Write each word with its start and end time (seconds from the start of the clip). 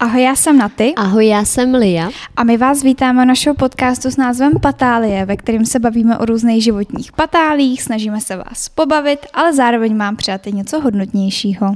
Ahoj, 0.00 0.22
já 0.22 0.36
jsem 0.36 0.58
Naty. 0.58 0.94
Ahoj, 0.96 1.26
já 1.26 1.44
jsem 1.44 1.74
Lia. 1.74 2.10
A 2.36 2.44
my 2.44 2.56
vás 2.56 2.82
vítáme 2.82 3.18
na 3.18 3.24
našeho 3.24 3.54
podcastu 3.54 4.10
s 4.10 4.16
názvem 4.16 4.52
Patálie, 4.62 5.24
ve 5.24 5.36
kterém 5.36 5.66
se 5.66 5.78
bavíme 5.78 6.18
o 6.18 6.24
různých 6.24 6.64
životních 6.64 7.12
patálích, 7.12 7.82
snažíme 7.82 8.20
se 8.20 8.36
vás 8.36 8.68
pobavit, 8.68 9.26
ale 9.34 9.52
zároveň 9.52 9.96
vám 9.96 10.16
přát 10.16 10.46
i 10.46 10.52
něco 10.52 10.80
hodnotnějšího. 10.80 11.74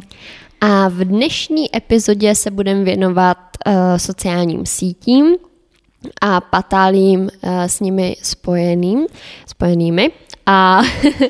A 0.61 0.89
v 0.89 1.05
dnešní 1.05 1.77
epizodě 1.77 2.35
se 2.35 2.51
budeme 2.51 2.85
věnovat 2.85 3.39
uh, 3.67 3.73
sociálním 3.97 4.67
sítím 4.67 5.27
a 6.21 6.41
patálím 6.41 7.21
uh, 7.21 7.29
s 7.63 7.81
nimi 7.81 8.17
spojeným, 8.23 9.07
spojenými. 9.47 10.11
A, 10.47 10.83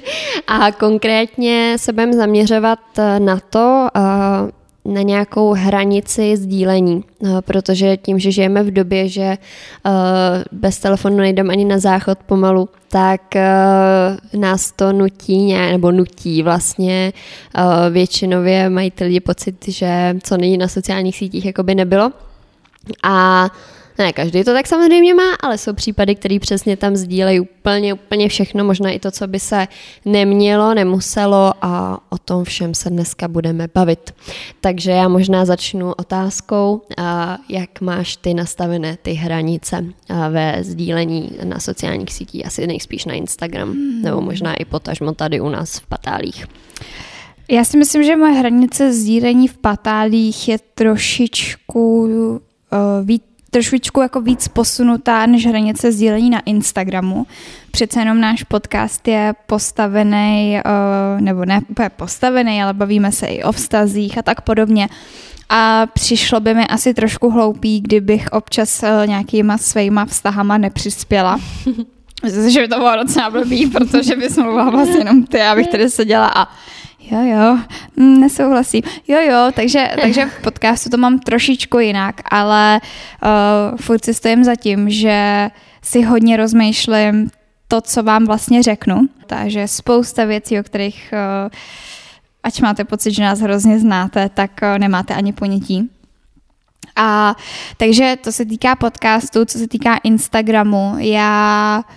a 0.47 0.73
konkrétně 0.73 1.77
se 1.77 1.93
budeme 1.93 2.13
zaměřovat 2.13 2.79
eh, 2.99 3.21
na 3.21 3.41
to, 3.51 3.89
uh, 3.97 4.62
na 4.85 5.03
nějakou 5.03 5.53
hranici 5.53 6.37
sdílení, 6.37 7.05
eh, 7.25 7.29
protože 7.41 7.97
tím, 7.97 8.19
že 8.19 8.33
žijeme 8.33 8.63
v 8.63 8.71
době, 8.71 9.09
že 9.09 9.23
eh, 9.23 9.39
bez 10.53 10.79
telefonu 10.79 11.17
nejdeme 11.17 11.53
ani 11.53 11.65
na 11.65 11.79
záchod 11.79 12.19
pomalu, 12.19 12.69
tak 12.89 13.37
eh, 13.37 13.47
nás 14.37 14.73
to 14.73 14.93
nutí, 14.93 15.53
nebo 15.55 15.93
nutí 15.93 16.43
vlastně 16.43 17.13
většinově 17.91 18.71
mají 18.71 18.91
ty 18.91 19.05
lidi 19.05 19.21
pocit, 19.21 19.69
že 19.69 20.17
co 20.23 20.37
není 20.37 20.59
na 20.59 20.69
sociálních 20.69 21.17
sítích, 21.17 21.45
jako 21.45 21.63
by 21.63 21.75
nebylo. 21.75 22.13
A 23.03 23.49
ne, 24.03 24.13
každý 24.13 24.45
to 24.45 24.53
tak 24.53 24.67
samozřejmě 24.67 25.15
má, 25.15 25.35
ale 25.41 25.59
jsou 25.59 25.73
případy, 25.73 26.15
které 26.15 26.39
přesně 26.41 26.77
tam 26.77 26.97
sdílejí 26.97 27.41
úplně, 27.41 27.95
úplně 27.95 28.29
všechno, 28.29 28.65
možná 28.65 28.91
i 28.91 28.99
to, 28.99 29.11
co 29.11 29.27
by 29.27 29.39
se 29.39 29.69
nemělo, 30.05 30.75
nemuselo 30.75 31.53
a 31.63 32.01
o 32.11 32.19
tom 32.19 32.45
všem 32.45 32.75
se 32.75 32.91
dneska 32.91 33.29
budeme 33.29 33.69
bavit. 33.75 34.15
Takže 34.61 34.91
já 34.91 35.09
možná 35.09 35.45
začnu 35.45 35.93
otázkou, 35.93 36.83
jak 37.49 37.81
máš 37.81 38.17
ty 38.17 38.35
nastavené 38.35 38.97
ty 39.03 39.13
hranice 39.13 39.85
ve 40.31 40.65
sdílení 40.65 41.31
na 41.45 41.61
sociálních 41.61 42.13
sítích, 42.13 42.47
asi 42.47 42.67
nejspíš 42.67 43.05
na 43.05 43.15
Instagram, 43.15 43.71
hmm. 43.71 44.03
nebo 44.03 44.21
možná 44.21 44.55
i 44.55 44.65
potažmo 44.65 45.13
tady 45.13 45.41
u 45.41 45.49
nás 45.49 45.79
v 45.79 45.87
Patálích. 45.87 46.47
Já 47.49 47.65
si 47.65 47.79
myslím, 47.79 48.03
že 48.03 48.17
moje 48.17 48.33
hranice 48.33 48.93
sdílení 48.93 49.49
v 49.49 49.59
Patálích 49.59 50.49
je 50.49 50.59
trošičku 50.75 52.03
uh, 52.03 52.39
víc 53.05 53.23
trošičku 53.53 54.01
jako 54.01 54.21
víc 54.21 54.49
posunutá 54.49 55.27
než 55.27 55.47
hranice 55.47 55.93
sdílení 55.93 56.31
na 56.31 56.41
Instagramu. 56.41 57.27
Přece 57.71 58.01
jenom 58.01 58.21
náš 58.21 58.43
podcast 58.43 59.09
je 59.09 59.35
postavený, 59.47 60.59
eh, 60.59 60.63
nebo 61.21 61.45
ne 61.45 61.61
postavený, 61.97 62.63
ale 62.63 62.75
bavíme 62.75 63.13
se 63.13 63.27
i 63.27 63.43
o 63.43 63.53
vztazích 63.53 64.19
a 64.19 64.23
tak 64.23 64.41
podobně. 64.41 64.89
A 65.49 65.87
přišlo 65.87 66.41
by 66.41 66.55
mi 66.55 66.67
asi 66.67 66.95
trošku 66.95 67.31
hloupý, 67.31 67.81
kdybych 67.81 68.29
občas 68.33 68.83
eh, 68.83 69.07
nějakýma 69.07 69.59
svýma 69.59 70.05
vztahama 70.05 70.59
nepřispěla. 70.59 71.39
Myslím 72.25 72.51
že 72.51 72.61
by 72.61 72.69
to 72.69 72.77
bylo 72.77 72.97
docela 72.97 73.31
blbý, 73.31 73.67
protože 73.67 74.17
bys 74.17 74.37
mluvila 74.37 74.71
vlastně 74.71 74.99
jenom 74.99 75.25
ty, 75.27 75.43
abych 75.43 75.69
tady 75.69 75.91
seděla 75.91 76.33
a 76.35 76.49
Jo, 77.11 77.23
jo, 77.23 77.59
mm, 77.97 78.21
nesouhlasím. 78.21 78.83
Jo, 79.09 79.21
jo, 79.21 79.51
takže, 79.55 79.91
takže 80.03 80.27
v 80.27 80.43
podcastu 80.43 80.91
to 80.91 80.97
mám 80.97 81.19
trošičku 81.19 81.79
jinak, 81.79 82.21
ale 82.31 82.81
uh, 82.81 83.79
furt 83.79 84.05
si 84.05 84.15
stojím 84.15 84.45
za 84.45 84.57
tím, 84.57 84.91
že 84.91 85.49
si 85.83 86.03
hodně 86.03 86.37
rozmýšlím 86.37 87.31
to, 87.69 87.81
co 87.81 88.03
vám 88.03 88.27
vlastně 88.27 88.63
řeknu. 88.63 89.01
Takže 89.27 89.69
spousta 89.69 90.25
věcí, 90.25 90.61
o 90.61 90.63
kterých, 90.63 91.15
uh, 91.45 91.51
ať 92.43 92.61
máte 92.61 92.85
pocit, 92.85 93.13
že 93.13 93.23
nás 93.23 93.41
hrozně 93.41 93.79
znáte, 93.79 94.29
tak 94.29 94.51
uh, 94.63 94.79
nemáte 94.79 95.15
ani 95.15 95.33
ponětí. 95.33 95.91
A 96.97 97.37
takže 97.77 98.17
to 98.25 98.33
se 98.33 98.45
týká 98.45 98.77
podcastu, 98.77 99.45
co 99.45 99.59
se 99.59 99.69
týká 99.69 99.97
Instagramu, 99.97 100.95
já 100.99 101.83
uh, 101.89 101.95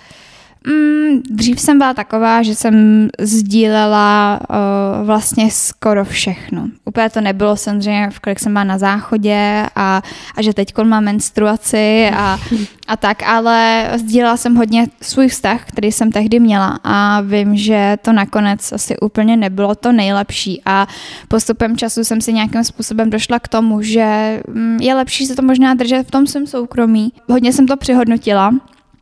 Mm, 0.67 1.21
dřív 1.29 1.59
jsem 1.59 1.77
byla 1.77 1.93
taková, 1.93 2.43
že 2.43 2.55
jsem 2.55 3.07
sdílela 3.19 4.39
uh, 4.49 5.05
vlastně 5.05 5.51
skoro 5.51 6.05
všechno. 6.05 6.67
Úplně 6.85 7.09
to 7.09 7.21
nebylo 7.21 7.57
samozřejmě, 7.57 8.09
v 8.09 8.19
kolik 8.19 8.39
jsem 8.39 8.53
byla 8.53 8.63
na 8.63 8.77
záchodě 8.77 9.65
a, 9.75 10.01
a 10.35 10.41
že 10.41 10.53
teď 10.53 10.77
mám 10.83 11.03
menstruaci 11.03 12.09
a, 12.15 12.39
a 12.87 12.97
tak, 12.97 13.23
ale 13.23 13.89
sdílela 13.95 14.37
jsem 14.37 14.55
hodně 14.55 14.87
svůj 15.01 15.27
vztah, 15.27 15.65
který 15.65 15.91
jsem 15.91 16.11
tehdy 16.11 16.39
měla 16.39 16.79
a 16.83 17.21
vím, 17.21 17.57
že 17.57 17.97
to 18.01 18.13
nakonec 18.13 18.71
asi 18.71 18.99
úplně 18.99 19.37
nebylo 19.37 19.75
to 19.75 19.91
nejlepší 19.91 20.61
a 20.65 20.87
postupem 21.27 21.77
času 21.77 22.03
jsem 22.03 22.21
si 22.21 22.33
nějakým 22.33 22.63
způsobem 22.63 23.09
došla 23.09 23.39
k 23.39 23.47
tomu, 23.47 23.81
že 23.81 24.41
mm, 24.47 24.77
je 24.81 24.95
lepší 24.95 25.25
se 25.25 25.35
to 25.35 25.41
možná 25.41 25.73
držet 25.73 26.07
v 26.07 26.11
tom 26.11 26.27
svém 26.27 26.47
soukromí. 26.47 27.13
Hodně 27.29 27.53
jsem 27.53 27.67
to 27.67 27.77
přihodnotila 27.77 28.51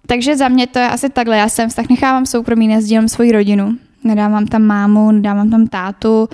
takže 0.07 0.37
za 0.37 0.47
mě 0.47 0.67
to 0.67 0.79
je 0.79 0.89
asi 0.89 1.09
takhle. 1.09 1.37
Já 1.37 1.49
jsem 1.49 1.69
vztah 1.69 1.89
nechávám 1.89 2.25
soukromí, 2.25 2.67
nezdílím 2.67 3.09
svoji 3.09 3.31
rodinu. 3.31 3.77
Nedávám 4.03 4.45
tam 4.45 4.61
mámu, 4.61 5.11
nedávám 5.11 5.49
tam 5.49 5.67
tátu, 5.67 6.29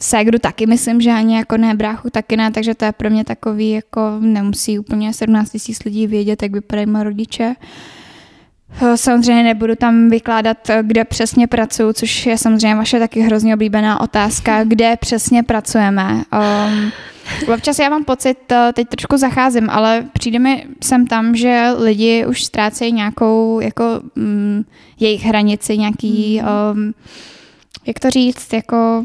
ségru 0.00 0.38
taky 0.38 0.66
myslím, 0.66 1.00
že 1.00 1.10
ani 1.10 1.36
jako 1.36 1.56
ne, 1.56 1.74
bráchu 1.74 2.10
taky 2.10 2.36
ne, 2.36 2.50
takže 2.50 2.74
to 2.74 2.84
je 2.84 2.92
pro 2.92 3.10
mě 3.10 3.24
takový, 3.24 3.70
jako 3.70 4.00
nemusí 4.20 4.78
úplně 4.78 5.12
17 5.12 5.50
tisíc 5.50 5.84
lidí 5.84 6.06
vědět, 6.06 6.42
jak 6.42 6.52
vypadají 6.52 6.86
moje 6.86 7.04
rodiče. 7.04 7.54
Samozřejmě 8.94 9.42
nebudu 9.42 9.74
tam 9.74 10.10
vykládat, 10.10 10.56
kde 10.82 11.04
přesně 11.04 11.46
pracuju, 11.46 11.92
což 11.92 12.26
je 12.26 12.38
samozřejmě 12.38 12.74
vaše 12.76 12.98
taky 12.98 13.20
hrozně 13.20 13.54
oblíbená 13.54 14.00
otázka, 14.00 14.64
kde 14.68 14.96
přesně 14.96 15.42
pracujeme. 15.42 16.24
Um, 16.32 16.92
Občas 17.54 17.78
já 17.78 17.88
mám 17.88 18.04
pocit, 18.04 18.52
eh, 18.52 18.72
teď 18.72 18.88
trošku 18.88 19.16
zacházím, 19.16 19.70
ale 19.70 20.06
přijde 20.12 20.38
mi 20.38 20.66
sem 20.82 21.06
tam, 21.06 21.36
že 21.36 21.70
lidi 21.78 22.26
už 22.26 22.44
ztrácejí 22.44 22.92
nějakou 22.92 23.60
jako 23.60 23.84
mm, 24.16 24.64
jejich 25.00 25.24
hranici, 25.24 25.78
nějaký, 25.78 26.42
um, 26.72 26.94
jak 27.86 27.98
to 27.98 28.10
říct, 28.10 28.52
jako 28.52 29.04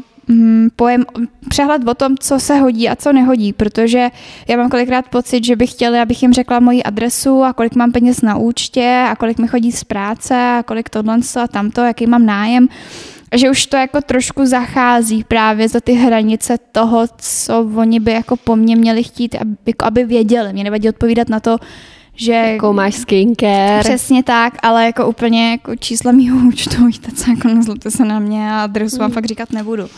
pojem, 0.76 1.04
přehled 1.48 1.88
o 1.88 1.94
tom, 1.94 2.16
co 2.20 2.40
se 2.40 2.54
hodí 2.54 2.88
a 2.88 2.96
co 2.96 3.12
nehodí, 3.12 3.52
protože 3.52 4.10
já 4.48 4.56
mám 4.56 4.70
kolikrát 4.70 5.08
pocit, 5.08 5.44
že 5.44 5.56
bych 5.56 5.70
chtěla, 5.70 6.02
abych 6.02 6.22
jim 6.22 6.32
řekla 6.32 6.60
moji 6.60 6.82
adresu 6.82 7.44
a 7.44 7.52
kolik 7.52 7.74
mám 7.74 7.92
peněz 7.92 8.22
na 8.22 8.36
účtě 8.36 9.06
a 9.10 9.16
kolik 9.16 9.38
mi 9.38 9.48
chodí 9.48 9.72
z 9.72 9.84
práce 9.84 10.34
a 10.34 10.62
kolik 10.62 10.88
tohle 10.88 11.18
a 11.42 11.48
tamto, 11.48 11.80
jaký 11.80 12.06
mám 12.06 12.26
nájem 12.26 12.68
že 13.34 13.50
už 13.50 13.66
to 13.66 13.76
jako 13.76 14.00
trošku 14.00 14.46
zachází 14.46 15.24
právě 15.24 15.68
za 15.68 15.80
ty 15.80 15.92
hranice 15.92 16.58
toho, 16.72 17.06
co 17.18 17.70
oni 17.76 18.00
by 18.00 18.12
jako 18.12 18.36
po 18.36 18.56
mně 18.56 18.76
měli 18.76 19.02
chtít, 19.02 19.34
aby, 19.34 19.56
jako 19.66 19.84
aby 19.84 20.04
věděli. 20.04 20.52
Mě 20.52 20.64
nevadí 20.64 20.88
odpovídat 20.88 21.28
na 21.28 21.40
to, 21.40 21.58
že... 22.18 22.32
Jako 22.32 22.72
máš 22.72 22.94
skincare. 22.94 23.80
Přesně 23.80 24.22
tak, 24.22 24.54
ale 24.62 24.86
jako 24.86 25.06
úplně 25.06 25.50
jako 25.50 25.76
čísla 25.76 26.12
mýho 26.12 26.48
účtu, 26.48 26.86
víte 26.86 27.12
co, 27.12 27.30
jako 27.30 27.48
nezlobte 27.48 27.90
se 27.90 28.04
na 28.04 28.18
mě 28.18 28.52
a 28.52 28.62
adresu 28.62 28.96
vám 28.96 29.10
mm. 29.10 29.14
fakt 29.14 29.26
říkat 29.26 29.52
nebudu. 29.52 29.88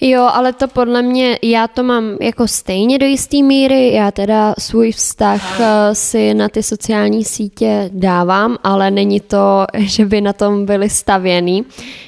Jo, 0.00 0.28
ale 0.32 0.52
to 0.52 0.68
podle 0.68 1.02
mě, 1.02 1.38
já 1.42 1.68
to 1.68 1.82
mám 1.82 2.04
jako 2.20 2.48
stejně 2.48 2.98
do 2.98 3.06
jisté 3.06 3.42
míry, 3.42 3.92
já 3.92 4.10
teda 4.10 4.54
svůj 4.58 4.92
vztah 4.92 5.60
eh, 5.60 5.94
si 5.94 6.34
na 6.34 6.48
ty 6.48 6.62
sociální 6.62 7.24
sítě 7.24 7.90
dávám, 7.92 8.56
ale 8.64 8.90
není 8.90 9.20
to, 9.20 9.64
že 9.78 10.04
by 10.04 10.20
na 10.20 10.32
tom 10.32 10.66
byli 10.66 10.90
stavěný. 10.90 11.64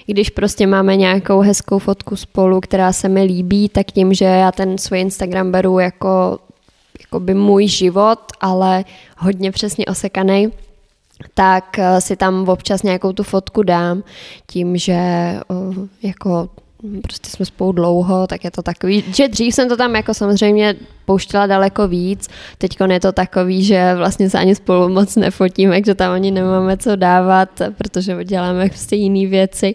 Když 0.07 0.31
prostě 0.31 0.67
máme 0.67 0.97
nějakou 0.97 1.41
hezkou 1.41 1.79
fotku 1.79 2.17
spolu, 2.17 2.61
která 2.61 2.93
se 2.93 3.09
mi 3.09 3.23
líbí, 3.23 3.69
tak 3.69 3.87
tím, 3.87 4.15
že 4.15 4.25
já 4.25 4.53
ten 4.53 4.79
svůj 4.79 5.01
Instagram 5.01 5.53
beru 5.53 5.79
jako, 5.79 6.39
jako 7.01 7.21
by 7.21 7.35
můj 7.35 7.67
život, 7.69 8.19
ale 8.41 8.85
hodně 9.19 9.53
přesně 9.53 9.87
osekaný, 9.87 10.49
tak 11.35 11.79
eh, 11.79 12.01
si 12.01 12.17
tam 12.17 12.49
občas 12.49 12.83
nějakou 12.83 13.13
tu 13.13 13.23
fotku 13.23 13.63
dám 13.63 14.03
tím, 14.47 14.77
že 14.77 14.93
eh, 14.93 15.43
jako 16.03 16.49
prostě 17.03 17.31
jsme 17.31 17.45
spolu 17.45 17.73
dlouho, 17.73 18.27
tak 18.27 18.45
je 18.45 18.51
to 18.51 18.63
takový, 18.63 19.05
že 19.15 19.29
dřív 19.29 19.55
jsem 19.55 19.69
to 19.69 19.77
tam 19.77 19.95
jako 19.95 20.15
samozřejmě 20.15 20.75
pouštěla 21.05 21.47
daleko 21.47 21.89
víc, 21.89 22.29
teď 22.59 22.77
je 22.91 23.01
to 23.01 23.13
takový, 23.13 23.65
že 23.65 23.95
vlastně 23.95 24.31
se 24.31 24.39
ani 24.39 24.55
spolu 24.55 24.89
moc 24.89 25.17
nefotíme, 25.17 25.81
že 25.87 25.95
tam 25.95 26.13
ani 26.13 26.31
nemáme 26.31 26.77
co 26.77 26.97
dávat, 26.97 27.63
protože 27.79 28.25
děláme 28.25 28.69
prostě 28.69 28.97
jiné 28.97 29.31
věci, 29.31 29.75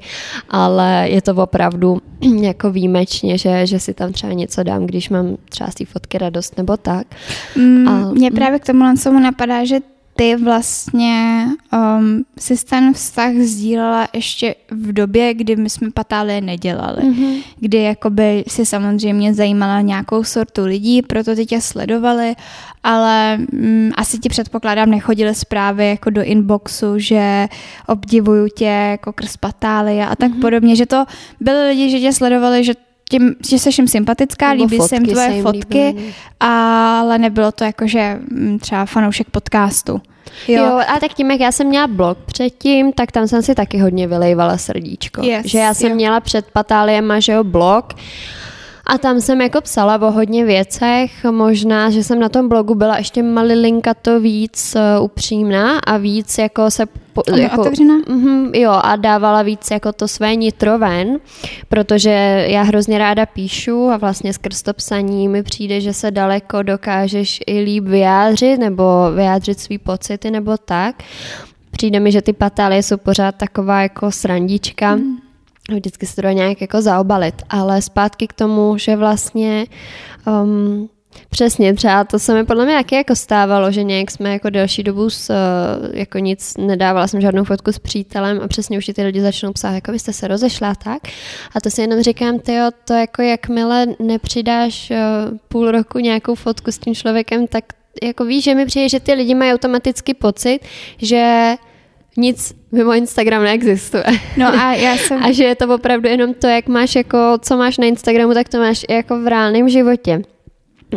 ale 0.50 1.10
je 1.10 1.22
to 1.22 1.36
opravdu 1.36 2.02
jako 2.42 2.72
výjimečně, 2.72 3.38
že, 3.38 3.68
že 3.68 3.80
si 3.80 3.94
tam 3.94 4.14
třeba 4.14 4.34
něco 4.34 4.64
dám, 4.64 4.86
když 4.86 5.10
mám 5.10 5.38
třeba 5.50 5.72
z 5.72 5.76
té 5.76 5.86
fotky 5.86 6.18
radost 6.18 6.58
nebo 6.58 6.78
tak. 6.78 7.08
Mm, 7.56 7.88
a, 7.88 8.12
mě 8.12 8.30
mm. 8.30 8.36
právě 8.36 8.60
k 8.60 8.66
tomu 8.66 9.20
napadá, 9.20 9.66
že 9.66 9.80
ty 10.16 10.36
vlastně 10.36 11.46
um, 11.74 12.26
si 12.40 12.66
ten 12.66 12.94
vztah 12.94 13.34
sdílela 13.34 14.08
ještě 14.14 14.56
v 14.72 14.94
době, 14.94 15.34
kdy 15.34 15.56
my 15.56 15.70
jsme 15.70 15.92
patálie 15.92 16.42
nedělali. 16.42 17.02
Mm-hmm. 17.02 17.44
Kdy 17.60 17.78
jakoby 17.78 18.44
si 18.48 18.66
samozřejmě 18.66 19.34
zajímala 19.34 19.82
nějakou 19.82 20.24
sortu 20.24 20.66
lidí, 20.66 21.02
proto 21.02 21.36
ty 21.36 21.46
tě 21.46 21.62
sledovali, 21.62 22.36
ale 22.84 23.38
um, 23.54 23.92
asi 23.96 24.18
ti 24.18 24.30
předpokládám 24.30 24.90
nechodily 24.90 25.36
zprávy 25.36 25.90
jako 25.90 26.10
do 26.10 26.24
inboxu, 26.24 27.00
že 27.00 27.48
obdivuju 27.88 28.48
tě 28.48 28.66
jako 28.66 29.14
krz 29.14 29.38
patálie 29.38 30.08
a 30.08 30.16
tak 30.16 30.32
mm-hmm. 30.32 30.42
podobně, 30.42 30.76
že 30.76 30.86
to 30.86 31.06
byly 31.40 31.68
lidi, 31.68 31.90
že 31.90 32.00
tě 32.00 32.14
sledovali, 32.14 32.64
že 32.64 32.74
tím, 33.14 33.36
že 33.50 33.60
jsi 33.60 33.70
jim 33.78 33.88
sympatická, 33.88 34.54
Nebo 34.54 34.64
líbí 34.64 34.80
se 34.80 34.96
jim 34.96 35.06
tvoje 35.06 35.28
se 35.28 35.34
jim 35.34 35.44
fotky, 35.44 35.86
líbí. 35.88 36.14
ale 36.40 37.18
nebylo 37.18 37.52
to 37.52 37.64
jako, 37.64 37.88
že 37.88 38.18
mm, 38.32 38.60
třeba 38.60 38.86
fanoušek 38.86 39.30
podcastu. 39.30 40.02
Jo. 40.48 40.66
jo, 40.66 40.80
a 40.88 41.00
tak 41.00 41.14
tím, 41.14 41.32
jak 41.32 41.40
já 41.40 41.52
jsem 41.52 41.68
měla 41.68 41.88
blog 41.88 42.18
předtím, 42.26 42.94
tak 42.94 43.12
tam 43.12 43.28
jsem 43.28 43.44
si 43.44 43.56
taky 43.56 43.78
hodně 43.78 44.08
vylejvala 44.08 44.58
srdíčko. 44.58 45.22
Yes, 45.24 45.46
že 45.46 45.60
já 45.60 45.74
jsem 45.74 45.90
jo. 45.90 45.96
měla 45.96 46.20
před 46.20 46.46
Patáliem 46.54 47.14
že 47.20 47.32
jo, 47.32 47.44
blog 47.44 47.94
a 48.86 48.98
tam 48.98 49.22
jsem 49.22 49.42
jako 49.42 49.62
psala 49.62 50.08
o 50.08 50.12
hodně 50.12 50.46
věcech, 50.46 51.24
možná, 51.32 51.90
že 51.90 52.04
jsem 52.04 52.20
na 52.20 52.30
tom 52.30 52.50
blogu 52.50 52.76
byla 52.76 52.98
ještě 52.98 53.24
malilinka 53.24 53.94
to 53.94 54.20
víc 54.20 54.76
uh, 54.76 55.04
upřímná 55.04 55.80
a 55.80 55.98
víc 55.98 56.38
jako 56.38 56.72
se... 56.72 56.86
Po, 57.14 57.22
A 57.34 57.38
jako, 57.38 57.62
otevřená? 57.62 57.96
Mm, 58.10 58.52
jo, 58.56 58.72
a 58.72 58.96
dávala 58.96 59.42
víc 59.42 59.72
jako 59.72 59.94
to 59.94 60.08
své 60.08 60.36
nitro 60.36 60.80
ven, 60.80 61.20
protože 61.70 62.46
já 62.50 62.62
hrozně 62.62 62.98
ráda 62.98 63.26
píšu 63.26 63.90
a 63.90 63.98
vlastně 63.98 64.34
skrz 64.34 64.62
to 64.62 64.74
psaní 64.74 65.28
mi 65.28 65.44
přijde, 65.44 65.82
že 65.82 65.94
se 65.94 66.12
daleko 66.12 66.64
dokážeš 66.64 67.40
i 67.48 67.60
líp 67.60 67.84
vyjádřit 67.84 68.58
nebo 68.58 68.84
vyjádřit 69.16 69.60
svý 69.60 69.78
pocity 69.78 70.32
nebo 70.32 70.58
tak. 70.58 70.96
Přijde 71.72 72.00
mi, 72.00 72.12
že 72.12 72.22
ty 72.22 72.34
patálie 72.34 72.84
jsou 72.84 72.98
pořád 72.98 73.36
taková 73.36 73.82
jako 73.82 74.12
srandička. 74.12 74.96
Mm. 74.96 75.13
Vždycky 75.72 76.06
se 76.06 76.16
to 76.16 76.22
dá 76.22 76.32
nějak 76.32 76.62
jako 76.62 76.82
zaobalit, 76.82 77.36
ale 77.50 77.82
zpátky 77.82 78.28
k 78.28 78.34
tomu, 78.34 78.78
že 78.78 78.96
vlastně 78.96 79.66
um, 80.28 80.90
Přesně, 81.30 81.74
třeba 81.74 82.04
to 82.04 82.20
se 82.20 82.34
mi 82.34 82.46
podle 82.46 82.66
mě 82.66 82.76
taky 82.76 82.96
jako 82.96 83.16
stávalo, 83.16 83.72
že 83.72 83.84
nějak 83.84 84.12
jsme 84.12 84.32
jako 84.32 84.50
delší 84.50 84.84
dobu 84.84 85.10
s, 85.10 85.30
eh, 85.30 86.00
jako 86.00 86.18
nic, 86.18 86.58
nedávala 86.58 87.08
jsem 87.08 87.22
žádnou 87.22 87.44
fotku 87.44 87.72
s 87.72 87.80
přítelem 87.80 88.42
a 88.44 88.48
přesně 88.48 88.78
už 88.78 88.92
ty 88.96 89.04
lidi 89.04 89.22
začnou 89.22 89.54
psát, 89.54 89.72
jako 89.72 89.92
vy 89.92 90.00
jste 90.00 90.14
se 90.14 90.28
rozešla, 90.28 90.76
tak? 90.76 91.02
A 91.56 91.62
to 91.62 91.70
si 91.70 91.82
jenom 91.82 92.02
říkám, 92.02 92.40
ty 92.40 92.58
to 92.86 92.94
jako 92.94 93.22
jakmile 93.22 93.86
nepřidáš 94.00 94.92
uh, 94.92 95.38
půl 95.48 95.72
roku 95.72 96.00
nějakou 96.00 96.36
fotku 96.36 96.72
s 96.72 96.78
tím 96.78 96.96
člověkem, 96.96 97.48
tak 97.48 97.64
jako 98.04 98.26
víš, 98.26 98.44
že 98.44 98.56
mi 98.56 98.66
přijde, 98.66 98.90
že 98.90 99.00
ty 99.00 99.14
lidi 99.14 99.36
mají 99.36 99.54
automaticky 99.54 100.14
pocit, 100.14 100.60
že 100.98 101.56
nic 102.18 102.54
mimo 102.72 102.94
Instagram 102.94 103.44
neexistuje. 103.44 104.04
No 104.38 104.48
a 104.48 104.74
já 104.74 104.98
jsem... 104.98 105.24
A 105.24 105.32
že 105.32 105.44
je 105.44 105.56
to 105.56 105.76
opravdu 105.76 106.10
jenom 106.10 106.34
to, 106.34 106.48
jak 106.48 106.68
máš 106.68 106.96
jako, 106.96 107.18
co 107.42 107.58
máš 107.58 107.78
na 107.78 107.86
Instagramu, 107.86 108.34
tak 108.34 108.50
to 108.50 108.58
máš 108.58 108.86
i 108.88 108.94
jako 108.94 109.20
v 109.20 109.28
reálném 109.28 109.70
životě. 109.70 110.22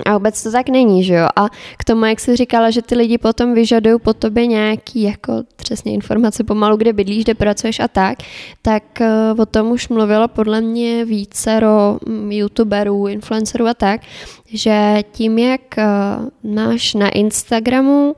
A 0.04 0.14
vůbec 0.14 0.42
to 0.42 0.52
tak 0.52 0.68
není, 0.68 1.04
že 1.04 1.14
jo? 1.14 1.28
A 1.36 1.48
k 1.76 1.84
tomu, 1.84 2.04
jak 2.04 2.20
jsi 2.20 2.36
říkala, 2.36 2.70
že 2.70 2.82
ty 2.82 2.94
lidi 2.94 3.18
potom 3.18 3.54
vyžadují 3.54 3.98
po 4.00 4.14
tobě 4.14 4.46
nějaký 4.46 5.02
jako 5.02 5.32
přesně 5.56 5.92
informace 5.92 6.44
pomalu, 6.44 6.76
kde 6.76 6.92
bydlíš, 6.92 7.24
kde 7.24 7.34
pracuješ 7.34 7.80
a 7.80 7.88
tak, 7.88 8.18
tak 8.62 8.82
uh, 9.00 9.40
o 9.40 9.46
tom 9.46 9.70
už 9.70 9.88
mluvilo 9.88 10.28
podle 10.28 10.60
mě 10.60 11.04
vícero 11.04 11.98
mm, 12.06 12.32
youtuberů, 12.32 13.06
influencerů 13.06 13.66
a 13.66 13.74
tak, 13.74 14.00
že 14.46 14.96
tím, 15.12 15.38
jak 15.38 15.60
uh, 15.78 16.54
máš 16.54 16.94
na 16.94 17.08
Instagramu 17.08 18.16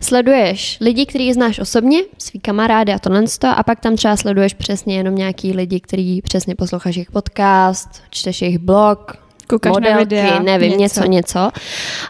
Sleduješ 0.00 0.78
lidi, 0.80 1.06
který 1.06 1.32
znáš 1.32 1.58
osobně, 1.58 1.98
svý 2.18 2.40
kamarády 2.40 2.92
a 2.92 2.98
tohle, 2.98 3.24
a 3.54 3.62
pak 3.62 3.80
tam 3.80 3.96
třeba 3.96 4.16
sleduješ 4.16 4.54
přesně 4.54 4.96
jenom 4.96 5.14
nějaký 5.14 5.52
lidi, 5.52 5.80
který 5.80 6.22
přesně 6.22 6.54
posloucháš 6.54 6.96
jejich 6.96 7.10
podcast, 7.10 7.88
čteš 8.10 8.42
jejich 8.42 8.58
blog, 8.58 9.26
Koukáš 9.48 9.72
modelky, 9.72 9.94
na 9.94 9.98
videa, 9.98 10.38
nevím, 10.42 10.70
něco. 10.70 11.00
něco, 11.00 11.10
něco. 11.10 11.50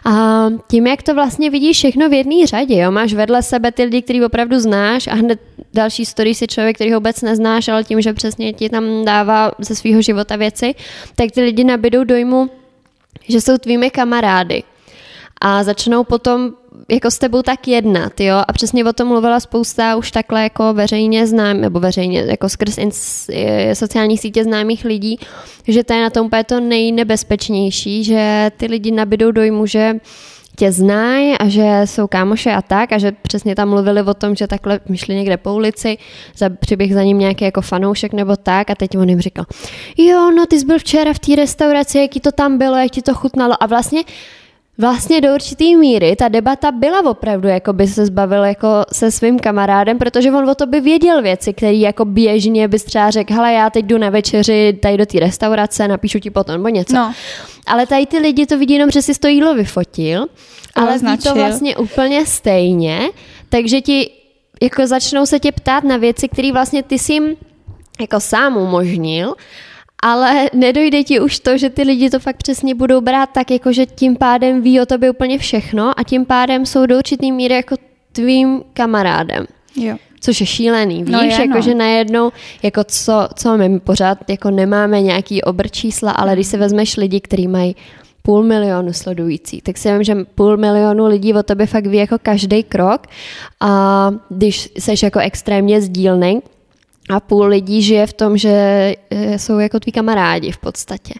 A 0.05 0.45
tím, 0.67 0.87
jak 0.87 1.03
to 1.03 1.13
vlastně 1.13 1.49
vidíš 1.49 1.77
všechno 1.77 2.09
v 2.09 2.13
jedné 2.13 2.47
řadě, 2.47 2.77
jo, 2.77 2.91
máš 2.91 3.13
vedle 3.13 3.43
sebe 3.43 3.71
ty 3.71 3.83
lidi, 3.83 4.01
který 4.01 4.25
opravdu 4.25 4.59
znáš 4.59 5.07
a 5.07 5.13
hned 5.13 5.39
další 5.73 6.05
story 6.05 6.35
si 6.35 6.47
člověk, 6.47 6.75
který 6.75 6.91
ho 6.91 6.99
vůbec 6.99 7.21
neznáš, 7.21 7.67
ale 7.67 7.83
tím, 7.83 8.01
že 8.01 8.13
přesně 8.13 8.53
ti 8.53 8.69
tam 8.69 9.05
dává 9.05 9.51
ze 9.59 9.75
svého 9.75 10.01
života 10.01 10.35
věci, 10.35 10.75
tak 11.15 11.31
ty 11.31 11.41
lidi 11.41 11.63
nabídou 11.63 12.03
dojmu, 12.03 12.49
že 13.29 13.41
jsou 13.41 13.57
tvými 13.57 13.89
kamarády. 13.89 14.63
A 15.41 15.63
začnou 15.63 16.03
potom 16.03 16.51
jako 16.89 17.11
s 17.11 17.17
tebou 17.17 17.41
tak 17.41 17.67
jednat, 17.67 18.19
jo, 18.19 18.35
a 18.47 18.53
přesně 18.53 18.85
o 18.85 18.93
tom 18.93 19.07
mluvila 19.07 19.39
spousta 19.39 19.95
už 19.95 20.11
takhle 20.11 20.43
jako 20.43 20.73
veřejně 20.73 21.27
znám, 21.27 21.61
nebo 21.61 21.79
veřejně, 21.79 22.19
jako 22.19 22.49
skrz 22.49 22.77
ins, 22.77 23.29
sociální 23.73 24.17
sítě 24.17 24.43
známých 24.43 24.85
lidí, 24.85 25.19
že 25.67 25.83
to 25.83 25.93
je 25.93 26.01
na 26.01 26.09
tom 26.09 26.25
úplně 26.25 26.43
to 26.43 26.59
nejnebezpečnější, 26.59 28.03
že 28.03 28.51
ty 28.57 28.65
lidi 28.65 28.91
nabídou 28.91 29.31
dojmu, 29.31 29.65
že 29.65 29.95
tě 30.55 30.71
znají 30.71 31.37
a 31.37 31.47
že 31.47 31.81
jsou 31.85 32.07
kámoše 32.07 32.51
a 32.51 32.61
tak 32.61 32.91
a 32.91 32.97
že 32.97 33.11
přesně 33.11 33.55
tam 33.55 33.69
mluvili 33.69 34.01
o 34.01 34.13
tom, 34.13 34.35
že 34.35 34.47
takhle 34.47 34.79
myšli 34.89 35.15
někde 35.15 35.37
po 35.37 35.53
ulici, 35.53 35.97
za, 36.37 36.49
přiběh 36.49 36.93
za 36.93 37.03
ním 37.03 37.19
nějaký 37.19 37.45
jako 37.45 37.61
fanoušek 37.61 38.13
nebo 38.13 38.35
tak 38.35 38.69
a 38.69 38.75
teď 38.75 38.97
on 38.97 39.09
jim 39.09 39.21
říkal, 39.21 39.45
jo, 39.97 40.31
no 40.31 40.45
ty 40.45 40.59
jsi 40.59 40.65
byl 40.65 40.79
včera 40.79 41.13
v 41.13 41.19
té 41.19 41.35
restauraci, 41.35 41.97
jaký 41.97 42.19
to 42.19 42.31
tam 42.31 42.57
bylo, 42.57 42.75
jak 42.77 42.91
ti 42.91 43.01
to 43.01 43.13
chutnalo. 43.13 43.63
A 43.63 43.65
vlastně 43.65 44.03
Vlastně 44.79 45.21
do 45.21 45.33
určitý 45.33 45.75
míry 45.75 46.15
ta 46.15 46.27
debata 46.27 46.71
byla 46.71 47.09
opravdu, 47.09 47.47
jako 47.47 47.73
by 47.73 47.87
se 47.87 48.05
zbavil 48.05 48.43
jako 48.43 48.67
se 48.91 49.11
svým 49.11 49.39
kamarádem, 49.39 49.97
protože 49.97 50.31
on 50.31 50.49
o 50.49 50.55
to 50.55 50.65
by 50.65 50.81
věděl 50.81 51.21
věci, 51.21 51.53
které 51.53 51.73
jako 51.73 52.05
běžně 52.05 52.67
bys 52.67 52.83
třeba 52.83 53.09
řekl, 53.09 53.33
hele, 53.33 53.53
já 53.53 53.69
teď 53.69 53.85
jdu 53.85 53.97
na 53.97 54.09
večeři 54.09 54.79
tady 54.81 54.97
do 54.97 55.05
té 55.05 55.19
restaurace, 55.19 55.87
napíšu 55.87 56.19
ti 56.19 56.29
potom 56.29 56.55
nebo 56.55 56.69
něco. 56.69 56.95
No. 56.95 57.13
Ale 57.65 57.87
tady 57.87 58.05
ty 58.05 58.17
lidi 58.17 58.45
to 58.45 58.57
vidí 58.57 58.73
jenom, 58.73 58.91
že 58.91 59.01
si 59.01 59.19
to 59.19 59.27
jídlo 59.27 59.55
vyfotil, 59.55 60.27
ale 60.75 60.97
ví 60.97 61.17
to 61.17 61.35
vlastně 61.35 61.77
úplně 61.77 62.25
stejně, 62.25 62.99
takže 63.49 63.81
ti 63.81 64.09
jako 64.61 64.87
začnou 64.87 65.25
se 65.25 65.39
tě 65.39 65.51
ptát 65.51 65.83
na 65.83 65.97
věci, 65.97 66.27
které 66.29 66.51
vlastně 66.51 66.83
ty 66.83 66.99
si 66.99 67.13
jim 67.13 67.35
jako 67.99 68.19
sám 68.19 68.57
umožnil, 68.57 69.35
ale 70.03 70.49
nedojde 70.53 71.03
ti 71.03 71.19
už 71.19 71.39
to, 71.39 71.57
že 71.57 71.69
ty 71.69 71.81
lidi 71.83 72.09
to 72.09 72.19
fakt 72.19 72.37
přesně 72.37 72.75
budou 72.75 73.01
brát 73.01 73.29
tak, 73.33 73.51
jako 73.51 73.73
že 73.73 73.85
tím 73.85 74.15
pádem 74.15 74.61
ví 74.61 74.81
o 74.81 74.85
tobě 74.85 75.09
úplně 75.09 75.37
všechno 75.37 75.99
a 75.99 76.03
tím 76.03 76.25
pádem 76.25 76.65
jsou 76.65 76.85
do 76.85 76.97
určitý 76.97 77.31
míry 77.31 77.53
jako 77.53 77.75
tvým 78.11 78.63
kamarádem. 78.73 79.45
Jo. 79.75 79.95
Což 80.21 80.41
je 80.41 80.45
šílený, 80.45 81.03
víš, 81.03 81.13
No 81.13 81.21
je, 81.21 81.31
jako 81.31 81.53
no. 81.55 81.61
že 81.61 81.75
najednou, 81.75 82.31
jako 82.63 82.83
co, 82.83 83.27
co 83.35 83.57
my 83.57 83.79
pořád 83.79 84.29
jako 84.29 84.51
nemáme 84.51 85.01
nějaký 85.01 85.41
obrčísla, 85.41 86.11
ale 86.11 86.33
když 86.33 86.47
si 86.47 86.57
vezmeš 86.57 86.97
lidi, 86.97 87.21
kteří 87.21 87.47
mají 87.47 87.75
půl 88.21 88.43
milionu 88.43 88.93
sledující, 88.93 89.61
tak 89.61 89.77
si 89.77 89.91
vím, 89.91 90.03
že 90.03 90.15
půl 90.35 90.57
milionu 90.57 91.05
lidí 91.05 91.33
o 91.33 91.43
tobě 91.43 91.65
fakt 91.65 91.87
ví 91.87 91.97
jako 91.97 92.17
každý 92.21 92.63
krok 92.63 93.07
a 93.59 94.11
když 94.29 94.69
seš 94.79 95.03
jako 95.03 95.19
extrémně 95.19 95.81
sdílný, 95.81 96.39
a 97.09 97.19
půl 97.19 97.45
lidí 97.45 97.81
žije 97.81 98.07
v 98.07 98.13
tom, 98.13 98.37
že 98.37 98.49
eh, 99.09 99.39
jsou 99.39 99.59
jako 99.59 99.79
tví 99.79 99.91
kamarádi 99.91 100.51
v 100.51 100.57
podstatě. 100.57 101.13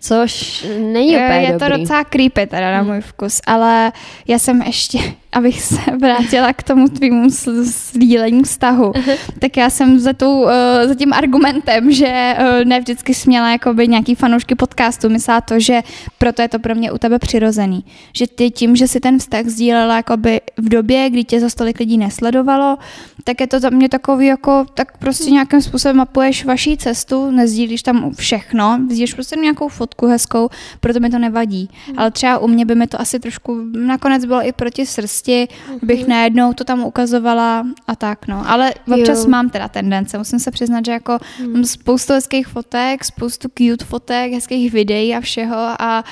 Což 0.00 0.66
není 0.78 1.08
úplně 1.08 1.40
Je 1.40 1.52
to 1.52 1.58
dobrý. 1.58 1.74
Hmm. 1.74 1.80
docela 1.80 2.04
creepy 2.04 2.46
teda 2.46 2.72
na 2.72 2.82
můj 2.82 3.00
vkus, 3.00 3.40
ale 3.46 3.92
já 4.28 4.38
jsem 4.38 4.62
ještě, 4.62 4.98
abych 5.32 5.62
se 5.62 5.80
vrátila 5.98 6.52
k 6.52 6.62
tomu 6.62 6.88
tvýmu 6.88 7.30
sdílení 7.60 8.42
vztahu, 8.42 8.92
tak 9.38 9.56
já 9.56 9.70
jsem 9.70 9.98
za, 9.98 10.12
tou, 10.12 10.48
eh, 10.48 10.88
za 10.88 10.94
tím 10.94 11.12
argumentem, 11.12 11.92
že 11.92 12.06
eh, 12.06 12.64
ne 12.64 12.80
vždycky 12.80 13.14
směla 13.14 13.50
jakoby 13.50 13.88
nějaký 13.88 14.14
fanoušky 14.14 14.54
podcastu, 14.54 15.08
myslela 15.08 15.40
to, 15.40 15.60
že 15.60 15.82
proto 16.18 16.42
je 16.42 16.48
to 16.48 16.58
pro 16.58 16.74
mě 16.74 16.92
u 16.92 16.98
tebe 16.98 17.18
přirozený. 17.18 17.84
Že 18.14 18.26
ty 18.26 18.50
tím, 18.50 18.76
že 18.76 18.88
si 18.88 19.00
ten 19.00 19.18
vztah 19.18 19.46
sdílela 19.46 19.96
jakoby 19.96 20.40
v 20.56 20.68
době, 20.68 21.10
kdy 21.10 21.24
tě 21.24 21.40
za 21.40 21.48
stolik 21.48 21.78
lidí 21.78 21.98
nesledovalo, 21.98 22.78
tak 23.24 23.40
je 23.40 23.46
to 23.46 23.60
za 23.60 23.70
mě 23.70 23.88
takový 23.88 24.26
jako, 24.26 24.66
tak 24.74 24.98
prostě 24.98 25.30
nějakým 25.30 25.62
způsobem 25.62 25.96
mapuješ 25.96 26.44
vaší 26.44 26.76
cestu, 26.76 27.30
nezdílíš 27.30 27.82
tam 27.82 28.14
všechno, 28.14 28.78
sdílíš 28.90 29.14
prostě 29.14 29.36
nějakou 29.36 29.68
fotku 29.68 30.06
hezkou, 30.06 30.48
proto 30.80 31.00
mi 31.00 31.10
to 31.10 31.18
nevadí. 31.18 31.70
Ale 31.96 32.10
třeba 32.10 32.38
u 32.38 32.48
mě 32.48 32.66
by 32.66 32.74
mi 32.74 32.86
to 32.86 33.00
asi 33.00 33.20
trošku 33.20 33.64
nakonec 33.86 34.24
bylo 34.24 34.46
i 34.46 34.52
proti 34.52 34.86
srsti, 35.20 35.48
bych 35.82 36.06
najednou 36.06 36.52
to 36.52 36.64
tam 36.64 36.84
ukazovala 36.84 37.66
a 37.86 37.96
tak 37.96 38.28
no. 38.28 38.42
Ale 38.46 38.74
občas 38.92 39.24
Jo. 39.24 39.30
mám 39.30 39.50
teda 39.50 39.68
tendence, 39.68 40.18
musím 40.18 40.38
se 40.38 40.50
přiznat, 40.50 40.84
že 40.84 40.92
jako 40.92 41.18
mám 41.52 41.64
spoustu 41.64 42.12
hezkých 42.12 42.46
fotek, 42.46 43.04
spoustu 43.04 43.48
cute 43.48 43.84
fotek, 43.84 44.32
hezkých 44.32 44.72
videí 44.72 45.14
a 45.14 45.20
všeho 45.20 45.56
a 45.78 46.04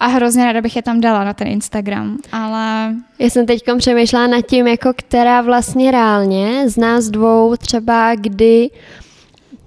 a 0.00 0.06
hrozně 0.06 0.44
ráda 0.44 0.60
bych 0.60 0.76
je 0.76 0.82
tam 0.82 1.00
dala 1.00 1.24
na 1.24 1.32
ten 1.34 1.48
Instagram, 1.48 2.18
ale 2.32 2.94
Já 3.18 3.30
jsem 3.30 3.46
teď 3.46 3.62
přemýšlela 3.78 4.26
nad 4.26 4.40
tím, 4.40 4.66
jako 4.66 4.90
která 4.96 5.40
vlastně 5.42 5.90
reálně 5.90 6.68
z 6.68 6.76
nás 6.76 7.04
dvou 7.04 7.56
třeba 7.56 8.14
kdy 8.14 8.70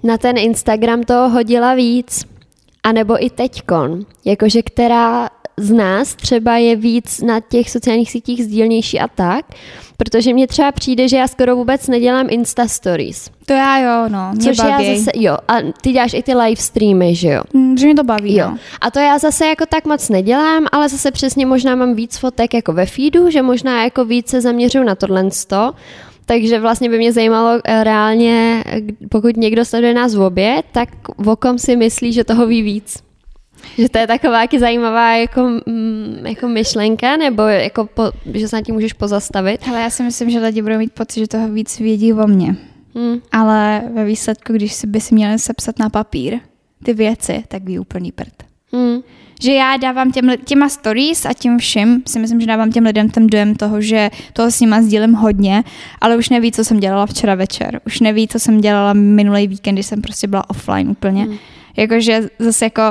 na 0.02 0.18
ten 0.18 0.38
Instagram 0.38 1.02
toho 1.02 1.28
hodila 1.28 1.74
víc, 1.74 2.24
anebo 2.82 3.24
i 3.24 3.30
teďkon. 3.30 4.04
Jakože 4.24 4.62
která 4.62 5.28
z 5.58 5.70
nás 5.72 6.14
třeba 6.14 6.56
je 6.56 6.76
víc 6.76 7.20
na 7.20 7.40
těch 7.40 7.70
sociálních 7.70 8.10
sítích 8.10 8.44
sdílnější 8.44 9.00
a 9.00 9.08
tak, 9.08 9.44
protože 9.96 10.32
mně 10.34 10.46
třeba 10.46 10.72
přijde, 10.72 11.08
že 11.08 11.16
já 11.16 11.28
skoro 11.28 11.56
vůbec 11.56 11.88
nedělám 11.88 12.26
Insta 12.30 12.68
Stories. 12.68 13.30
to 13.46 13.52
já 13.52 13.78
jo, 13.78 14.08
no, 14.08 14.30
mě 14.34 14.44
Což 14.44 14.56
baví. 14.56 14.88
já 14.88 14.94
zase, 14.96 15.10
jo, 15.14 15.36
a 15.48 15.54
ty 15.82 15.92
děláš 15.92 16.14
i 16.14 16.22
ty 16.22 16.34
live 16.34 16.56
streamy, 16.62 17.14
že 17.14 17.28
jo? 17.28 17.42
Mm, 17.52 17.76
Že 17.78 17.86
mě 17.86 17.94
to 17.94 18.04
baví, 18.04 18.36
Jo. 18.36 18.50
no. 18.50 18.58
A 18.80 18.90
to 18.90 18.98
já 18.98 19.18
zase 19.18 19.46
jako 19.46 19.64
tak 19.68 19.84
moc 19.86 20.08
nedělám, 20.08 20.66
ale 20.72 20.88
zase 20.88 21.10
přesně 21.10 21.46
možná 21.46 21.74
mám 21.76 21.94
víc 21.94 22.16
fotek 22.18 22.54
jako 22.54 22.72
ve 22.72 22.86
feedu, 22.86 23.30
že 23.30 23.42
možná 23.42 23.84
jako 23.84 24.04
víc 24.04 24.28
se 24.28 24.40
zaměřuju 24.40 24.84
na 24.84 24.94
tohle 24.94 25.30
sto, 25.30 25.72
Takže 26.26 26.60
vlastně 26.60 26.88
by 26.90 26.98
mě 26.98 27.12
zajímalo 27.12 27.60
eh, 27.64 27.84
reálně, 27.84 28.64
pokud 29.10 29.36
někdo 29.36 29.64
sleduje 29.64 29.94
nás 29.94 30.14
v 30.14 30.20
obě, 30.20 30.62
tak 30.72 30.88
o 31.26 31.36
kom 31.36 31.58
si 31.58 31.76
myslí, 31.76 32.12
že 32.12 32.24
toho 32.24 32.46
ví 32.46 32.62
víc? 32.62 32.96
Že 33.78 33.88
to 33.88 33.98
je 33.98 34.06
taková 34.06 34.40
jaký 34.40 34.58
zajímavá 34.58 35.14
jako, 35.14 35.42
mm, 35.66 36.26
jako 36.26 36.48
myšlenka, 36.48 37.16
nebo 37.16 37.42
jako 37.42 37.86
po, 37.86 38.02
že 38.34 38.48
se 38.48 38.56
na 38.56 38.62
tím 38.62 38.74
můžeš 38.74 38.92
pozastavit? 38.92 39.60
Ale 39.68 39.80
já 39.80 39.90
si 39.90 40.02
myslím, 40.02 40.30
že 40.30 40.38
lidi 40.38 40.62
budou 40.62 40.78
mít 40.78 40.92
pocit, 40.92 41.20
že 41.20 41.28
toho 41.28 41.48
víc 41.48 41.78
vědí 41.78 42.12
o 42.12 42.26
mně. 42.26 42.56
Hmm. 42.94 43.20
Ale 43.32 43.82
ve 43.94 44.04
výsledku, 44.04 44.52
když 44.52 44.72
si 44.72 44.86
by 44.86 45.00
si 45.00 45.14
měli 45.14 45.38
sepsat 45.38 45.78
na 45.78 45.90
papír 45.90 46.38
ty 46.84 46.94
věci, 46.94 47.44
tak 47.48 47.62
ví 47.62 47.78
úplný 47.78 48.12
prd. 48.12 48.42
Hmm. 48.72 49.00
Že 49.42 49.52
já 49.52 49.76
dávám 49.76 50.12
těm, 50.12 50.32
těma 50.44 50.68
stories 50.68 51.26
a 51.26 51.32
tím 51.32 51.58
vším, 51.58 52.02
si 52.06 52.18
myslím, 52.18 52.40
že 52.40 52.46
dávám 52.46 52.72
těm 52.72 52.84
lidem 52.84 53.10
ten 53.10 53.26
dojem 53.26 53.54
toho, 53.54 53.80
že 53.80 54.10
toho 54.32 54.50
s 54.50 54.60
nima 54.60 54.82
sdílím 54.82 55.12
hodně, 55.12 55.64
ale 56.00 56.16
už 56.16 56.28
neví, 56.28 56.52
co 56.52 56.64
jsem 56.64 56.80
dělala 56.80 57.06
včera 57.06 57.34
večer. 57.34 57.80
Už 57.86 58.00
neví, 58.00 58.28
co 58.28 58.38
jsem 58.38 58.60
dělala 58.60 58.92
minulý 58.92 59.46
víkend, 59.46 59.74
kdy 59.74 59.82
jsem 59.82 60.02
prostě 60.02 60.26
byla 60.26 60.50
offline 60.50 60.90
úplně. 60.90 61.24
Hmm. 61.24 61.38
Jakože 61.78 62.28
zase 62.38 62.64
jako 62.64 62.82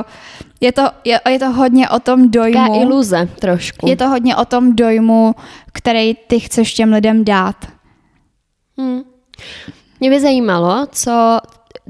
je 0.60 0.72
to, 0.72 0.82
je, 1.04 1.20
je 1.30 1.38
to 1.38 1.50
hodně 1.50 1.88
o 1.88 2.00
tom 2.00 2.30
dojmu. 2.30 2.66
Taká 2.66 2.74
iluze 2.74 3.28
trošku. 3.38 3.88
Je 3.88 3.96
to 3.96 4.08
hodně 4.08 4.36
o 4.36 4.44
tom 4.44 4.76
dojmu, 4.76 5.34
který 5.72 6.14
ty 6.14 6.40
chceš 6.40 6.74
těm 6.74 6.92
lidem 6.92 7.24
dát. 7.24 7.56
Hmm. 8.78 9.02
Mě 10.00 10.10
by 10.10 10.20
zajímalo, 10.20 10.86
co 10.92 11.38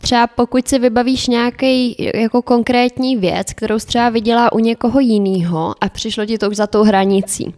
třeba 0.00 0.26
pokud 0.26 0.68
si 0.68 0.78
vybavíš 0.78 1.26
nějaký 1.26 1.96
jako 2.14 2.42
konkrétní 2.42 3.16
věc, 3.16 3.52
kterou 3.52 3.78
jsi 3.78 3.86
třeba 3.86 4.08
viděla 4.08 4.52
u 4.52 4.58
někoho 4.58 5.00
jiného 5.00 5.74
a 5.80 5.88
přišlo 5.88 6.26
ti 6.26 6.38
to 6.38 6.50
už 6.50 6.56
za 6.56 6.66
tou 6.66 6.82
hranicí. 6.82 7.54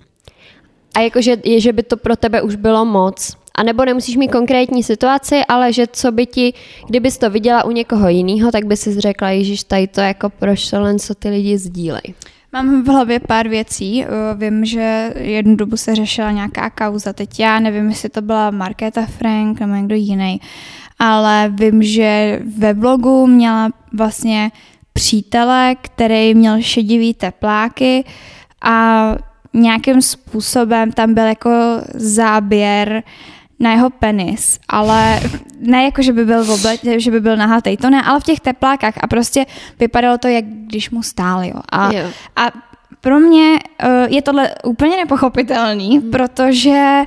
A 0.94 1.00
jakože 1.00 1.36
je, 1.44 1.60
že 1.60 1.72
by 1.72 1.82
to 1.82 1.96
pro 1.96 2.16
tebe 2.16 2.42
už 2.42 2.56
bylo 2.56 2.84
moc. 2.84 3.36
A 3.54 3.62
nebo 3.62 3.84
nemusíš 3.84 4.16
mít 4.16 4.32
konkrétní 4.32 4.82
situaci, 4.82 5.40
ale 5.48 5.72
že 5.72 5.86
co 5.86 6.12
by 6.12 6.26
ti, 6.26 6.52
kdybys 6.88 7.18
to 7.18 7.30
viděla 7.30 7.64
u 7.64 7.70
někoho 7.70 8.08
jiného, 8.08 8.52
tak 8.52 8.64
by 8.64 8.76
si 8.76 9.00
řekla, 9.00 9.30
Ježíš, 9.30 9.64
tady 9.64 9.86
to 9.86 10.00
jako 10.00 10.30
prošlo 10.30 10.80
len, 10.80 10.98
co 10.98 11.14
ty 11.14 11.28
lidi 11.28 11.58
sdílej. 11.58 12.14
Mám 12.52 12.82
v 12.82 12.88
hlavě 12.88 13.20
pár 13.20 13.48
věcí. 13.48 14.04
Vím, 14.36 14.64
že 14.64 15.14
jednu 15.16 15.56
dobu 15.56 15.76
se 15.76 15.94
řešila 15.94 16.30
nějaká 16.30 16.70
kauza. 16.70 17.12
Teď 17.12 17.40
já 17.40 17.60
nevím, 17.60 17.88
jestli 17.88 18.08
to 18.08 18.22
byla 18.22 18.50
Markéta 18.50 19.06
Frank 19.06 19.60
nebo 19.60 19.74
někdo 19.74 19.94
jiný, 19.94 20.40
ale 20.98 21.52
vím, 21.54 21.82
že 21.82 22.40
ve 22.58 22.74
blogu 22.74 23.26
měla 23.26 23.70
vlastně 23.92 24.50
přítele, 24.92 25.76
který 25.82 26.34
měl 26.34 26.62
šedivý 26.62 27.14
tepláky 27.14 28.04
a 28.62 29.06
nějakým 29.54 30.02
způsobem 30.02 30.92
tam 30.92 31.14
byl 31.14 31.24
jako 31.24 31.50
záběr 31.94 33.02
na 33.60 33.72
jeho 33.72 33.90
penis, 33.90 34.58
ale 34.68 35.20
ne 35.60 35.84
jako, 35.84 36.02
že 36.02 36.12
by 36.12 36.24
byl 36.24 36.44
v 36.44 36.50
oble, 36.50 36.76
že 36.96 37.10
by 37.10 37.20
byl 37.20 37.36
nahatý, 37.36 37.76
to 37.76 37.90
ne, 37.90 38.02
ale 38.02 38.20
v 38.20 38.24
těch 38.24 38.40
teplákách 38.40 38.94
a 39.00 39.06
prostě 39.06 39.46
vypadalo 39.80 40.18
to, 40.18 40.28
jak 40.28 40.44
když 40.44 40.90
mu 40.90 41.02
stál, 41.02 41.44
jo. 41.44 41.60
A, 41.72 41.92
jo. 41.92 42.08
a 42.36 42.50
pro 43.00 43.20
mě 43.20 43.58
uh, 43.84 44.14
je 44.14 44.22
tohle 44.22 44.50
úplně 44.64 44.96
nepochopitelný, 44.96 45.98
hmm. 45.98 46.10
protože 46.10 47.02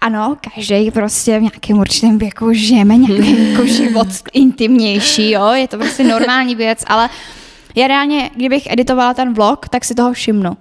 ano, 0.00 0.36
každý 0.54 0.90
prostě 0.90 1.38
v 1.38 1.42
nějakém 1.42 1.78
určitém 1.78 2.18
věku 2.18 2.52
žijeme 2.52 2.96
nějaký 2.96 3.50
jako 3.50 3.66
život 3.66 4.08
intimnější, 4.32 5.30
jo, 5.30 5.48
je 5.48 5.68
to 5.68 5.78
prostě 5.78 6.04
normální 6.04 6.54
věc, 6.54 6.84
ale 6.86 7.08
já 7.74 7.86
reálně, 7.86 8.30
kdybych 8.34 8.66
editovala 8.70 9.14
ten 9.14 9.34
vlog, 9.34 9.68
tak 9.68 9.84
si 9.84 9.94
toho 9.94 10.12
všimnu 10.12 10.56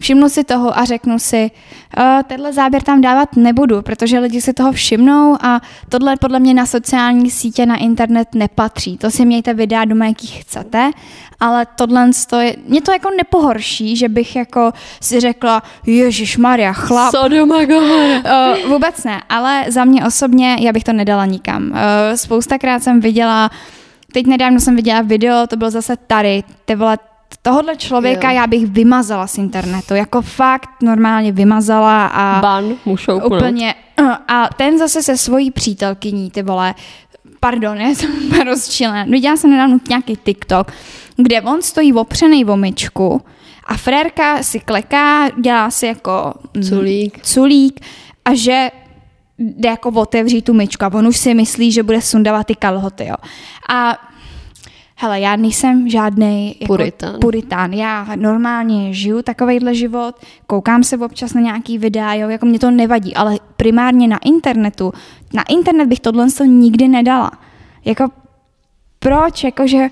všimnu 0.00 0.28
si 0.28 0.44
toho 0.44 0.78
a 0.78 0.84
řeknu 0.84 1.18
si, 1.18 1.50
uh, 1.98 2.22
tenhle 2.22 2.52
záběr 2.52 2.82
tam 2.82 3.00
dávat 3.00 3.36
nebudu, 3.36 3.82
protože 3.82 4.18
lidi 4.18 4.40
si 4.40 4.52
toho 4.52 4.72
všimnou 4.72 5.36
a 5.40 5.60
tohle 5.88 6.16
podle 6.16 6.40
mě 6.40 6.54
na 6.54 6.66
sociální 6.66 7.30
sítě, 7.30 7.66
na 7.66 7.76
internet 7.76 8.28
nepatří. 8.34 8.98
To 8.98 9.10
si 9.10 9.24
mějte 9.24 9.54
videa 9.54 9.84
doma, 9.84 10.06
jaký 10.06 10.26
chcete, 10.26 10.90
ale 11.40 11.66
tohle 11.76 12.10
je, 12.40 12.56
mě 12.66 12.80
to 12.80 12.92
jako 12.92 13.10
nepohorší, 13.16 13.96
že 13.96 14.08
bych 14.08 14.36
jako 14.36 14.72
si 15.00 15.20
řekla, 15.20 15.62
Ježíš 15.86 16.36
Maria, 16.36 16.72
chlap. 16.72 17.14
Sodoma 17.14 17.56
uh, 17.56 18.68
Vůbec 18.68 19.04
ne, 19.04 19.22
ale 19.28 19.64
za 19.68 19.84
mě 19.84 20.06
osobně 20.06 20.56
já 20.60 20.72
bych 20.72 20.84
to 20.84 20.92
nedala 20.92 21.26
nikam. 21.26 21.70
Uh, 21.70 21.76
spoustakrát 22.14 22.82
jsem 22.82 23.00
viděla 23.00 23.50
Teď 24.12 24.26
nedávno 24.26 24.60
jsem 24.60 24.76
viděla 24.76 25.00
video, 25.02 25.46
to 25.46 25.56
bylo 25.56 25.70
zase 25.70 25.96
tady, 25.96 26.42
ty 26.64 26.74
vole, 26.74 26.98
tohohle 27.42 27.76
člověka 27.76 28.30
jo. 28.30 28.36
já 28.36 28.46
bych 28.46 28.66
vymazala 28.66 29.26
z 29.26 29.38
internetu, 29.38 29.94
jako 29.94 30.22
fakt 30.22 30.70
normálně 30.82 31.32
vymazala 31.32 32.06
a... 32.06 32.40
Ban, 32.40 32.74
mušou 32.84 33.20
Úplně. 33.20 33.74
A 34.28 34.48
ten 34.56 34.78
zase 34.78 35.02
se 35.02 35.16
svojí 35.16 35.50
přítelkyní, 35.50 36.30
ty 36.30 36.42
vole, 36.42 36.74
pardon, 37.40 37.76
já 37.76 37.88
jsem 37.88 38.10
rozčilen. 38.46 39.10
Viděla 39.10 39.36
jsem 39.36 39.50
nedávno 39.50 39.78
nějaký 39.88 40.16
TikTok, 40.16 40.72
kde 41.16 41.42
on 41.42 41.62
stojí 41.62 41.92
opřený 41.92 42.44
v 42.44 42.56
myčku 42.56 43.22
a 43.64 43.76
frérka 43.76 44.42
si 44.42 44.60
kleká, 44.60 45.30
dělá 45.40 45.70
si 45.70 45.86
jako 45.86 46.34
culík, 46.68 47.18
culík 47.22 47.80
a 48.24 48.34
že 48.34 48.70
jde 49.38 49.68
jako 49.68 49.88
otevřít 49.88 50.42
tu 50.42 50.54
myčku 50.54 50.84
a 50.84 50.94
on 50.94 51.06
už 51.06 51.16
si 51.16 51.34
myslí, 51.34 51.72
že 51.72 51.82
bude 51.82 52.00
sundávat 52.00 52.46
ty 52.46 52.54
kalhoty, 52.54 53.06
jo. 53.06 53.14
A 53.68 53.98
hele, 55.00 55.20
já 55.20 55.36
nejsem 55.36 55.88
žádný 55.88 56.56
jako 56.60 56.66
puritán. 56.66 57.20
puritán. 57.20 57.72
Já 57.72 58.06
normálně 58.16 58.94
žiju 58.94 59.22
takovejhle 59.22 59.74
život, 59.74 60.14
koukám 60.46 60.84
se 60.84 60.96
občas 60.96 61.34
na 61.34 61.40
nějaký 61.40 61.78
videa, 61.78 62.14
jo, 62.14 62.28
jako 62.28 62.46
mě 62.46 62.58
to 62.58 62.70
nevadí, 62.70 63.14
ale 63.14 63.36
primárně 63.56 64.08
na 64.08 64.18
internetu, 64.24 64.92
na 65.34 65.42
internet 65.48 65.86
bych 65.86 66.00
tohle 66.00 66.26
nikdy 66.46 66.88
nedala. 66.88 67.30
Jako 67.84 68.08
proč, 68.98 69.44
jakože 69.44 69.88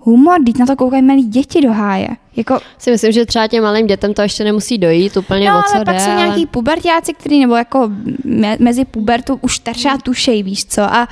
humor, 0.00 0.38
teď 0.46 0.58
na 0.58 0.66
to 0.66 0.76
koukají 0.76 1.02
malí 1.02 1.24
děti 1.24 1.60
do 1.60 1.72
háje. 1.72 2.08
Jako, 2.36 2.58
si 2.78 2.90
myslím, 2.90 3.12
že 3.12 3.26
třeba 3.26 3.46
těm 3.46 3.62
malým 3.62 3.86
dětem 3.86 4.14
to 4.14 4.22
ještě 4.22 4.44
nemusí 4.44 4.78
dojít 4.78 5.16
úplně 5.16 5.50
no, 5.50 5.58
o 5.58 5.62
co 5.62 5.74
ale 5.74 5.84
jde, 5.84 5.92
pak 5.92 6.00
jsou 6.00 6.10
ale... 6.10 6.20
nějaký 6.20 6.46
pubertáci, 6.46 7.14
který 7.14 7.40
nebo 7.40 7.56
jako 7.56 7.90
me, 8.24 8.56
mezi 8.58 8.84
pubertu 8.84 9.38
už 9.40 9.58
třeba 9.58 9.98
tušej, 9.98 10.42
víš 10.42 10.64
co, 10.64 10.82
a 10.82 11.08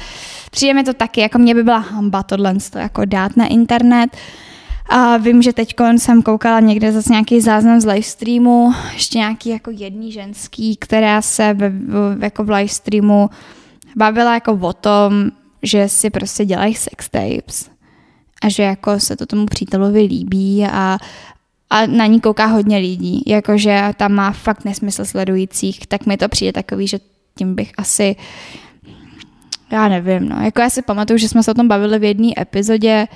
přijde 0.51 0.75
mi 0.75 0.85
to 0.85 0.93
taky, 0.93 1.21
jako 1.21 1.39
mě 1.39 1.55
by 1.55 1.63
byla 1.63 1.79
hamba 1.79 2.23
tohle 2.23 2.55
jako 2.77 3.05
dát 3.05 3.37
na 3.37 3.47
internet. 3.47 4.17
A 4.91 5.17
vím, 5.17 5.43
že 5.43 5.53
teď 5.53 5.75
jsem 5.97 6.23
koukala 6.23 6.61
někde 6.61 6.93
zase 6.93 7.13
nějaký 7.13 7.41
záznam 7.41 7.81
z 7.81 7.87
livestreamu, 7.87 8.73
ještě 8.95 9.19
nějaký 9.19 9.49
jako 9.49 9.71
jedný 9.75 10.13
ženský, 10.13 10.77
která 10.77 11.23
se 11.23 11.55
ve, 11.55 11.73
jako 12.21 12.45
v 12.45 12.51
livestreamu 12.51 13.31
bavila 13.97 14.35
jako 14.35 14.53
o 14.53 14.73
tom, 14.73 15.31
že 15.63 15.89
si 15.89 16.11
prostě 16.11 16.45
dělají 16.45 16.75
sex 16.75 17.09
tapes 17.09 17.78
a 18.43 18.49
že 18.49 18.63
jako 18.63 19.01
se 19.01 19.17
to 19.17 19.27
tomu 19.27 19.47
přítelovi 19.47 20.01
líbí 20.01 20.67
a, 20.73 20.99
a 21.71 21.87
na 21.87 22.07
ní 22.07 22.21
kouká 22.21 22.47
hodně 22.47 22.79
lidí, 22.79 23.23
jakože 23.27 23.91
tam 23.97 24.13
má 24.13 24.33
fakt 24.33 24.65
nesmysl 24.65 25.05
sledujících, 25.05 25.87
tak 25.87 26.07
mi 26.07 26.17
to 26.17 26.29
přijde 26.29 26.53
takový, 26.53 26.87
že 26.87 27.01
tím 27.35 27.55
bych 27.55 27.73
asi 27.77 28.17
já 29.71 29.89
nevím, 29.89 30.29
no. 30.29 30.37
Jako 30.43 30.61
já 30.61 30.71
si 30.71 30.83
pamatuju, 30.83 31.19
že 31.19 31.29
jsme 31.29 31.43
se 31.43 31.51
o 31.51 31.55
tom 31.55 31.69
bavili 31.69 31.99
v 31.99 32.05
jedné 32.05 32.29
epizodě, 32.39 33.09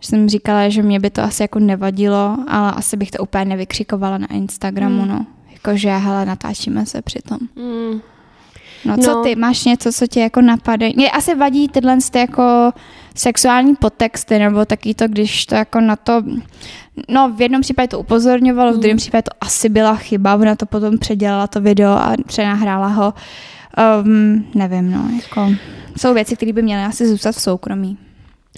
že 0.00 0.08
jsem 0.08 0.28
říkala, 0.28 0.68
že 0.68 0.82
mě 0.82 1.00
by 1.00 1.10
to 1.10 1.22
asi 1.22 1.42
jako 1.42 1.58
nevadilo, 1.58 2.36
ale 2.48 2.72
asi 2.72 2.96
bych 2.96 3.10
to 3.10 3.22
úplně 3.22 3.44
nevykřikovala 3.44 4.18
na 4.18 4.26
Instagramu, 4.26 5.02
mm. 5.02 5.08
no. 5.08 5.26
Jakože, 5.52 5.90
hele, 5.90 6.26
natáčíme 6.26 6.86
se 6.86 7.02
přitom. 7.02 7.38
Mm. 7.56 8.00
No, 8.84 8.96
co 8.96 9.10
no. 9.10 9.22
ty, 9.22 9.36
máš 9.36 9.64
něco, 9.64 9.92
co 9.92 10.06
tě 10.06 10.20
jako 10.20 10.40
napadá? 10.40 10.86
Mě 10.96 11.10
asi 11.10 11.34
vadí 11.34 11.68
tyhle 11.68 11.98
ty 12.10 12.18
jako 12.18 12.72
sexuální 13.14 13.76
podtexty, 13.76 14.38
nebo 14.38 14.64
taky 14.64 14.94
to, 14.94 15.08
když 15.08 15.46
to 15.46 15.54
jako 15.54 15.80
na 15.80 15.96
to, 15.96 16.22
no 17.08 17.32
v 17.36 17.42
jednom 17.42 17.60
případě 17.60 17.88
to 17.88 17.98
upozorňovalo, 17.98 18.72
v 18.72 18.78
druhém 18.78 18.96
případě 18.96 19.22
to 19.22 19.30
asi 19.40 19.68
byla 19.68 19.94
chyba, 19.94 20.34
ona 20.34 20.56
to 20.56 20.66
potom 20.66 20.98
předělala 20.98 21.46
to 21.46 21.60
video 21.60 21.90
a 21.90 22.14
přenahrála 22.26 22.86
ho. 22.86 23.14
Um, 24.04 24.46
nevím, 24.54 24.90
no, 24.90 25.08
jako 25.16 25.50
jsou 25.98 26.14
věci, 26.14 26.36
které 26.36 26.52
by 26.52 26.62
měly 26.62 26.84
asi 26.84 27.08
zůstat 27.08 27.32
v 27.32 27.40
soukromí. 27.40 27.98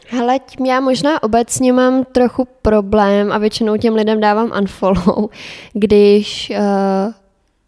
Hele, 0.08 0.38
tím 0.38 0.66
já 0.66 0.80
možná 0.80 1.22
obecně 1.22 1.72
mám 1.72 2.04
trochu 2.04 2.48
problém 2.62 3.32
a 3.32 3.38
většinou 3.38 3.76
těm 3.76 3.94
lidem 3.94 4.20
dávám 4.20 4.52
unfollow, 4.60 5.30
když 5.72 6.52
uh, 6.58 7.12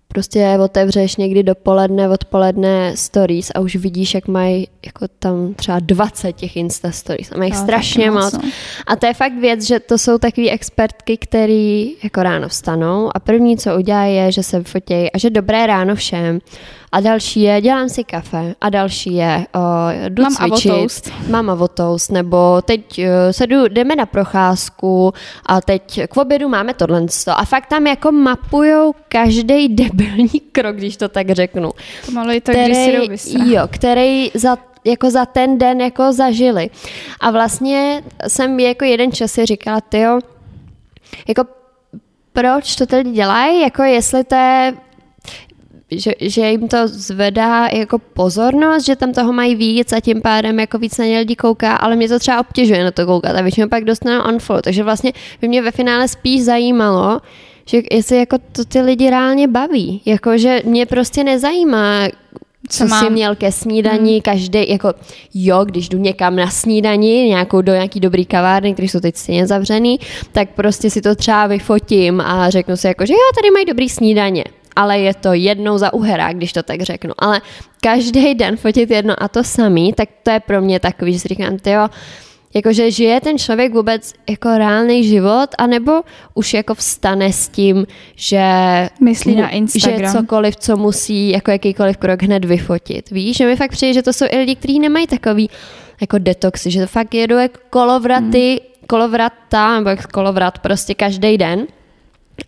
prostě 0.08 0.58
otevřeš 0.64 1.16
někdy 1.16 1.42
dopoledne, 1.42 2.08
odpoledne 2.08 2.96
stories 2.96 3.50
a 3.54 3.60
už 3.60 3.76
vidíš, 3.76 4.14
jak 4.14 4.28
mají 4.28 4.68
jako 4.86 5.06
tam 5.18 5.54
třeba 5.54 5.78
20 5.80 6.32
těch 6.32 6.56
Insta 6.56 6.90
stories 6.90 7.32
a 7.32 7.38
mají 7.38 7.52
no, 7.52 7.58
strašně 7.58 8.10
moc. 8.10 8.24
moc. 8.24 8.32
No. 8.32 8.50
A 8.86 8.96
to 8.96 9.06
je 9.06 9.14
fakt 9.14 9.38
věc, 9.40 9.62
že 9.62 9.80
to 9.80 9.98
jsou 9.98 10.18
takové 10.18 10.50
expertky, 10.50 11.16
který 11.16 11.92
jako 12.02 12.22
ráno 12.22 12.48
vstanou 12.48 13.10
a 13.14 13.20
první, 13.20 13.56
co 13.56 13.76
udělají, 13.76 14.16
je, 14.16 14.32
že 14.32 14.42
se 14.42 14.62
fotějí 14.62 15.12
a 15.12 15.18
že 15.18 15.30
dobré 15.30 15.66
ráno 15.66 15.94
všem 15.94 16.40
a 16.92 17.00
další 17.00 17.42
je 17.42 17.60
dělám 17.60 17.88
si 17.88 18.04
kafe 18.04 18.54
a 18.60 18.70
další 18.70 19.14
je 19.14 19.46
uh, 19.56 19.62
jdu 20.08 20.22
Mám 20.22 20.34
cvičit, 20.34 20.70
avotoast. 20.72 21.12
mám 21.30 21.50
avotoast, 21.50 22.10
nebo 22.10 22.62
teď 22.62 22.98
uh, 22.98 23.04
se 23.30 23.46
jdu, 23.46 23.68
jdeme 23.68 23.96
na 23.96 24.06
procházku 24.06 25.12
a 25.46 25.60
teď 25.60 26.00
k 26.08 26.16
obědu 26.16 26.48
máme 26.48 26.74
tohle 26.74 27.06
a 27.36 27.44
fakt 27.44 27.66
tam 27.66 27.86
jako 27.86 28.12
mapujou 28.12 28.94
každý 29.08 29.68
debilní 29.68 30.28
krok, 30.52 30.76
když 30.76 30.96
to 30.96 31.08
tak 31.08 31.30
řeknu. 31.30 31.70
Pomalu 32.06 32.30
je 32.30 32.40
to, 32.40 32.52
když 32.52 32.76
si 32.76 32.92
jdou 32.92 33.52
jo, 33.52 33.62
který 33.70 34.30
za 34.34 34.56
jako 34.84 35.10
za 35.10 35.26
ten 35.26 35.58
den 35.58 35.80
jako 35.80 36.12
zažili. 36.12 36.70
A 37.20 37.30
vlastně 37.30 38.02
jsem 38.28 38.60
jako 38.60 38.84
jeden 38.84 39.12
čas 39.12 39.32
si 39.32 39.46
říkala, 39.46 39.80
tyjo, 39.80 40.18
jako 41.28 41.44
proč 42.32 42.76
to 42.76 42.86
ty 42.86 42.96
lidi 42.96 43.10
dělají, 43.10 43.60
jako 43.60 43.82
jestli 43.82 44.24
to 44.24 44.34
je 44.34 44.74
že, 45.90 46.12
že 46.20 46.50
jim 46.50 46.68
to 46.68 46.88
zvedá 46.88 47.68
jako 47.68 47.98
pozornost, 47.98 48.86
že 48.86 48.96
tam 48.96 49.12
toho 49.12 49.32
mají 49.32 49.54
víc 49.54 49.92
a 49.92 50.00
tím 50.00 50.22
pádem 50.22 50.60
jako 50.60 50.78
víc 50.78 50.98
na 50.98 51.04
ně 51.04 51.18
lidi 51.18 51.36
kouká, 51.36 51.76
ale 51.76 51.96
mě 51.96 52.08
to 52.08 52.18
třeba 52.18 52.40
obtěžuje 52.40 52.84
na 52.84 52.90
to 52.90 53.06
koukat 53.06 53.36
a 53.36 53.42
většinou 53.42 53.68
pak 53.68 53.84
dostanu 53.84 54.24
unfollow, 54.32 54.62
takže 54.62 54.82
vlastně 54.82 55.12
by 55.40 55.48
mě 55.48 55.62
ve 55.62 55.70
finále 55.70 56.08
spíš 56.08 56.44
zajímalo, 56.44 57.20
že 57.66 57.82
jestli 57.90 58.16
jako 58.16 58.38
to 58.52 58.64
ty 58.64 58.80
lidi 58.80 59.10
reálně 59.10 59.48
baví, 59.48 60.02
jako 60.06 60.38
že 60.38 60.62
mě 60.64 60.86
prostě 60.86 61.24
nezajímá, 61.24 62.08
co, 62.68 62.78
Co 62.78 62.86
mám? 62.86 63.04
jsi 63.04 63.10
měl 63.10 63.34
ke 63.36 63.52
snídani, 63.52 64.12
hmm. 64.12 64.20
každý, 64.20 64.70
jako 64.70 64.92
jo, 65.34 65.64
když 65.64 65.88
jdu 65.88 65.98
někam 65.98 66.36
na 66.36 66.50
snídani, 66.50 67.24
nějakou 67.28 67.62
do 67.62 67.72
nějaký 67.72 68.00
dobrý 68.00 68.24
kavárny, 68.26 68.72
které 68.72 68.88
jsou 68.88 69.00
teď 69.00 69.16
stejně 69.16 69.46
zavřený, 69.46 70.00
tak 70.32 70.48
prostě 70.50 70.90
si 70.90 71.00
to 71.00 71.14
třeba 71.14 71.46
vyfotím 71.46 72.20
a 72.20 72.50
řeknu 72.50 72.76
si 72.76 72.86
jako, 72.86 73.06
že 73.06 73.12
jo, 73.12 73.18
tady 73.34 73.50
mají 73.50 73.64
dobrý 73.64 73.88
snídaně. 73.88 74.44
Ale 74.78 74.98
je 74.98 75.14
to 75.14 75.32
jednou 75.34 75.78
za 75.78 75.92
uherák, 75.92 76.36
když 76.36 76.52
to 76.52 76.62
tak 76.62 76.82
řeknu. 76.82 77.14
Ale 77.18 77.40
každý 77.82 78.34
den 78.34 78.56
fotit 78.56 78.90
jedno 78.90 79.14
a 79.18 79.28
to 79.28 79.44
samý, 79.44 79.92
tak 79.92 80.08
to 80.22 80.30
je 80.30 80.40
pro 80.40 80.60
mě 80.60 80.80
takový, 80.80 81.12
že 81.12 81.18
si 81.18 81.28
říkám, 81.28 81.56
jo, 81.66 81.88
jakože 82.54 82.90
žije 82.90 83.20
ten 83.20 83.38
člověk 83.38 83.74
vůbec 83.74 84.14
jako 84.30 84.58
reálný 84.58 85.04
život, 85.04 85.50
anebo 85.58 85.92
už 86.34 86.54
jako 86.54 86.74
vstane 86.74 87.32
s 87.32 87.48
tím, 87.48 87.86
že 88.16 88.42
Myslí 89.00 89.36
na 89.36 89.48
Instagram. 89.48 90.12
že 90.12 90.18
cokoliv, 90.18 90.56
co 90.56 90.76
musí 90.76 91.30
jako 91.30 91.50
jakýkoliv 91.50 91.96
krok 91.96 92.22
hned 92.22 92.44
vyfotit. 92.44 93.10
Víš, 93.10 93.36
že 93.36 93.46
mi 93.46 93.56
fakt 93.56 93.70
přijde, 93.70 93.92
že 93.92 94.02
to 94.02 94.12
jsou 94.12 94.24
i 94.30 94.38
lidi, 94.38 94.56
kteří 94.56 94.78
nemají 94.78 95.06
takový 95.06 95.50
jako 96.00 96.18
detoxy, 96.18 96.70
že 96.70 96.80
to 96.80 96.86
fakt 96.86 97.14
jedou 97.14 97.36
jako 97.36 97.58
kolovraty, 97.70 98.48
hmm. 98.48 98.86
kolovrata, 98.86 99.78
nebo 99.78 99.90
jak 99.90 100.06
kolovrat 100.06 100.58
prostě 100.58 100.94
každý 100.94 101.38
den. 101.38 101.66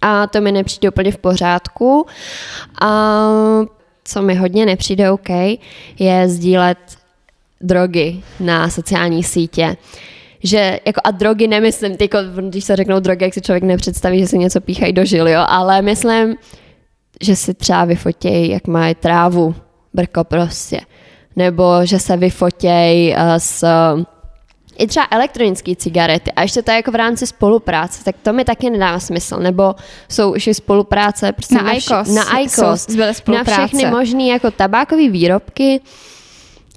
A 0.02 0.26
to 0.26 0.40
mi 0.40 0.52
nepřijde 0.52 0.88
úplně 0.88 1.12
v 1.12 1.18
pořádku. 1.18 2.06
A 2.80 3.30
co 4.04 4.22
mi 4.22 4.34
hodně 4.34 4.66
nepřijde 4.66 5.10
OK, 5.10 5.28
je 5.98 6.28
sdílet 6.28 6.78
drogy 7.60 8.22
na 8.40 8.70
sociální 8.70 9.22
sítě. 9.22 9.76
Že 10.42 10.80
jako 10.86 11.00
a 11.04 11.10
drogy 11.10 11.48
nemyslím, 11.48 11.96
tyko, 11.96 12.18
když 12.48 12.64
se 12.64 12.76
řeknou 12.76 13.00
drogy, 13.00 13.24
jak 13.24 13.34
si 13.34 13.40
člověk 13.40 13.62
nepředstaví, 13.62 14.18
že 14.18 14.26
si 14.26 14.38
něco 14.38 14.60
píchají 14.60 14.92
do 14.92 15.04
žil, 15.04 15.28
jo, 15.28 15.44
ale 15.48 15.82
myslím, 15.82 16.36
že 17.20 17.36
si 17.36 17.54
třeba 17.54 17.84
vyfotějí, 17.84 18.50
jak 18.50 18.66
mají 18.66 18.94
trávu, 18.94 19.54
brko 19.94 20.24
prostě. 20.24 20.80
Nebo 21.36 21.64
že 21.84 21.98
se 21.98 22.16
vyfotějí 22.16 23.14
uh, 23.14 23.18
s 23.38 23.64
i 24.80 24.86
třeba 24.86 25.06
elektronické 25.10 25.76
cigarety 25.76 26.32
a 26.32 26.42
ještě 26.42 26.62
to 26.62 26.70
je 26.70 26.76
jako 26.76 26.90
v 26.90 26.94
rámci 26.94 27.26
spolupráce, 27.26 28.04
tak 28.04 28.16
to 28.22 28.32
mi 28.32 28.44
taky 28.44 28.70
nedává 28.70 28.98
smysl. 29.00 29.36
Nebo 29.36 29.74
jsou 30.08 30.34
už 30.34 30.46
i 30.46 30.54
spolupráce 30.54 31.32
prostě 31.32 31.54
Na 31.54 31.62
vš- 31.62 31.76
IQOS 31.76 32.14
na 32.14 32.38
IQOS, 32.38 32.52
jsou- 32.86 32.96
na 33.32 33.44
všechny 33.66 33.82
možný 33.90 34.28
jako 34.28 34.50
tabákové 34.50 35.08
výrobky. 35.08 35.80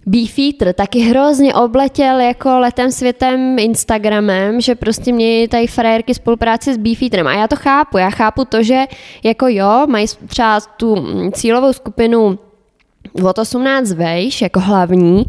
Beefeater 0.05 0.73
taky 0.73 0.99
hrozně 0.99 1.53
obletěl 1.53 2.19
jako 2.19 2.59
letem 2.59 2.91
světem 2.91 3.59
Instagramem, 3.59 4.61
že 4.61 4.75
prostě 4.75 5.13
měli 5.13 5.47
tady 5.47 5.67
frérky 5.67 6.13
spolupráci 6.13 6.73
s 6.73 6.77
Beefeaterem. 6.77 7.27
A 7.27 7.33
já 7.33 7.47
to 7.47 7.55
chápu, 7.55 7.97
já 7.97 8.09
chápu 8.09 8.45
to, 8.45 8.63
že 8.63 8.79
jako 9.23 9.45
jo, 9.47 9.87
mají 9.87 10.07
třeba 10.27 10.59
tu 10.61 10.95
mm, 10.95 11.31
cílovou 11.31 11.73
skupinu 11.73 12.39
od 13.23 13.39
18 13.39 13.91
vejš, 13.91 14.41
jako 14.41 14.59
hlavní, 14.59 15.25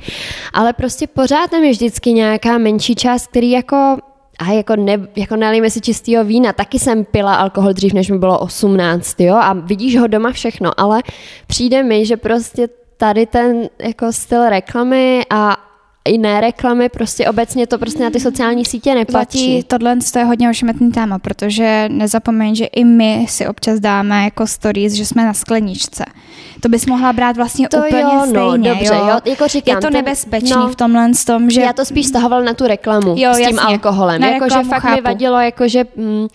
ale 0.52 0.72
prostě 0.72 1.06
pořád 1.06 1.50
tam 1.50 1.64
je 1.64 1.70
vždycky 1.70 2.12
nějaká 2.12 2.58
menší 2.58 2.94
část, 2.94 3.26
který 3.26 3.50
jako 3.50 3.96
a 4.38 4.52
jako, 4.52 4.76
ne, 4.76 4.98
jako 5.16 5.36
nalijeme 5.36 5.70
si 5.70 5.80
čistého 5.80 6.24
vína, 6.24 6.52
taky 6.52 6.78
jsem 6.78 7.04
pila 7.04 7.34
alkohol 7.34 7.72
dřív, 7.72 7.92
než 7.92 8.10
mi 8.10 8.18
bylo 8.18 8.38
18, 8.38 9.20
jo, 9.20 9.34
a 9.34 9.52
vidíš 9.52 9.98
ho 9.98 10.06
doma 10.06 10.32
všechno, 10.32 10.80
ale 10.80 11.02
přijde 11.46 11.82
mi, 11.82 12.06
že 12.06 12.16
prostě 12.16 12.68
tady 12.96 13.26
ten 13.26 13.68
jako 13.78 14.12
styl 14.12 14.49
reklamy 14.49 15.23
a 15.30 15.56
i 16.08 16.19
ne 16.19 16.40
reklamy, 16.40 16.88
prostě 16.88 17.28
obecně 17.28 17.67
to 17.67 17.78
prostě 17.78 18.02
na 18.02 18.10
ty 18.10 18.21
sociální 18.21 18.64
sítě 18.64 18.95
nepatří. 18.95 19.38
Platí, 19.52 19.62
tohle 19.62 19.97
to 20.12 20.19
je 20.19 20.25
hodně 20.25 20.50
ošemetný 20.50 20.93
téma, 20.93 21.19
protože 21.19 21.88
nezapomeň, 21.93 22.54
že 22.54 22.64
i 22.64 22.84
my 22.84 23.26
si 23.28 23.47
občas 23.47 23.80
dáme 23.80 24.25
jako 24.25 24.47
stories, 24.47 24.93
že 24.93 25.06
jsme 25.06 25.25
na 25.25 25.34
skleničce. 25.34 26.04
To 26.60 26.69
bys 26.69 26.86
mohla 26.86 27.12
brát 27.12 27.36
vlastně 27.36 27.69
To 27.69 27.76
úplně 27.76 28.02
jo, 28.02 28.26
no, 28.32 28.50
stejně. 28.50 28.69
dobře, 28.71 28.95
jo, 28.95 29.21
jako 29.25 29.49
říkám, 29.49 29.75
je 29.76 29.80
to 29.80 29.90
nebezpečný 29.90 30.50
no. 30.50 30.69
v 30.69 30.76
tomhle 30.76 31.10
tom, 31.26 31.50
že 31.50 31.60
Já 31.60 31.73
to 31.73 31.84
spíš 31.84 32.06
stahoval 32.06 32.43
na 32.43 32.54
tu 32.54 32.67
reklamu 32.67 33.14
Jo, 33.19 33.34
s 33.34 33.36
tím 33.36 33.56
jasně. 33.56 33.60
alkoholem. 33.60 34.23
Jakože 34.23 34.62
fakt 34.69 34.84
mi 34.84 34.90
chápu. 34.90 35.02
vadilo, 35.04 35.40
jakože 35.40 35.84
mm, 35.97 36.26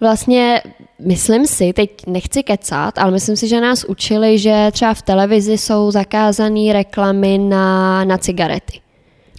vlastně 0.00 0.62
myslím 0.98 1.46
si, 1.46 1.72
teď 1.72 1.90
nechci 2.06 2.42
kecat, 2.42 2.98
ale 2.98 3.10
myslím 3.10 3.36
si, 3.36 3.48
že 3.48 3.60
nás 3.60 3.84
učili, 3.84 4.38
že 4.38 4.68
třeba 4.72 4.94
v 4.94 5.02
televizi 5.02 5.58
jsou 5.58 5.90
zakázané 5.90 6.72
reklamy 6.72 7.38
na, 7.38 8.04
na 8.04 8.18
cigarety. 8.18 8.80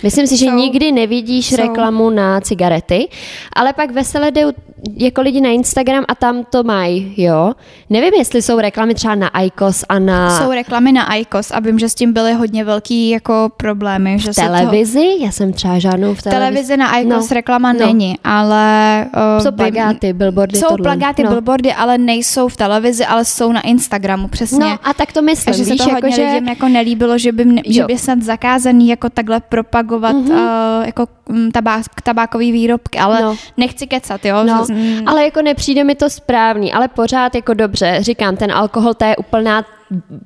Myslím 0.03 0.27
si, 0.27 0.37
že 0.37 0.45
Jsou. 0.45 0.55
nikdy 0.55 0.91
nevidíš 0.91 1.49
Jsou. 1.49 1.55
reklamu 1.55 2.09
na 2.09 2.41
cigarety, 2.41 3.07
ale 3.55 3.73
pak 3.73 3.91
veselé 3.91 4.31
jdou 4.31 4.51
jako 4.97 5.21
lidi 5.21 5.41
na 5.41 5.49
Instagram 5.49 6.03
a 6.07 6.15
tam 6.15 6.43
to 6.49 6.63
mají, 6.63 7.13
jo. 7.17 7.53
Nevím, 7.89 8.13
jestli 8.13 8.41
jsou 8.41 8.59
reklamy 8.59 8.93
třeba 8.95 9.15
na 9.15 9.41
IQOS 9.41 9.83
a 9.89 9.99
na 9.99 10.37
jsou 10.39 10.51
reklamy 10.51 10.91
na 10.91 11.15
IQOS 11.15 11.51
a 11.51 11.59
vím, 11.59 11.79
že 11.79 11.89
s 11.89 11.95
tím 11.95 12.13
byly 12.13 12.33
hodně 12.33 12.63
velký 12.63 13.09
jako 13.09 13.49
problémy. 13.57 14.19
Že 14.19 14.33
se 14.33 14.41
to- 14.41 14.47
televizi. 14.47 15.07
Já 15.19 15.31
jsem 15.31 15.53
třeba 15.53 15.79
žádnou 15.79 16.13
v 16.13 16.21
televizi. 16.21 16.39
televizi 16.53 16.77
na 16.77 16.97
IQOS 16.99 17.29
No, 17.29 17.33
reklama 17.35 17.73
no. 17.73 17.79
není, 17.79 18.15
ale... 18.23 19.05
Uh, 19.37 19.43
Jsou 19.43 19.51
plagáty, 19.51 20.13
billboardy, 20.13 20.57
Jsou 20.59 20.67
tohle. 20.67 20.83
plagáty, 20.83 21.23
no. 21.23 21.29
billboardy, 21.29 21.73
ale 21.73 21.97
nejsou 21.97 22.47
v 22.47 22.57
televizi, 22.57 23.05
ale 23.05 23.25
jsou 23.25 23.51
na 23.51 23.61
Instagramu, 23.61 24.27
přesně. 24.27 24.59
No 24.59 24.77
a 24.83 24.93
tak 24.93 25.11
to 25.13 25.21
myslím, 25.21 25.45
Takže 25.53 25.65
se 25.65 25.71
víš, 25.71 25.81
to 25.83 25.89
jako, 25.89 25.95
hodně 26.07 26.15
že... 26.15 26.25
lidem 26.25 26.47
jako 26.47 26.67
nelíbilo, 26.67 27.17
že 27.17 27.31
by, 27.31 27.45
že 27.65 27.81
Jo. 27.81 27.87
by 27.87 27.97
snad 27.97 28.21
zakázaný 28.21 28.89
jako 28.89 29.09
takhle 29.09 29.39
propagovat 29.39 29.92
mm-hmm. 29.99 30.79
uh, 30.79 30.85
jako 30.85 31.05
mm, 31.29 31.51
tabák, 31.51 31.81
tabákový 32.03 32.51
výrobky, 32.51 32.99
ale 32.99 33.21
No. 33.21 33.35
nechci 33.57 33.87
kecat, 33.87 34.25
jo? 34.25 34.43
No, 34.43 34.65
mm, 34.69 35.07
ale 35.07 35.23
jako 35.23 35.41
nepřijde 35.41 35.83
mi 35.83 35.95
to 35.95 36.09
správný, 36.09 36.73
ale 36.73 36.87
pořád 36.87 37.35
jako 37.35 37.53
dobře, 37.53 37.97
říkám, 37.99 38.35
ten 38.35 38.51
alkohol 38.51 38.93
to 38.93 39.05
je 39.05 39.15
úplná 39.15 39.65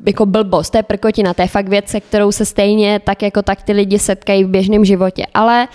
jako 0.05 0.25
blbost, 0.25 0.69
to 0.69 0.77
je 0.77 0.83
prkotina, 0.83 1.33
to 1.33 1.41
je 1.41 1.47
fakt 1.47 1.67
věc, 1.67 1.87
se 1.87 1.99
kterou 1.99 2.31
se 2.31 2.45
stejně 2.45 2.99
tak 2.99 3.21
jako 3.21 3.41
tak 3.41 3.61
ty 3.61 3.71
lidi 3.71 3.99
setkají 3.99 4.43
v 4.43 4.47
běžném 4.49 4.85
životě, 4.85 5.25
ale 5.33 5.67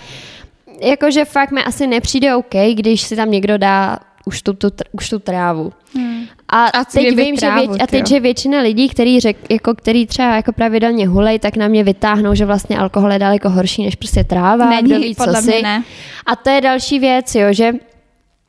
jakože 0.81 1.25
fakt 1.25 1.51
mi 1.51 1.63
asi 1.63 1.87
nepřijde 1.87 2.35
OK, 2.35 2.55
když 2.73 3.01
si 3.01 3.15
tam 3.15 3.31
někdo 3.31 3.57
dá 3.57 3.99
už 4.25 4.41
tu, 4.41 4.53
tu, 4.53 4.67
už 4.91 5.09
tu 5.09 5.19
trávu. 5.19 5.73
Hmm. 5.95 6.12
A, 6.53 6.65
A 6.65 6.85
teď 6.85 7.15
vím, 7.15 7.35
že, 7.35 7.51
věč, 7.51 7.69
a 7.83 7.87
teď, 7.87 8.07
že 8.07 8.19
většina 8.19 8.59
lidí, 8.59 8.89
který, 8.89 9.19
řek, 9.19 9.37
jako, 9.49 9.75
který 9.75 10.07
třeba 10.07 10.35
jako 10.35 10.51
pravidelně 10.51 11.07
hulej, 11.07 11.39
tak 11.39 11.57
na 11.57 11.67
mě 11.67 11.83
vytáhnou, 11.83 12.35
že 12.35 12.45
vlastně 12.45 12.77
alkohol 12.77 13.11
je 13.13 13.19
daleko 13.19 13.49
horší 13.49 13.83
než 13.83 13.95
prostě 13.95 14.23
tráva, 14.23 14.69
Není, 14.69 14.81
kdo 14.83 14.99
ví, 14.99 15.15
co 15.15 15.23
podle 15.23 15.41
si. 15.41 15.51
mě 15.51 15.61
ne. 15.61 15.83
A 16.25 16.35
to 16.35 16.49
je 16.49 16.61
další 16.61 16.99
věc, 16.99 17.35
jo, 17.35 17.47
že 17.51 17.73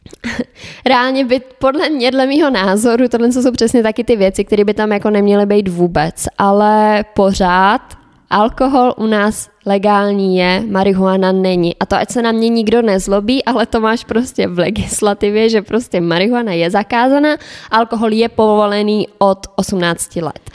reálně 0.87 1.25
by 1.25 1.40
podle 1.59 1.90
mě, 1.90 2.11
dle 2.11 2.27
mýho 2.27 2.51
názoru, 2.51 3.09
tohle 3.09 3.33
jsou 3.33 3.53
přesně 3.53 3.83
taky 3.83 4.05
ty 4.05 4.17
věci, 4.17 4.45
které 4.45 4.64
by 4.64 4.75
tam 4.75 4.93
jako 4.93 5.11
neměly 5.11 5.47
být 5.47 5.69
vůbec, 5.69 6.29
ale 6.38 7.05
pořád 7.14 8.04
alkohol 8.31 8.95
u 8.97 9.07
nás 9.07 9.51
legální 9.67 10.37
je, 10.37 10.63
marihuana 10.71 11.33
není. 11.33 11.77
A 11.77 11.87
to 11.87 11.97
ať 11.97 12.11
se 12.11 12.23
na 12.23 12.33
mě 12.33 12.49
nikdo 12.49 12.83
nezlobí, 12.83 13.45
ale 13.45 13.67
to 13.67 13.81
máš 13.81 14.05
prostě 14.05 14.49
v 14.49 14.59
legislativě, 14.59 15.49
že 15.49 15.63
prostě 15.63 16.01
marihuana 16.01 16.53
je 16.53 16.71
zakázaná, 16.71 17.37
alkohol 17.71 18.13
je 18.13 18.29
povolený 18.29 19.09
od 19.19 19.47
18 19.57 20.17
let. 20.17 20.51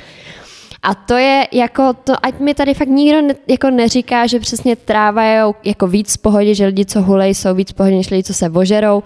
A 0.84 0.96
to 0.96 1.14
je 1.14 1.48
jako 1.52 1.94
to, 1.94 2.14
ať 2.26 2.40
mi 2.40 2.54
tady 2.54 2.74
fakt 2.74 2.88
nikdo 2.88 3.22
ne, 3.22 3.34
jako 3.48 3.70
neříká, 3.70 4.28
že 4.28 4.40
přesně 4.40 4.76
tráva 4.76 5.24
je 5.24 5.44
jako 5.64 5.88
víc 5.88 6.16
v 6.16 6.22
pohodě, 6.22 6.56
že 6.56 6.66
lidi, 6.66 6.86
co 6.86 7.02
hulej, 7.02 7.36
jsou 7.36 7.54
víc 7.54 7.72
v 7.72 7.74
pohodě, 7.74 7.96
než 7.96 8.10
lidi, 8.10 8.24
co 8.24 8.34
se 8.34 8.50
vožerou. 8.50 9.04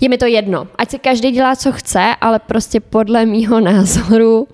Je 0.00 0.08
mi 0.08 0.18
to 0.18 0.26
jedno. 0.26 0.66
Ať 0.78 0.90
si 0.90 0.98
každý 0.98 1.30
dělá, 1.30 1.56
co 1.56 1.72
chce, 1.72 2.14
ale 2.20 2.38
prostě 2.38 2.80
podle 2.80 3.26
mýho 3.26 3.60
názoru 3.60 4.48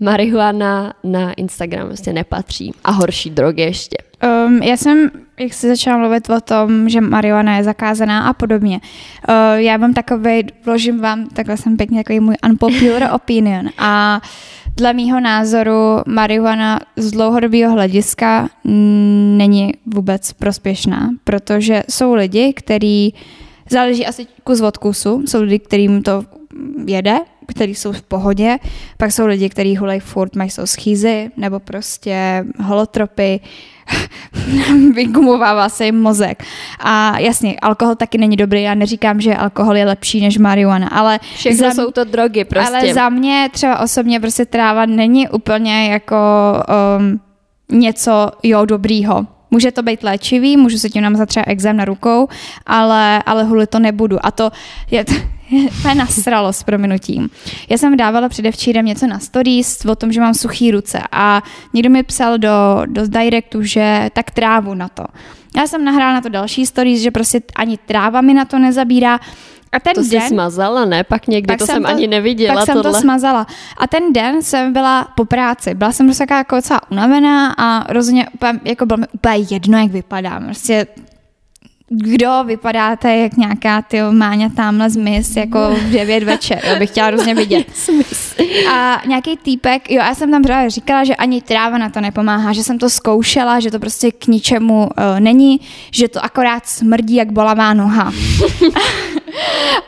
marihuana 0.00 0.92
na 1.04 1.32
Instagram 1.32 1.86
prostě 1.86 2.12
nepatří. 2.12 2.72
A 2.84 2.90
horší 2.90 3.30
drogy 3.30 3.62
ještě. 3.62 3.96
Um, 4.46 4.62
já 4.62 4.76
jsem, 4.76 5.10
jak 5.38 5.54
jsi 5.54 5.68
začala 5.68 5.98
mluvit 5.98 6.30
o 6.30 6.40
tom, 6.40 6.88
že 6.88 7.00
marihuana 7.00 7.56
je 7.56 7.64
zakázaná 7.64 8.28
a 8.28 8.32
podobně. 8.32 8.80
Uh, 9.28 9.34
já 9.58 9.76
mám 9.76 9.94
takový, 9.94 10.46
vložím 10.64 11.00
vám, 11.00 11.26
takhle 11.26 11.56
jsem 11.56 11.76
pěkně 11.76 11.98
takový 11.98 12.20
můj 12.20 12.34
unpopular 12.44 13.10
opinion 13.14 13.68
a 13.78 14.20
dle 14.76 14.92
mýho 14.92 15.20
názoru 15.20 16.00
marihuana 16.06 16.80
z 16.96 17.10
dlouhodobého 17.10 17.72
hlediska 17.72 18.48
není 18.64 19.74
vůbec 19.86 20.32
prospěšná, 20.32 21.10
protože 21.24 21.82
jsou 21.88 22.14
lidi, 22.14 22.52
kteří 22.52 23.14
záleží 23.70 24.06
asi 24.06 24.26
kus 24.44 24.60
od 24.60 24.76
kusu, 24.76 25.22
jsou 25.26 25.42
lidi, 25.42 25.58
kterým 25.58 26.02
to 26.02 26.24
jede, 26.86 27.18
kteří 27.46 27.74
jsou 27.74 27.92
v 27.92 28.02
pohodě, 28.02 28.58
pak 28.96 29.12
jsou 29.12 29.26
lidi, 29.26 29.48
kteří 29.48 29.76
hulej 29.76 30.00
furt, 30.00 30.36
mají 30.36 30.50
jsou 30.50 30.66
schýzy, 30.66 31.30
nebo 31.36 31.60
prostě 31.60 32.44
holotropy, 32.62 33.40
vygumovává 34.94 35.68
se 35.68 35.84
jim 35.84 36.00
mozek. 36.00 36.44
A 36.80 37.18
jasně, 37.18 37.56
alkohol 37.62 37.94
taky 37.94 38.18
není 38.18 38.36
dobrý, 38.36 38.62
já 38.62 38.74
neříkám, 38.74 39.20
že 39.20 39.36
alkohol 39.36 39.76
je 39.76 39.84
lepší 39.86 40.20
než 40.20 40.38
marihuana, 40.38 40.88
ale... 40.88 41.20
Všechno 41.34 41.68
za, 41.68 41.74
jsou 41.74 41.90
to 41.90 42.04
drogy 42.04 42.44
prostě. 42.44 42.76
Ale 42.76 42.94
za 42.94 43.08
mě 43.08 43.48
třeba 43.52 43.78
osobně 43.78 44.20
prostě 44.20 44.46
tráva 44.46 44.86
není 44.86 45.28
úplně 45.28 45.92
jako 45.92 46.16
um, 46.98 47.20
něco, 47.78 48.30
jo, 48.42 48.64
dobrýho. 48.64 49.26
Může 49.50 49.72
to 49.72 49.82
být 49.82 50.02
léčivý, 50.02 50.56
můžu 50.56 50.78
se 50.78 50.90
tím 50.90 51.02
namazat 51.02 51.28
třeba 51.28 51.44
exém 51.46 51.76
na 51.76 51.84
rukou, 51.84 52.28
ale, 52.66 53.22
ale 53.26 53.44
huli 53.44 53.66
to 53.66 53.78
nebudu. 53.78 54.26
A 54.26 54.30
to 54.30 54.50
je, 54.90 55.04
mě 55.50 55.94
nasralo 55.94 56.52
s 56.52 56.62
prominutím. 56.62 57.30
Já 57.68 57.78
jsem 57.78 57.96
dávala 57.96 58.28
předevčírem 58.28 58.86
něco 58.86 59.06
na 59.06 59.18
stories 59.18 59.84
o 59.84 59.96
tom, 59.96 60.12
že 60.12 60.20
mám 60.20 60.34
suchý 60.34 60.70
ruce 60.70 61.00
a 61.12 61.42
někdo 61.74 61.90
mi 61.90 62.02
psal 62.02 62.38
do, 62.38 62.82
do 62.86 63.06
directu, 63.06 63.62
že 63.62 64.10
tak 64.12 64.30
trávu 64.30 64.74
na 64.74 64.88
to. 64.88 65.04
Já 65.56 65.66
jsem 65.66 65.84
nahrála 65.84 66.12
na 66.12 66.20
to 66.20 66.28
další 66.28 66.66
stories, 66.66 67.00
že 67.00 67.10
prostě 67.10 67.42
ani 67.56 67.76
tráva 67.76 68.20
mi 68.20 68.34
na 68.34 68.44
to 68.44 68.58
nezabírá. 68.58 69.20
A 69.72 69.80
ten 69.80 69.94
to 69.94 70.00
den, 70.00 70.20
jsi 70.20 70.28
smazala, 70.28 70.84
ne? 70.84 71.04
Pak 71.04 71.26
někdy 71.26 71.46
pak 71.46 71.58
to 71.58 71.66
jsem, 71.66 71.82
to, 71.82 71.88
ani 71.88 72.06
neviděla. 72.06 72.54
Pak 72.54 72.66
tohle. 72.66 72.82
jsem 72.82 72.92
to 72.92 73.00
smazala. 73.00 73.46
A 73.76 73.86
ten 73.86 74.12
den 74.12 74.42
jsem 74.42 74.72
byla 74.72 75.04
po 75.14 75.24
práci. 75.24 75.74
Byla 75.74 75.92
jsem 75.92 76.06
prostě 76.06 76.26
jako 76.30 76.56
docela 76.56 76.80
unavená 76.90 77.54
a 77.58 77.92
rozhodně 77.92 78.28
úplně, 78.34 78.60
jako 78.64 78.86
bylo 78.86 78.96
mi 78.96 79.06
úplně 79.12 79.46
jedno, 79.50 79.78
jak 79.78 79.90
vypadám. 79.90 80.44
Prostě 80.44 80.86
kdo 81.92 82.44
vypadáte 82.46 83.16
jak 83.16 83.36
nějaká 83.36 83.82
ty 83.82 84.02
Máňa 84.02 84.48
tamhle 84.48 84.90
z 84.90 84.96
mis 84.96 85.36
jako 85.36 85.58
v 85.74 85.90
9 85.90 86.22
večer, 86.22 86.60
jo, 86.68 86.78
bych 86.78 86.90
chtěla 86.90 87.06
hrozně 87.06 87.34
vidět. 87.34 87.66
A 88.72 89.02
nějaký 89.06 89.36
týpek, 89.36 89.90
jo, 89.90 89.98
já 89.98 90.14
jsem 90.14 90.30
tam 90.30 90.42
právě 90.42 90.70
říkala, 90.70 91.04
že 91.04 91.16
ani 91.16 91.42
tráva 91.42 91.78
na 91.78 91.90
to 91.90 92.00
nepomáhá, 92.00 92.52
že 92.52 92.64
jsem 92.64 92.78
to 92.78 92.90
zkoušela, 92.90 93.60
že 93.60 93.70
to 93.70 93.78
prostě 93.78 94.12
k 94.12 94.26
ničemu 94.26 94.80
uh, 94.82 95.20
není, 95.20 95.60
že 95.90 96.08
to 96.08 96.24
akorát 96.24 96.66
smrdí 96.66 97.14
jak 97.14 97.32
bolavá 97.32 97.74
noha. 97.74 98.12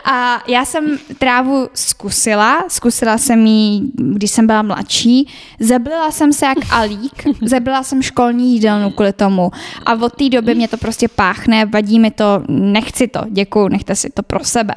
A 0.04 0.42
já 0.48 0.64
jsem 0.64 0.98
trávu 1.18 1.68
zkusila, 1.74 2.64
zkusila 2.68 3.18
jsem 3.18 3.46
ji, 3.46 3.80
když 3.94 4.30
jsem 4.30 4.46
byla 4.46 4.62
mladší, 4.62 5.28
zeblila 5.60 6.10
jsem 6.10 6.32
se 6.32 6.46
jak 6.46 6.58
alík, 6.70 7.22
zeblila 7.42 7.82
jsem 7.82 8.02
školní 8.02 8.52
jídelnu 8.52 8.90
kvůli 8.90 9.12
tomu. 9.12 9.50
A 9.86 9.92
od 9.92 10.12
té 10.16 10.28
doby 10.28 10.54
mě 10.54 10.68
to 10.68 10.76
prostě 10.76 11.08
páchne, 11.08 11.66
vadí 11.66 11.98
mi 11.98 12.10
to, 12.10 12.42
nechci 12.48 13.08
to, 13.08 13.20
děkuju, 13.30 13.68
nechte 13.68 13.96
si 13.96 14.10
to 14.10 14.22
pro 14.22 14.44
sebe. 14.44 14.74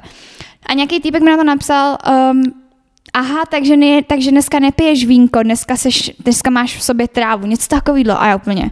A 0.65 0.73
nějaký 0.73 0.99
týpek 0.99 1.23
mi 1.23 1.31
na 1.31 1.37
to 1.37 1.43
napsal, 1.43 1.97
um, 2.31 2.43
aha, 3.13 3.45
takže, 3.45 3.77
ne, 3.77 4.03
takže 4.03 4.31
dneska 4.31 4.59
nepiješ 4.59 5.05
vínko, 5.05 5.43
dneska, 5.43 5.77
seš, 5.77 6.11
dneska 6.19 6.49
máš 6.49 6.77
v 6.77 6.83
sobě 6.83 7.07
trávu, 7.07 7.47
něco 7.47 7.67
takového 7.67 8.21
a 8.21 8.27
já 8.27 8.35
úplně, 8.35 8.71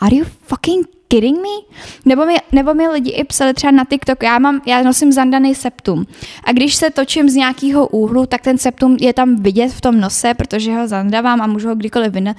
are 0.00 0.16
you 0.16 0.24
fucking 0.46 0.93
kidding 1.08 1.36
me? 1.36 1.76
Nebo 2.04 2.26
mi, 2.26 2.34
nebo 2.52 2.74
mi 2.74 2.88
lidi 2.88 3.10
i 3.10 3.24
psali 3.24 3.54
třeba 3.54 3.70
na 3.70 3.84
TikTok, 3.84 4.22
já, 4.22 4.38
mám, 4.38 4.60
já 4.66 4.82
nosím 4.82 5.12
zandaný 5.12 5.54
septum 5.54 6.06
a 6.44 6.52
když 6.52 6.74
se 6.74 6.90
točím 6.90 7.28
z 7.28 7.34
nějakého 7.34 7.88
úhlu, 7.88 8.26
tak 8.26 8.40
ten 8.40 8.58
septum 8.58 8.96
je 9.00 9.12
tam 9.12 9.42
vidět 9.42 9.68
v 9.68 9.80
tom 9.80 10.00
nose, 10.00 10.34
protože 10.34 10.72
ho 10.72 10.88
zandavám 10.88 11.40
a 11.40 11.46
můžu 11.46 11.68
ho 11.68 11.74
kdykoliv 11.74 12.12
vynet. 12.12 12.36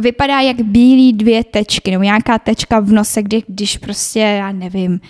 Vypadá 0.00 0.40
jak 0.40 0.60
bílý 0.60 1.12
dvě 1.12 1.44
tečky, 1.44 1.90
nebo 1.90 2.04
nějaká 2.04 2.38
tečka 2.38 2.80
v 2.80 2.92
nose, 2.92 3.22
kdy, 3.22 3.42
když 3.46 3.78
prostě, 3.78 4.20
já 4.20 4.52
nevím, 4.52 5.00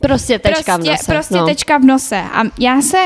Prostě 0.00 0.38
tečka 0.38 0.74
prostě, 0.74 0.82
v 0.82 0.90
nose. 0.90 1.12
Prostě 1.12 1.34
no. 1.34 1.46
tečka 1.46 1.78
v 1.78 1.84
nose. 1.84 2.16
A 2.16 2.42
já 2.58 2.82
se 2.82 2.98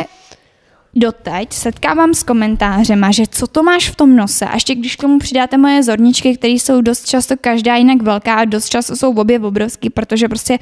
doteď 0.95 1.53
setkávám 1.53 2.15
s 2.15 2.23
komentářema, 2.23 3.11
že 3.11 3.27
co 3.27 3.47
to 3.47 3.63
máš 3.63 3.91
v 3.91 3.97
tom 3.97 4.17
nose. 4.17 4.47
A 4.47 4.55
ještě 4.55 4.75
když 4.75 4.97
k 4.97 5.01
tomu 5.01 5.19
přidáte 5.19 5.59
moje 5.59 5.83
zorničky, 5.83 6.37
které 6.37 6.53
jsou 6.53 6.81
dost 6.81 7.07
často 7.07 7.35
každá 7.41 7.77
jinak 7.77 8.03
velká 8.03 8.35
a 8.35 8.45
dost 8.45 8.69
často 8.69 8.97
jsou 8.97 9.15
obě 9.15 9.41
obrovský, 9.41 9.91
protože 9.91 10.29
prostě 10.29 10.59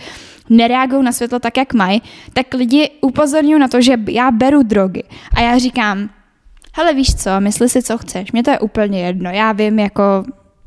nereagují 0.50 1.04
na 1.04 1.12
světlo 1.12 1.38
tak, 1.38 1.56
jak 1.56 1.74
mají, 1.74 2.02
tak 2.32 2.54
lidi 2.54 2.90
upozorňují 3.00 3.60
na 3.60 3.68
to, 3.68 3.80
že 3.80 3.92
já 4.08 4.30
beru 4.30 4.62
drogy. 4.62 5.02
A 5.34 5.40
já 5.40 5.58
říkám, 5.58 6.10
hele 6.72 6.94
víš 6.94 7.14
co, 7.14 7.40
mysli 7.40 7.68
si, 7.68 7.82
co 7.82 7.98
chceš. 7.98 8.32
Mně 8.32 8.42
to 8.42 8.50
je 8.50 8.58
úplně 8.58 9.00
jedno. 9.00 9.30
Já 9.30 9.52
vím, 9.52 9.78
jako, 9.78 10.02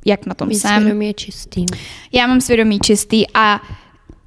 jak 0.06 0.26
na 0.26 0.34
tom 0.34 0.48
Mý 0.48 0.56
jsem. 0.56 0.82
svědomí 0.82 1.08
je 1.08 1.14
čistý. 1.14 1.66
Já 2.12 2.28
mám 2.28 2.42
svědomí 2.42 2.80
čistý 2.80 3.26
a 3.34 3.62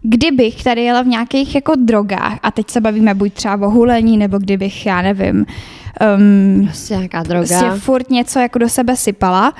kdybych 0.06 0.64
tady 0.64 0.82
jela 0.82 1.02
v 1.02 1.06
nějakých 1.06 1.54
jako 1.54 1.72
drogách, 1.76 2.38
a 2.42 2.50
teď 2.50 2.70
se 2.70 2.80
bavíme 2.80 3.14
buď 3.14 3.32
třeba 3.32 3.66
o 3.66 3.70
hulení, 3.70 4.18
nebo 4.18 4.38
kdybych, 4.38 4.86
já 4.86 5.02
nevím, 5.02 5.36
um, 5.36 6.66
prostě 6.66 6.94
nějaká 6.94 7.22
droga. 7.22 7.74
Si 7.74 7.80
furt 7.80 8.10
něco 8.10 8.38
jako 8.38 8.58
do 8.58 8.68
sebe 8.68 8.96
sypala, 8.96 9.54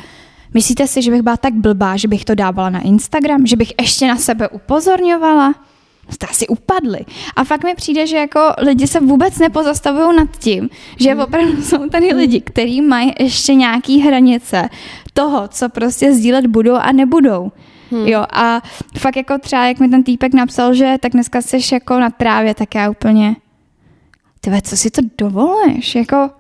myslíte 0.55 0.87
si, 0.87 1.03
že 1.03 1.11
bych 1.11 1.23
byla 1.23 1.37
tak 1.37 1.55
blbá, 1.55 1.97
že 1.97 2.09
bych 2.09 2.25
to 2.25 2.35
dávala 2.35 2.71
na 2.71 2.81
Instagram, 2.81 3.47
že 3.47 3.57
bych 3.57 3.73
ještě 3.81 4.09
na 4.09 4.17
sebe 4.17 4.49
upozorňovala? 4.49 5.55
Jste 6.11 6.27
asi 6.27 6.47
upadli. 6.47 7.01
A 7.37 7.45
fakt 7.45 7.65
mi 7.65 7.75
přijde, 7.75 8.07
že 8.07 8.17
jako 8.17 8.41
lidi 8.59 8.87
se 8.87 9.01
vůbec 9.01 9.39
nepozastavují 9.39 10.17
nad 10.17 10.37
tím, 10.39 10.69
že 11.01 11.11
hmm. 11.11 11.21
opravdu 11.21 11.63
jsou 11.63 11.89
tady 11.89 12.15
lidi, 12.15 12.41
kteří 12.41 12.81
mají 12.81 13.13
ještě 13.19 13.55
nějaký 13.55 14.01
hranice 14.01 14.69
toho, 15.13 15.49
co 15.49 15.69
prostě 15.69 16.13
sdílet 16.13 16.47
budou 16.47 16.75
a 16.75 16.93
nebudou. 16.93 17.53
Hmm. 17.91 18.07
Jo, 18.07 18.25
a 18.33 18.61
fakt 18.99 19.17
jako 19.17 19.39
třeba, 19.39 19.67
jak 19.67 19.79
mi 19.79 19.89
ten 19.89 20.03
týpek 20.03 20.35
napsal, 20.35 20.75
že 20.75 20.95
tak 21.01 21.13
dneska 21.13 21.43
jsi 21.43 21.59
jako 21.73 22.01
na 22.01 22.11
trávě, 22.11 22.55
tak 22.55 22.75
já 22.75 22.91
úplně, 22.91 23.37
tyve, 24.41 24.63
co 24.63 24.77
si 24.77 24.91
to 24.91 25.03
dovoluješ? 25.19 25.95
Jako, 25.95 26.31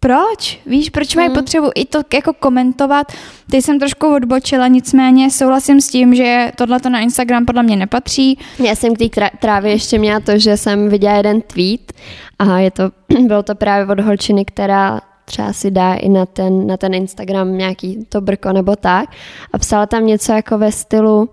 proč? 0.00 0.60
Víš, 0.66 0.90
proč 0.90 1.16
mají 1.16 1.28
hmm. 1.28 1.36
potřebu 1.36 1.70
i 1.74 1.84
to 1.84 2.02
jako 2.14 2.32
komentovat? 2.32 3.12
Teď 3.50 3.64
jsem 3.64 3.78
trošku 3.78 4.14
odbočila, 4.14 4.68
nicméně 4.68 5.30
souhlasím 5.30 5.80
s 5.80 5.88
tím, 5.88 6.14
že 6.14 6.52
tohle 6.56 6.80
to 6.80 6.90
na 6.90 7.00
Instagram 7.00 7.46
podle 7.46 7.62
mě 7.62 7.76
nepatří. 7.76 8.38
Já 8.58 8.74
jsem 8.74 8.94
k 8.94 8.98
té 8.98 9.30
trávě 9.40 9.72
ještě 9.72 9.98
měla 9.98 10.20
to, 10.20 10.38
že 10.38 10.56
jsem 10.56 10.88
viděla 10.88 11.16
jeden 11.16 11.40
tweet 11.40 11.92
a 12.38 12.58
je 12.58 12.70
to, 12.70 12.90
bylo 13.26 13.42
to 13.42 13.54
právě 13.54 13.86
od 13.86 14.00
holčiny, 14.00 14.44
která 14.44 15.00
třeba 15.28 15.52
si 15.52 15.70
dá 15.70 15.94
i 15.94 16.08
na 16.08 16.26
ten, 16.26 16.66
na 16.66 16.76
ten 16.76 16.94
Instagram 16.94 17.58
nějaký 17.58 18.06
to 18.08 18.20
brko 18.20 18.52
nebo 18.52 18.76
tak. 18.76 19.10
A 19.52 19.58
psala 19.58 19.86
tam 19.86 20.06
něco 20.06 20.32
jako 20.32 20.58
ve 20.58 20.72
stylu, 20.72 21.28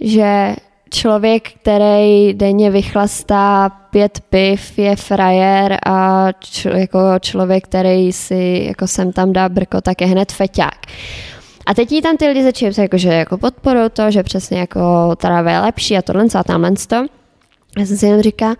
že 0.00 0.56
člověk, 0.90 1.48
který 1.52 2.34
denně 2.34 2.70
vychlastá 2.70 3.68
pět 3.90 4.20
piv, 4.30 4.78
je 4.78 4.96
frajer 4.96 5.78
a 5.86 6.28
č- 6.40 6.70
jako 6.74 6.98
člověk, 7.20 7.64
který 7.64 8.12
si 8.12 8.64
jako 8.66 8.86
sem 8.86 9.12
tam 9.12 9.32
dá 9.32 9.48
brko, 9.48 9.80
tak 9.80 10.00
je 10.00 10.06
hned 10.06 10.32
feťák. 10.32 10.78
A 11.66 11.74
teď 11.74 11.92
jí 11.92 12.02
tam 12.02 12.16
ty 12.16 12.26
lidi 12.26 12.42
začínají 12.42 12.74
jako, 12.78 12.98
že 12.98 13.08
jako 13.08 13.38
podporují 13.38 13.90
to, 13.90 14.10
že 14.10 14.22
přesně 14.22 14.58
jako 14.58 15.16
tráva 15.16 15.50
je 15.50 15.60
lepší 15.60 15.96
a 15.96 16.02
tohle 16.02 16.26
a 16.34 16.44
tamhle 16.44 16.72
to. 16.88 16.96
Já 17.78 17.86
jsem 17.86 17.96
si 17.96 18.06
jenom 18.06 18.22
říká, 18.22 18.54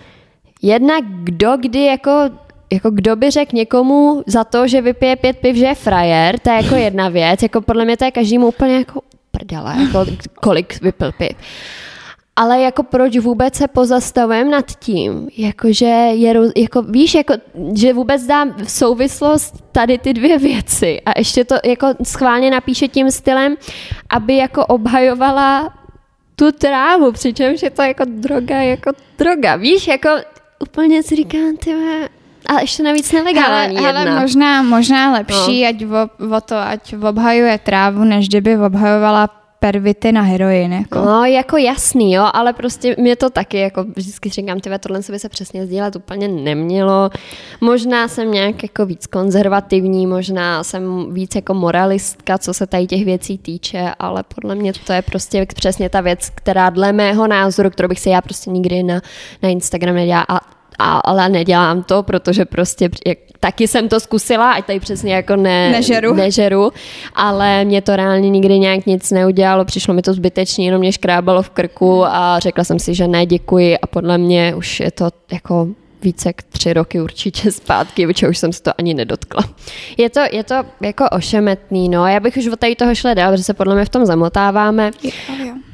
jednak 0.63 1.05
kdo 1.25 1.57
kdy 1.57 1.85
jako 1.85 2.11
jako 2.73 2.91
kdo 2.91 3.17
by 3.17 3.31
řekl 3.31 3.57
někomu 3.57 4.23
za 4.27 4.45
to, 4.45 4.69
že 4.69 4.81
vypije 4.81 5.17
pět 5.17 5.37
piv, 5.39 5.57
že 5.57 5.67
je 5.67 5.75
frajer, 5.75 6.39
to 6.39 6.51
je 6.51 6.57
jako 6.57 6.75
jedna 6.75 7.09
věc, 7.09 7.43
jako 7.43 7.61
podle 7.61 7.85
mě 7.85 7.97
to 7.97 8.05
je 8.05 8.11
každému 8.11 8.47
úplně 8.47 8.77
jako 8.77 9.01
prdele, 9.31 9.75
jako 9.83 10.05
kolik 10.35 10.81
vypil 10.83 11.13
piv. 11.13 11.37
Ale 12.37 12.61
jako 12.61 12.83
proč 12.83 13.19
vůbec 13.19 13.55
se 13.55 13.69
pozastavujeme 13.69 14.51
nad 14.51 14.67
tím, 14.79 15.29
jakože 15.37 15.87
je, 15.87 16.35
jako 16.57 16.83
víš, 16.83 17.15
jako, 17.15 17.35
že 17.75 17.93
vůbec 17.93 18.23
dám 18.23 18.55
souvislost 18.69 19.65
tady 19.73 19.99
ty 19.99 20.13
dvě 20.13 20.39
věci. 20.39 21.01
A 21.07 21.19
ještě 21.19 21.45
to 21.45 21.55
jako 21.65 21.87
schválně 22.03 22.51
napíše 22.51 22.89
tím 22.89 23.11
stylem, 23.11 23.57
aby 24.11 24.37
jako 24.37 24.67
obhajovala 24.67 25.75
tu 26.37 26.53
trávu, 26.53 27.13
přičemž 27.13 27.63
je 27.63 27.71
to 27.71 27.83
jako 27.83 28.05
droga, 28.07 28.57
jako 28.57 28.91
droga, 29.19 29.57
víš, 29.57 29.89
jako 29.89 30.09
úplně 30.61 31.03
si 31.03 31.17
říkám, 31.17 31.57
ty 31.57 31.75
a 32.47 32.61
ještě 32.61 32.83
navíc 32.83 33.13
nelegální 33.13 33.77
hele, 33.77 33.89
jedna. 33.89 34.01
hele, 34.01 34.21
možná, 34.21 34.63
možná 34.63 35.13
lepší, 35.13 35.63
no. 35.63 35.69
ať 35.69 35.85
o, 35.85 36.37
o 36.37 36.41
to, 36.41 36.57
ať 36.57 36.95
obhajuje 37.09 37.59
trávu, 37.59 38.05
než 38.05 38.29
kdyby 38.29 38.59
obhajovala 38.59 39.43
pervity 39.63 40.13
na 40.13 40.23
heroin. 40.23 40.73
Jako. 40.73 40.99
No, 40.99 41.25
jako 41.25 41.57
jasný, 41.57 42.13
jo, 42.13 42.29
ale 42.33 42.53
prostě 42.53 42.97
mě 42.99 43.17
to 43.17 43.31
taky, 43.31 43.59
jako 43.59 43.85
vždycky 43.97 44.29
říkám, 44.29 44.61
tyhle, 44.61 44.79
tohle 44.79 45.01
by 45.11 45.19
se 45.19 45.29
přesně 45.29 45.67
sdílet 45.67 45.97
úplně 45.97 46.29
nemělo. 46.29 47.11
Možná 47.61 48.09
jsem 48.09 48.31
nějak 48.31 48.63
jako 48.63 48.87
víc 48.87 49.07
konzervativní, 49.07 50.07
možná 50.07 50.65
jsem 50.65 51.15
víc 51.15 51.35
jako 51.35 51.55
moralistka, 51.55 52.39
co 52.39 52.55
se 52.55 52.67
tady 52.67 52.87
těch 52.87 53.05
věcí 53.05 53.39
týče, 53.39 53.93
ale 53.99 54.23
podle 54.35 54.55
mě 54.55 54.73
to 54.87 54.93
je 54.93 55.03
prostě 55.03 55.47
přesně 55.55 55.89
ta 55.89 56.01
věc, 56.01 56.31
která 56.35 56.71
dle 56.71 56.93
mého 56.93 57.27
názoru, 57.27 57.71
kterou 57.71 57.89
bych 57.89 58.01
si 58.01 58.11
já 58.11 58.21
prostě 58.21 58.51
nikdy 58.51 58.83
na, 58.83 59.01
na 59.43 59.49
Instagram 59.49 59.95
nedělala. 59.95 60.27
A 60.29 60.62
a, 60.83 60.99
ale 60.99 61.29
nedělám 61.29 61.83
to, 61.83 62.03
protože 62.03 62.45
prostě 62.45 62.91
jak, 63.07 63.19
taky 63.41 63.69
jsem 63.69 63.89
to 63.89 64.01
zkusila, 64.01 64.53
ať 64.53 64.65
tady 64.65 64.81
přesně 64.81 65.15
jako 65.15 65.37
ne, 65.37 65.71
nežeru. 65.71 66.15
nežeru, 66.15 66.71
ale 67.15 67.65
mě 67.65 67.83
to 67.83 67.97
reálně 67.97 68.31
nikdy 68.31 68.59
nějak 68.59 68.87
nic 68.87 69.11
neudělalo, 69.11 69.65
přišlo 69.65 69.95
mi 69.95 70.03
to 70.03 70.13
zbytečně, 70.13 70.67
jenom 70.67 70.81
mě 70.81 70.93
škrábalo 70.93 71.43
v 71.43 71.51
krku 71.51 72.05
a 72.05 72.39
řekla 72.39 72.65
jsem 72.65 72.79
si, 72.79 72.95
že 72.95 73.09
ne, 73.09 73.27
děkuji 73.27 73.79
a 73.79 73.87
podle 73.87 74.19
mě 74.19 74.55
už 74.55 74.81
je 74.81 74.91
to 74.91 75.09
jako 75.33 75.69
více 76.03 76.29
jak 76.29 76.43
tři 76.43 76.73
roky 76.73 77.01
určitě 77.01 77.53
zpátky, 77.53 78.07
protože 78.07 78.29
už 78.29 78.39
jsem 78.39 78.53
se 78.53 78.63
to 78.63 78.71
ani 78.79 78.95
nedotkla. 78.95 79.43
Je 79.97 80.11
to, 80.11 80.21
je 80.33 80.45
to 80.45 80.55
jako 80.81 81.05
ošemetný, 81.13 81.89
no. 81.89 82.07
Já 82.07 82.21
bych 82.21 82.37
už 82.37 82.47
od 82.47 82.59
tady 82.59 82.77
toho 82.77 82.95
šla 82.95 83.15
dál, 83.15 83.33
protože 83.33 83.45
se 83.45 83.55
podle 83.55 83.75
mě 83.75 83.85
v 83.85 83.89
tom 83.89 84.07
zamotáváme. 84.07 84.91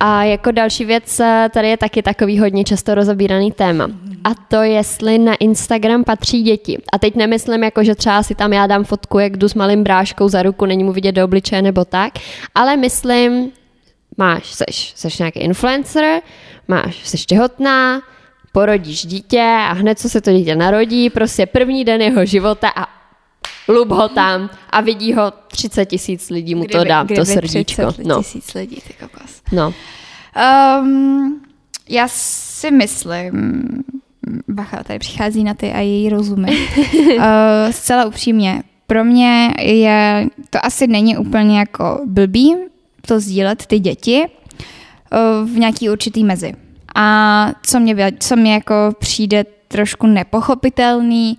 A 0.00 0.24
jako 0.24 0.50
další 0.50 0.84
věc, 0.84 1.20
eh, 1.20 1.48
tady 1.54 1.68
je 1.68 1.76
taky 1.76 2.02
takový 2.02 2.38
hodně 2.38 2.64
často 2.64 2.94
rozobíraný 2.94 3.52
téma. 3.52 3.88
A 4.24 4.34
to, 4.48 4.62
jestli 4.62 5.18
na 5.18 5.34
Instagram 5.34 6.04
patří 6.04 6.42
děti. 6.42 6.78
A 6.92 6.98
teď 6.98 7.16
nemyslím, 7.16 7.64
jako, 7.64 7.84
že 7.84 7.94
třeba 7.94 8.22
si 8.22 8.34
tam 8.34 8.52
já 8.52 8.66
dám 8.66 8.84
fotku, 8.84 9.18
jak 9.18 9.36
jdu 9.36 9.48
s 9.48 9.54
malým 9.54 9.84
bráškou 9.84 10.28
za 10.28 10.42
ruku, 10.42 10.66
není 10.66 10.84
mu 10.84 10.92
vidět 10.92 11.12
do 11.12 11.24
obličeje 11.24 11.62
nebo 11.62 11.84
tak, 11.84 12.12
ale 12.54 12.76
myslím, 12.76 13.50
máš, 14.16 14.54
seš, 14.54 14.92
seš 14.96 15.18
nějaký 15.18 15.40
influencer, 15.40 16.20
máš, 16.68 17.08
seš 17.08 17.26
těhotná, 17.26 18.02
porodíš 18.52 19.06
dítě 19.06 19.40
a 19.40 19.72
hned, 19.72 19.98
co 19.98 20.08
se 20.08 20.20
to 20.20 20.32
dítě 20.32 20.56
narodí, 20.56 21.10
prostě 21.10 21.46
první 21.46 21.84
den 21.84 22.02
jeho 22.02 22.24
života 22.24 22.68
a 22.76 22.86
lub 23.68 23.88
ho 23.88 24.08
tam 24.08 24.50
a 24.70 24.80
vidí 24.80 25.12
ho 25.14 25.32
30 25.48 25.86
tisíc 25.86 26.30
lidí, 26.30 26.54
mu 26.54 26.64
to 26.64 26.84
dá, 26.84 27.04
to 27.04 27.24
srdíčko. 27.24 27.92
30 27.92 28.06
no. 28.06 28.18
tisíc 28.18 28.54
lidí, 28.54 28.76
ty 28.76 28.94
kokos. 29.06 29.42
No. 29.52 29.74
Um, 30.80 31.40
já 31.88 32.08
si 32.08 32.70
myslím, 32.70 33.32
bacha, 34.48 34.84
tady 34.84 34.98
přichází 34.98 35.44
na 35.44 35.54
ty 35.54 35.72
a 35.72 35.80
její 35.80 36.08
rozumy. 36.08 36.68
uh, 37.16 37.24
zcela 37.70 38.04
upřímně, 38.04 38.62
pro 38.86 39.04
mě 39.04 39.54
je, 39.60 40.26
to 40.50 40.66
asi 40.66 40.86
není 40.86 41.16
úplně 41.16 41.58
jako 41.58 42.00
blbý, 42.06 42.54
to 43.06 43.20
sdílet 43.20 43.66
ty 43.66 43.78
děti 43.78 44.22
uh, 44.22 45.48
v 45.48 45.58
nějaký 45.58 45.90
určitý 45.90 46.24
mezi. 46.24 46.54
A 47.00 47.48
co 47.62 47.80
mě, 47.80 48.12
co 48.20 48.36
mě 48.36 48.54
jako 48.54 48.74
přijde 48.98 49.44
trošku 49.68 50.06
nepochopitelný, 50.06 51.38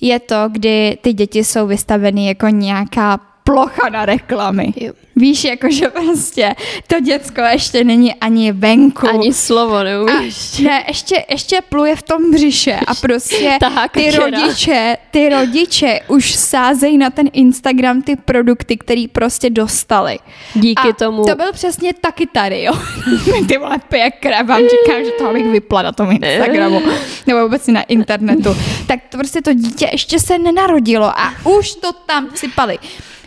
je 0.00 0.20
to, 0.20 0.48
kdy 0.48 0.98
ty 1.00 1.12
děti 1.12 1.44
jsou 1.44 1.66
vystaveny 1.66 2.26
jako 2.26 2.48
nějaká 2.48 3.20
plocha 3.44 3.88
na 3.88 4.06
reklamy. 4.06 4.72
Jo. 4.76 4.92
Víš, 5.16 5.44
jakože 5.44 5.88
prostě 5.88 6.54
to 6.86 7.00
děcko 7.00 7.40
ještě 7.40 7.84
není 7.84 8.14
ani 8.14 8.52
venku. 8.52 9.08
Ani 9.08 9.32
slovo 9.32 9.82
neumíš. 9.82 10.58
Ne, 10.58 10.84
ještě, 10.88 11.24
ještě 11.30 11.60
pluje 11.68 11.96
v 11.96 12.02
tom 12.02 12.30
břiše 12.30 12.78
a 12.86 12.94
prostě 12.94 13.58
ty 13.90 14.10
rodiče, 14.10 14.96
ty 15.10 15.28
rodiče 15.28 16.00
už 16.08 16.34
sázejí 16.34 16.98
na 16.98 17.10
ten 17.10 17.28
Instagram 17.32 18.02
ty 18.02 18.16
produkty, 18.16 18.76
který 18.76 19.08
prostě 19.08 19.50
dostali. 19.50 20.18
Díky 20.54 20.88
a 20.88 20.92
tomu. 20.92 21.24
to 21.24 21.34
byl 21.34 21.52
přesně 21.52 21.94
taky 21.94 22.26
tady, 22.26 22.62
jo. 22.62 22.72
ty 23.48 23.58
vole, 23.58 23.78
pěkra, 23.88 24.42
vám 24.42 24.60
říkám, 24.60 25.04
že 25.04 25.10
to 25.10 25.32
bych 25.32 25.46
vypla 25.46 25.82
na 25.82 25.92
tom 25.92 26.10
Instagramu, 26.10 26.82
nebo 27.26 27.42
vůbec 27.42 27.66
na 27.66 27.82
internetu. 27.82 28.56
Tak 28.86 29.00
to 29.10 29.18
prostě 29.18 29.42
to 29.42 29.52
dítě 29.52 29.88
ještě 29.92 30.18
se 30.18 30.38
nenarodilo 30.38 31.20
a 31.20 31.34
už 31.44 31.74
to 31.74 31.92
tam 31.92 32.28
sypali. 32.34 32.78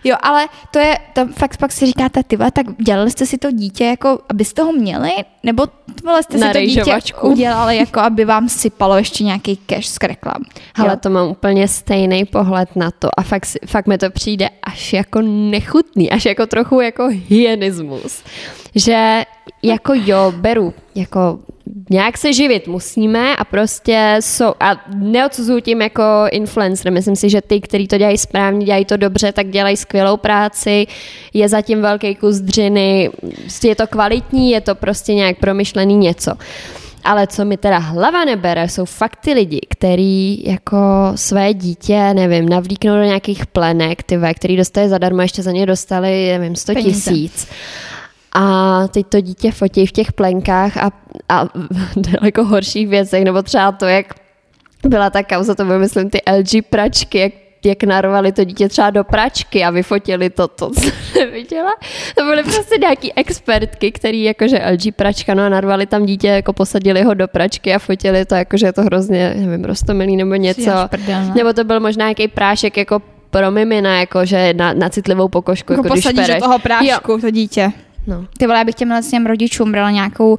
Jo, 0.08 0.15
ale 0.22 0.48
to 0.72 0.80
je, 0.80 0.98
to 1.13 1.28
fakt 1.28 1.58
pak 1.58 1.72
si 1.72 1.86
říkáte, 1.86 2.24
ty 2.24 2.38
tak 2.38 2.65
dělali 2.78 3.12
jste 3.12 3.26
si 3.26 3.38
to 3.38 3.52
dítě, 3.52 3.86
jako, 3.86 4.20
abyste 4.30 4.62
ho 4.62 4.72
měli, 4.72 5.12
nebo 5.43 5.65
vole, 6.06 6.24
jste 6.24 6.38
Na 6.38 6.48
si 6.48 6.54
to 6.54 6.60
dítě 6.60 7.13
udělali, 7.22 7.78
jako 7.78 8.00
aby 8.00 8.26
vám 8.26 8.50
sypalo 8.50 8.98
ještě 8.98 9.24
nějaký 9.24 9.58
cash 9.58 9.88
z 9.88 9.98
reklam. 10.02 10.43
Ale 10.76 10.98
to 10.98 11.10
mám 11.10 11.30
úplně 11.30 11.67
stejný 11.67 12.26
pohled 12.26 12.76
na 12.76 12.91
to 12.91 13.20
a 13.20 13.24
fakt, 13.24 13.48
fakt 13.65 13.88
mi 13.88 13.98
to 13.98 14.10
přijde 14.10 14.50
až 14.63 14.93
jako 14.93 15.22
nechutný, 15.22 16.12
až 16.12 16.26
jako 16.26 16.46
trochu 16.46 16.82
jako 16.82 17.10
hyenismus. 17.30 18.24
Že 18.76 19.24
jako 19.63 19.93
jo, 19.96 20.34
beru, 20.38 20.74
jako 20.96 21.39
nějak 21.89 22.17
se 22.17 22.34
živit 22.34 22.67
musíme 22.67 23.36
a 23.36 23.43
prostě 23.43 24.17
jsou, 24.20 24.54
a 24.60 24.82
neodsuzuju 24.96 25.62
tím 25.62 25.82
jako 25.82 26.04
influencer, 26.32 26.91
myslím 26.91 27.15
si, 27.15 27.30
že 27.30 27.41
ty, 27.41 27.62
kteří 27.62 27.88
to 27.88 27.98
dělají 27.98 28.17
správně, 28.17 28.65
dělají 28.65 28.86
to 28.86 28.98
dobře, 28.98 29.32
tak 29.32 29.48
dělají 29.48 29.78
skvělou 29.78 30.17
práci, 30.17 30.88
je 31.34 31.50
zatím 31.50 31.82
velký 31.82 32.15
kus 32.15 32.36
dřiny, 32.36 33.10
je 33.63 33.76
to 33.76 33.88
kvalitní, 33.88 34.52
je 34.52 34.62
to 34.62 34.76
prostě 34.76 35.13
nějak 35.13 35.38
promyšlený 35.38 35.96
něco. 35.96 36.32
Ale 37.04 37.28
co 37.28 37.46
mi 37.46 37.58
teda 37.58 37.78
hlava 37.78 38.26
nebere, 38.26 38.70
jsou 38.70 38.86
fakt 38.86 39.15
ty 39.15 39.34
lidi, 39.34 39.60
který 39.70 40.43
jako 40.43 40.78
své 41.15 41.54
dítě, 41.54 42.13
nevím, 42.13 42.50
navlíknou 42.50 42.96
do 42.96 43.04
nějakých 43.04 43.46
plenek, 43.46 44.04
ty 44.04 44.20
který 44.36 44.58
dostali 44.58 44.89
zadarmo, 44.89 45.22
ještě 45.22 45.43
za 45.43 45.52
ně 45.52 45.65
dostali, 45.65 46.28
nevím, 46.28 46.56
100 46.56 46.74
tisíc 46.74 47.48
a 48.38 48.88
teď 48.88 49.08
to 49.08 49.21
dítě 49.21 49.52
fotí 49.52 49.88
v 49.88 49.91
těch 49.91 50.13
plenkách 50.13 50.78
a, 50.78 50.91
a 51.30 51.47
daleko 51.95 52.43
horších 52.43 52.88
věcech, 52.88 53.23
nebo 53.23 53.41
třeba 53.41 53.71
to, 53.71 53.86
jak 53.86 54.13
byla 54.84 55.10
ta 55.10 55.23
kauza, 55.23 55.56
to 55.56 55.65
by 55.65 55.80
myslím 55.80 56.10
ty 56.10 56.21
LG 56.39 56.65
pračky, 56.69 57.19
jak 57.19 57.34
jak 57.65 57.84
narvali 57.84 58.32
to 58.32 58.43
dítě 58.43 58.69
třeba 58.69 58.89
do 58.89 59.04
pračky 59.04 59.63
a 59.63 59.69
vyfotili 59.69 60.30
to, 60.30 60.47
to 60.47 60.69
co 60.69 60.89
neviděla. 61.19 61.76
To 62.15 62.23
byly 62.23 62.43
prostě 62.43 62.78
nějaký 62.82 63.13
expertky, 63.13 63.91
který 63.91 64.23
jakože 64.23 64.62
LG 64.71 64.95
pračka, 64.95 65.34
no 65.34 65.43
a 65.43 65.50
narvali 65.50 65.86
tam 65.86 66.06
dítě, 66.06 66.28
jako 66.28 66.54
posadili 66.54 67.04
ho 67.04 67.13
do 67.13 67.28
pračky 67.28 67.73
a 67.73 67.80
fotili 67.80 68.26
to, 68.26 68.36
jakože 68.36 68.65
je 68.65 68.73
to 68.73 68.82
hrozně, 68.82 69.34
nevím, 69.36 69.65
rostomilý 69.65 70.17
nebo 70.17 70.36
něco. 70.36 70.71
Prdel, 70.89 71.21
nebo 71.36 71.54
to 71.54 71.63
byl 71.63 71.80
možná 71.80 72.06
nějaký 72.06 72.28
prášek 72.28 72.78
jako 72.78 73.02
pro 73.30 73.52
mimina, 73.52 74.00
jakože 74.00 74.54
na, 74.54 74.73
na 74.73 74.89
citlivou 74.89 75.28
pokožku. 75.28 75.73
Jako, 75.73 75.86
jako 75.86 75.95
posadíš 75.95 76.28
do 76.28 76.39
toho 76.39 76.60
prášku 76.60 77.12
jo. 77.12 77.17
to 77.21 77.32
dítě. 77.32 77.71
No. 78.08 78.28
Ty 78.38 78.48
vole, 78.48 78.58
já 78.58 78.63
bych 78.63 78.76
těm 78.76 79.02
těm 79.12 79.26
rodičům 79.26 79.72
brala 79.72 79.91
nějakou, 79.91 80.38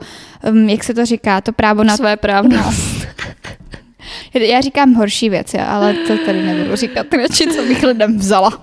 um, 0.51 0.69
jak 0.69 0.85
se 0.85 0.95
to 0.95 1.07
říká, 1.07 1.41
to 1.41 1.53
právo 1.53 1.85
na... 1.85 1.97
Své 1.97 2.17
právo. 2.17 2.49
No. 2.49 2.73
Já 4.35 4.61
říkám 4.61 4.95
horší 4.95 5.31
věci, 5.31 5.59
ale 5.59 5.95
to 5.95 6.19
tady 6.27 6.43
nebudu 6.43 6.77
říkat 6.77 7.07
radši, 7.15 7.47
co 7.47 7.63
bych 7.63 7.83
lidem 7.83 8.19
vzala. 8.19 8.63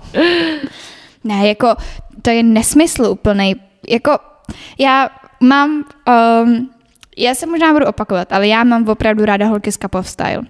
Ne, 1.24 1.48
jako 1.48 1.74
to 2.22 2.30
je 2.30 2.42
nesmysl 2.42 3.02
úplný. 3.04 3.56
Jako 3.88 4.18
já 4.78 5.10
mám, 5.40 5.84
um, 6.44 6.70
já 7.16 7.34
se 7.34 7.46
možná 7.46 7.72
budu 7.72 7.86
opakovat, 7.86 8.32
ale 8.32 8.48
já 8.48 8.64
mám 8.64 8.88
opravdu 8.88 9.24
ráda 9.24 9.46
holky 9.46 9.72
z 9.72 9.76
Cup 9.76 9.94
of 9.94 10.08
Style. 10.08 10.42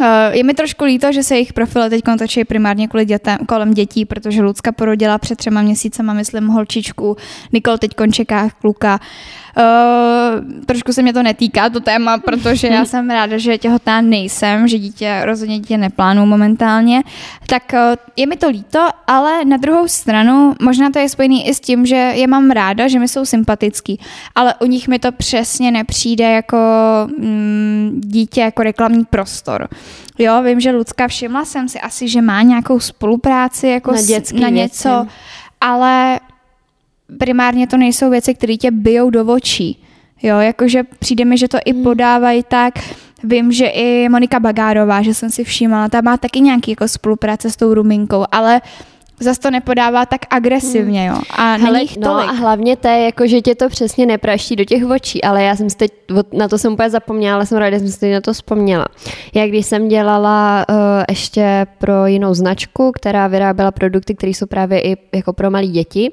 Uh, 0.00 0.06
je 0.30 0.44
mi 0.44 0.54
trošku 0.54 0.84
líto, 0.84 1.12
že 1.12 1.22
se 1.22 1.34
jejich 1.34 1.52
profily 1.52 1.90
teď 1.90 2.02
točí 2.18 2.44
primárně 2.44 2.88
kvůli 2.88 3.04
dětem, 3.04 3.38
kolem 3.48 3.74
dětí, 3.74 4.04
protože 4.04 4.42
Lucka 4.42 4.72
porodila 4.72 5.18
před 5.18 5.38
třema 5.38 5.62
měsícema, 5.62 6.12
myslím, 6.12 6.46
holčičku, 6.46 7.16
Nikol 7.52 7.78
teď 7.78 7.90
čeká 8.12 8.48
kluka. 8.60 9.00
Uh, 9.56 10.64
trošku 10.66 10.92
se 10.92 11.02
mě 11.02 11.12
to 11.12 11.22
netýká, 11.22 11.70
to 11.70 11.80
téma, 11.80 12.18
protože 12.18 12.68
já 12.68 12.84
jsem 12.84 13.10
ráda, 13.10 13.38
že 13.38 13.58
těhotná 13.58 14.00
nejsem, 14.00 14.68
že 14.68 14.78
dítě 14.78 15.20
rozhodně 15.24 15.58
dítě 15.58 15.78
neplánu 15.78 16.26
momentálně. 16.26 17.02
Tak 17.46 17.62
uh, 17.72 17.78
je 18.16 18.26
mi 18.26 18.36
to 18.36 18.48
líto, 18.48 18.88
ale 19.06 19.44
na 19.44 19.56
druhou 19.56 19.88
stranu 19.88 20.54
možná 20.62 20.90
to 20.90 20.98
je 20.98 21.08
spojený 21.08 21.48
i 21.48 21.54
s 21.54 21.60
tím, 21.60 21.86
že 21.86 21.96
je 21.96 22.26
mám 22.26 22.50
ráda, 22.50 22.88
že 22.88 22.98
mi 22.98 23.08
jsou 23.08 23.24
sympatický, 23.24 24.00
ale 24.34 24.54
u 24.60 24.66
nich 24.66 24.88
mi 24.88 24.98
to 24.98 25.12
přesně 25.12 25.70
nepřijde 25.70 26.30
jako 26.30 26.58
mm, 27.18 28.00
dítě, 28.04 28.40
jako 28.40 28.62
reklamní 28.62 29.04
prostor. 29.04 29.68
Jo, 30.18 30.42
vím, 30.42 30.60
že 30.60 30.70
Lucka 30.70 31.08
všimla 31.08 31.44
jsem 31.44 31.68
si 31.68 31.80
asi, 31.80 32.08
že 32.08 32.22
má 32.22 32.42
nějakou 32.42 32.80
spolupráci 32.80 33.68
jako 33.68 33.92
na, 33.92 33.98
s, 33.98 34.32
na 34.32 34.48
něco, 34.48 35.06
ale 35.60 36.20
primárně 37.18 37.66
to 37.66 37.76
nejsou 37.76 38.10
věci, 38.10 38.34
které 38.34 38.56
tě 38.56 38.70
bijou 38.70 39.10
do 39.10 39.26
očí. 39.26 39.82
Jo, 40.22 40.38
jakože 40.38 40.82
přijde 40.82 41.24
mi, 41.24 41.38
že 41.38 41.48
to 41.48 41.58
i 41.64 41.72
hmm. 41.72 41.82
podávají 41.82 42.44
tak, 42.48 42.74
Vím, 43.24 43.52
že 43.52 43.66
i 43.66 44.08
Monika 44.08 44.40
Bagárová, 44.40 45.02
že 45.02 45.14
jsem 45.14 45.30
si 45.30 45.44
všímala, 45.44 45.88
ta 45.88 46.00
má 46.00 46.16
taky 46.16 46.40
nějaký 46.40 46.70
jako 46.70 46.88
spolupráce 46.88 47.50
s 47.50 47.56
tou 47.56 47.74
Ruminkou, 47.74 48.24
ale 48.32 48.60
zase 49.22 49.40
to 49.40 49.50
nepodává 49.50 50.06
tak 50.06 50.20
agresivně, 50.30 51.06
jo. 51.06 51.16
A 51.30 51.42
Hele, 51.56 51.78
není 51.78 51.88
no 51.98 52.10
a 52.10 52.32
hlavně 52.32 52.76
to 52.76 52.88
je, 52.88 53.04
jako, 53.04 53.26
že 53.26 53.40
tě 53.40 53.54
to 53.54 53.68
přesně 53.68 54.06
nepraští 54.06 54.56
do 54.56 54.64
těch 54.64 54.84
očí, 54.84 55.24
ale 55.24 55.42
já 55.42 55.56
jsem 55.56 55.70
si 55.70 55.76
teď, 55.76 55.92
na 56.32 56.48
to 56.48 56.58
jsem 56.58 56.72
úplně 56.72 56.90
zapomněla, 56.90 57.34
ale 57.34 57.46
jsem 57.46 57.58
ráda, 57.58 57.76
že 57.76 57.80
jsem 57.80 57.92
si 57.92 58.00
teď 58.00 58.12
na 58.12 58.20
to 58.20 58.32
vzpomněla. 58.32 58.86
Já 59.34 59.46
když 59.46 59.66
jsem 59.66 59.88
dělala 59.88 60.66
uh, 60.68 60.76
ještě 61.08 61.66
pro 61.78 62.06
jinou 62.06 62.34
značku, 62.34 62.92
která 62.92 63.26
vyráběla 63.28 63.70
produkty, 63.70 64.14
které 64.14 64.30
jsou 64.30 64.46
právě 64.46 64.80
i 64.80 64.96
jako 65.14 65.32
pro 65.32 65.50
malé 65.50 65.66
děti, 65.66 66.12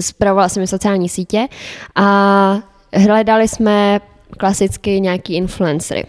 zpravovala 0.00 0.48
jsem 0.48 0.66
sociální 0.66 1.08
sítě 1.08 1.48
a 1.94 2.58
hledali 2.94 3.48
jsme 3.48 4.00
klasicky 4.38 5.00
nějaký 5.00 5.34
influencery. 5.34 6.04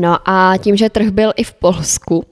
No 0.00 0.18
a 0.26 0.54
tím, 0.58 0.76
že 0.76 0.90
trh 0.90 1.08
byl 1.08 1.32
i 1.36 1.44
v 1.44 1.54
Polsku, 1.54 2.24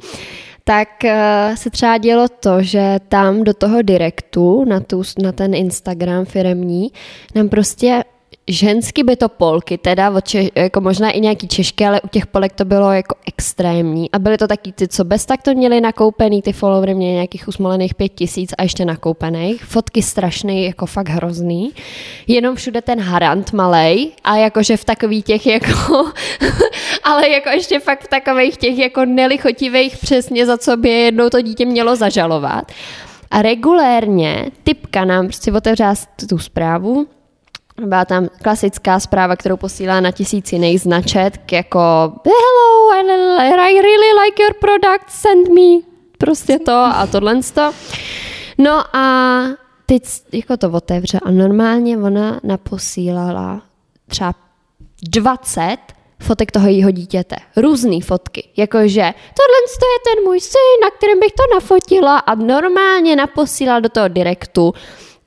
tak 0.65 1.05
eh, 1.05 1.55
se 1.57 1.71
třeba 1.71 1.99
dělo 1.99 2.29
to, 2.29 2.63
že 2.63 2.99
tam 3.09 3.45
do 3.45 3.55
toho 3.55 3.83
direktu, 3.83 4.65
na, 4.65 4.81
tu, 4.81 5.03
na 5.23 5.33
ten 5.33 5.55
Instagram 5.55 6.25
firemní, 6.25 6.93
nám 7.35 7.49
prostě 7.49 8.05
ženský 8.49 9.03
by 9.03 9.17
to 9.17 9.29
polky, 9.29 9.79
teda 9.79 10.21
če, 10.21 10.49
jako 10.55 10.81
možná 10.81 11.11
i 11.11 11.21
nějaký 11.21 11.49
češky, 11.49 11.87
ale 11.87 12.01
u 12.01 12.09
těch 12.09 12.27
polek 12.27 12.53
to 12.53 12.65
bylo 12.65 12.93
jako 12.93 13.15
extrémní. 13.27 14.11
A 14.11 14.19
byly 14.19 14.39
to 14.39 14.47
taky 14.47 14.73
ty, 14.73 14.89
co 14.89 15.05
bez 15.05 15.27
tak 15.27 15.43
to 15.43 15.55
měli 15.55 15.81
nakoupený, 15.81 16.43
ty 16.43 16.53
followery 16.53 16.95
měly 16.95 17.13
nějakých 17.13 17.49
usmolených 17.49 17.95
pět 17.95 18.09
tisíc 18.09 18.55
a 18.59 18.63
ještě 18.63 18.85
nakoupených. 18.85 19.65
Fotky 19.65 20.03
strašný, 20.03 20.65
jako 20.65 20.87
fakt 20.87 21.09
hrozný. 21.09 21.73
Jenom 22.27 22.57
všude 22.57 22.83
ten 22.83 23.01
harant 23.01 23.53
malej 23.53 24.13
a 24.25 24.37
jakože 24.37 24.77
v 24.77 24.85
takových 24.85 25.25
těch 25.25 25.47
jako, 25.47 26.05
ale 27.05 27.29
jako 27.29 27.49
ještě 27.49 27.81
fakt 27.81 28.05
v 28.05 28.09
takových 28.09 28.57
těch 28.57 28.79
jako 28.79 29.05
nelichotivých 29.05 29.97
přesně, 29.97 30.47
za 30.47 30.59
co 30.59 30.77
by 30.77 30.89
jednou 30.89 31.31
to 31.31 31.41
dítě 31.41 31.65
mělo 31.65 31.97
zažalovat. 31.97 32.73
A 33.31 33.43
regulérně 33.43 34.51
typka 34.65 35.05
nám 35.05 35.27
prostě 35.27 35.53
otevřela 35.53 35.95
tu 36.29 36.39
zprávu, 36.39 37.07
byla 37.81 38.05
tam 38.05 38.29
klasická 38.43 39.01
zpráva, 39.01 39.37
kterou 39.37 39.57
posílá 39.57 40.01
na 40.01 40.11
tisíc 40.11 40.53
jiných 40.53 40.81
jako 41.53 41.79
hello, 42.25 42.93
I 43.61 43.83
really 43.83 44.25
like 44.25 44.43
your 44.43 44.55
product, 44.55 45.11
send 45.11 45.49
me 45.49 45.95
prostě 46.19 46.59
to 46.59 46.73
a 46.73 47.07
tohle 47.13 47.41
to. 47.55 47.73
No 48.59 48.97
a 48.97 49.43
teď 49.87 50.03
jako 50.33 50.57
to 50.57 50.71
otevře 50.71 51.19
a 51.25 51.31
normálně 51.31 51.99
ona 51.99 52.41
naposílala 52.43 53.63
třeba 54.07 54.35
20 55.09 55.77
fotek 56.23 56.51
toho 56.51 56.67
jejího 56.67 56.91
dítěte. 56.91 57.37
Různé 57.57 58.01
fotky. 58.01 58.49
Jakože 58.57 59.03
tohle 59.13 59.59
je 59.83 60.15
ten 60.15 60.25
můj 60.25 60.41
syn, 60.41 60.81
na 60.83 60.91
kterém 60.91 61.21
bych 61.21 61.33
to 61.33 61.43
nafotila 61.55 62.19
a 62.19 62.35
normálně 62.35 63.17
naposílala 63.17 63.81
do 63.81 63.89
toho 63.89 64.09
direktu 64.09 64.75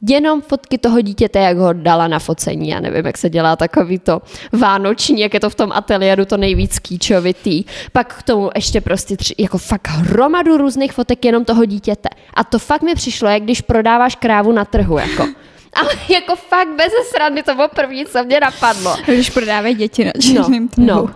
jenom 0.01 0.41
fotky 0.41 0.77
toho 0.77 1.01
dítěte, 1.01 1.39
jak 1.39 1.57
ho 1.57 1.73
dala 1.73 2.07
na 2.07 2.19
focení. 2.19 2.69
Já 2.69 2.79
nevím, 2.79 3.05
jak 3.05 3.17
se 3.17 3.29
dělá 3.29 3.55
takový 3.55 3.99
to 3.99 4.21
vánoční, 4.51 5.21
jak 5.21 5.33
je 5.33 5.39
to 5.39 5.49
v 5.49 5.55
tom 5.55 5.71
ateliéru 5.71 6.25
to 6.25 6.38
nejvíc 6.38 6.79
kýčovitý. 6.79 7.63
Pak 7.91 8.15
k 8.15 8.23
tomu 8.23 8.49
ještě 8.55 8.81
prostě 8.81 9.17
tři, 9.17 9.36
jako 9.38 9.57
fakt 9.57 9.88
hromadu 9.88 10.57
různých 10.57 10.93
fotek 10.93 11.25
jenom 11.25 11.45
toho 11.45 11.65
dítěte. 11.65 12.10
A 12.33 12.43
to 12.43 12.60
fakt 12.60 12.81
mi 12.81 12.95
přišlo, 12.95 13.29
jak 13.29 13.43
když 13.43 13.62
prodáváš 13.62 14.15
krávu 14.15 14.51
na 14.51 14.65
trhu, 14.65 14.97
jako. 14.97 15.27
Ale 15.73 15.89
jako 16.10 16.36
fakt 16.36 16.67
bez 16.77 16.93
srandy 17.10 17.43
to 17.43 17.55
bylo 17.55 17.67
první, 17.67 18.05
co 18.05 18.23
mě 18.23 18.39
napadlo. 18.39 18.95
Když 19.05 19.29
prodávají 19.29 19.75
děti 19.75 20.05
na 20.05 20.12
no, 20.33 20.43
trhu. 20.43 20.69
No. 20.77 21.10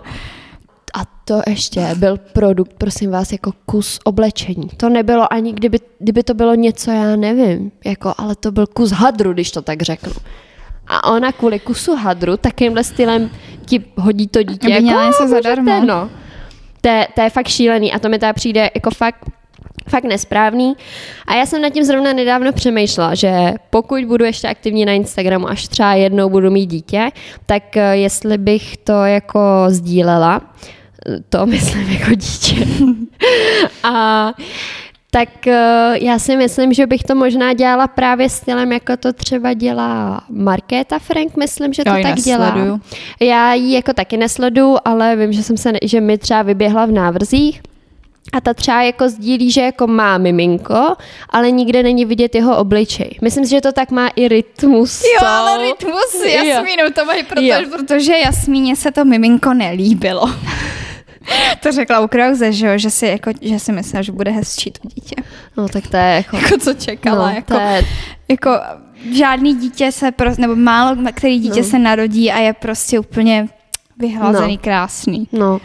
A 0.94 1.06
to 1.26 1.42
ještě 1.48 1.90
byl 1.96 2.18
produkt, 2.18 2.74
prosím 2.78 3.12
vás, 3.12 3.32
jako 3.32 3.52
kus 3.66 4.00
oblečení. 4.04 4.70
To 4.78 4.90
nebylo 4.90 5.34
ani, 5.34 5.54
kdyby, 5.54 5.78
kdyby 6.00 6.24
to 6.24 6.34
bylo 6.34 6.56
něco, 6.56 6.92
já 6.92 7.16
nevím, 7.16 7.72
jako, 7.86 8.14
ale 8.18 8.36
to 8.36 8.52
byl 8.52 8.68
kus 8.68 8.92
hadru, 8.92 9.34
když 9.34 9.52
to 9.52 9.62
tak 9.62 9.82
řeknu. 9.82 10.14
A 10.88 11.12
ona 11.14 11.32
kvůli 11.32 11.60
kusu 11.60 11.96
hadru 11.96 12.38
takýmhle 12.38 12.84
stylem 12.84 13.30
ti 13.66 13.86
hodí 13.98 14.28
to 14.28 14.44
dítě. 14.44 14.68
Aby 14.68 14.82
měla 14.82 15.06
něco 15.06 15.28
zadarmo. 15.28 15.86
No. 15.86 16.10
To, 16.82 16.90
je, 16.90 17.08
to 17.16 17.22
je 17.22 17.30
fakt 17.30 17.48
šílený 17.48 17.94
a 17.94 18.00
to 18.00 18.10
mi 18.10 18.20
teda 18.20 18.34
přijde 18.34 18.70
jako 18.76 18.92
fakt 18.92 19.26
fakt 19.88 20.04
nesprávný. 20.04 20.74
A 21.28 21.36
já 21.36 21.46
jsem 21.46 21.62
nad 21.62 21.70
tím 21.70 21.84
zrovna 21.84 22.14
nedávno 22.14 22.52
přemýšlela, 22.52 23.16
že 23.16 23.54
pokud 23.70 24.06
budu 24.06 24.26
ještě 24.26 24.48
aktivní 24.48 24.86
na 24.86 24.94
Instagramu, 24.94 25.50
až 25.50 25.68
třeba 25.68 25.94
jednou 25.94 26.30
budu 26.30 26.52
mít 26.52 26.66
dítě, 26.66 27.10
tak 27.46 27.78
eh, 27.78 27.98
jestli 27.98 28.38
bych 28.38 28.78
to 28.78 29.06
jako 29.06 29.40
sdílela, 29.68 30.42
to 31.30 31.46
myslím 31.46 31.90
jako 31.90 32.16
dítě. 32.16 32.56
a 33.84 34.34
tak 35.12 35.48
eh, 35.48 35.98
já 36.02 36.20
si 36.20 36.38
myslím, 36.38 36.74
že 36.74 36.88
bych 36.88 37.04
to 37.04 37.16
možná 37.16 37.54
dělala 37.54 37.88
právě 37.88 38.30
stylem, 38.30 38.72
jako 38.72 38.98
to 38.98 39.14
třeba 39.14 39.54
dělá 39.54 40.22
Markéta 40.30 41.00
Frank, 41.00 41.38
myslím, 41.38 41.74
že 41.74 41.84
to 41.84 41.90
já 41.90 42.04
tak 42.04 42.16
dělá. 42.16 42.46
Nesleduju. 42.46 42.82
Já 43.20 43.54
ji 43.54 43.74
jako 43.74 43.94
taky 43.94 44.18
nesledu, 44.18 44.76
ale 44.86 45.16
vím, 45.16 45.34
že 45.34 45.44
jsem 45.44 45.58
se, 45.58 45.72
že 45.84 46.02
mi 46.02 46.18
třeba 46.18 46.42
vyběhla 46.42 46.86
v 46.86 46.92
návrzích 46.92 47.62
a 48.34 48.42
ta 48.42 48.54
třeba 48.54 48.82
jako 48.82 49.10
sdílí, 49.10 49.52
že 49.52 49.62
jako 49.62 49.88
má 49.88 50.18
miminko, 50.18 50.96
ale 51.30 51.52
nikde 51.52 51.84
není 51.84 52.06
vidět 52.06 52.36
jeho 52.36 52.58
obličej. 52.58 53.18
Myslím 53.22 53.46
si, 53.46 53.52
že 53.52 53.62
to 53.62 53.72
tak 53.72 53.92
má 53.92 54.08
i 54.08 54.28
rytmus. 54.28 55.04
Jo, 55.04 55.28
ale 55.28 55.58
rytmus 55.58 56.26
Jasmínu 56.26 56.84
to 56.96 57.06
mají, 57.06 57.24
proto, 57.24 57.78
protože 57.78 58.18
Jasmíně 58.18 58.76
se 58.76 58.92
to 58.92 59.06
miminko 59.06 59.54
nelíbilo. 59.54 60.30
to 61.60 61.72
řekla 61.72 62.00
u 62.00 62.08
Krause, 62.08 62.54
že, 62.54 62.68
jo, 62.68 62.78
že, 62.78 62.90
si, 62.90 63.06
jako, 63.06 63.32
že 63.42 63.60
si 63.60 63.72
myslela, 63.72 64.02
že 64.02 64.12
bude 64.12 64.32
hezčí 64.32 64.72
to 64.72 64.88
dítě. 64.88 65.16
No 65.58 65.70
tak 65.70 65.88
to 65.88 65.98
je 65.98 66.04
jako... 66.04 66.38
jako 66.38 66.58
co 66.58 66.74
čekala. 66.74 67.30
No, 67.30 67.36
jako, 67.36 67.54
je... 67.54 67.84
jako 68.30 68.52
žádný 69.12 69.56
dítě 69.56 69.92
se, 69.92 70.12
pro, 70.12 70.32
nebo 70.38 70.56
málo 70.56 70.98
který 71.14 71.40
dítě 71.40 71.62
no. 71.62 71.68
se 71.68 71.80
narodí 71.80 72.32
a 72.32 72.40
je 72.40 72.54
prostě 72.54 73.00
úplně 73.00 73.48
vyhlazený, 74.02 74.54
no. 74.54 74.62
krásný. 74.64 75.28
No, 75.32 75.62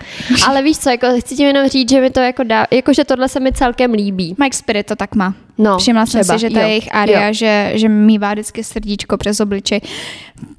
ale 0.47 0.62
víš 0.62 0.79
co, 0.79 0.90
jako 0.90 1.07
chci 1.21 1.37
ti 1.37 1.42
jenom 1.42 1.69
říct, 1.69 1.90
že 1.90 2.01
mi 2.01 2.11
to 2.11 2.21
jako 2.21 2.42
dá, 2.42 2.66
jako 2.71 2.92
že 2.92 3.05
tohle 3.05 3.29
se 3.29 3.40
mi 3.40 3.53
celkem 3.53 3.92
líbí. 3.92 4.35
Mike 4.38 4.57
Spirit 4.57 4.87
to 4.87 4.97
tak 4.97 5.14
má. 5.14 5.35
No, 5.59 5.79
Všimla 5.79 6.07
jsem 6.07 6.25
si, 6.25 6.38
že 6.38 6.51
ta 6.51 6.61
jo. 6.61 6.69
jejich 6.69 6.95
aria, 6.95 7.33
že, 7.33 7.73
že 7.75 7.88
mývá 7.88 8.33
vždycky 8.33 8.64
srdíčko 8.64 9.16
přes 9.16 9.40
obličej. 9.40 9.81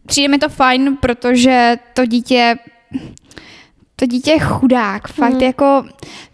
Přijde 0.05 0.27
mi 0.27 0.38
to 0.38 0.49
fajn, 0.49 0.97
protože 1.01 1.77
to 1.93 2.05
dítě 2.05 2.55
to 3.99 4.05
dítě 4.05 4.31
je 4.31 4.39
chudák, 4.39 5.07
fakt 5.07 5.33
mm. 5.33 5.41
jako, 5.41 5.86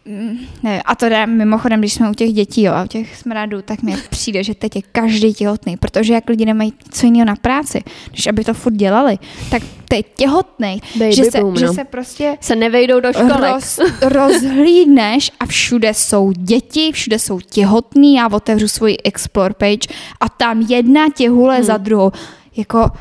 mm, 0.06 0.38
ne, 0.63 0.82
a 0.82 0.95
to 0.95 1.10
jde 1.10 1.26
mimochodem, 1.26 1.80
když 1.80 1.93
jsme 1.93 2.10
u 2.10 2.13
těch 2.13 2.34
dětí 2.34 2.63
jo, 2.63 2.73
a 2.73 2.84
u 2.84 2.88
těch 2.88 3.17
smradů, 3.17 3.62
tak 3.62 3.82
mi 3.82 3.95
přijde, 4.10 4.43
že 4.43 4.56
teď 4.56 4.76
je 4.76 4.82
každý 4.91 5.34
těhotný, 5.34 5.78
protože 5.78 6.13
jak 6.13 6.30
lidi 6.30 6.45
nemají 6.45 6.73
co 6.91 7.06
jiného 7.06 7.26
na 7.26 7.36
práci, 7.36 7.84
než 8.12 8.28
aby 8.28 8.43
to 8.43 8.54
furt 8.54 8.73
dělali, 8.73 9.17
tak 9.52 9.63
teď 9.88 10.06
těhotný, 10.15 10.82
že, 11.10 11.23
se, 11.23 11.39
boom, 11.39 11.56
že 11.56 11.65
no. 11.65 11.73
se 11.73 11.84
prostě 11.84 12.38
se 12.41 12.56
nevejdou 12.56 12.99
do 12.99 13.13
školek. 13.13 13.54
Roz, 13.54 13.80
rozhlídneš 14.02 15.32
a 15.39 15.45
všude 15.45 15.93
jsou 15.93 16.32
děti, 16.32 16.91
všude 16.91 17.19
jsou 17.19 17.39
těhotný, 17.39 18.15
já 18.15 18.28
otevřu 18.32 18.67
svoji 18.67 18.97
explore 19.04 19.54
page 19.54 19.88
a 20.19 20.30
tam 20.30 20.62
jedna 20.62 21.10
těhule 21.15 21.56
hmm. 21.56 21.63
za 21.63 21.78
druhou, 21.78 22.12
jako 22.56 22.91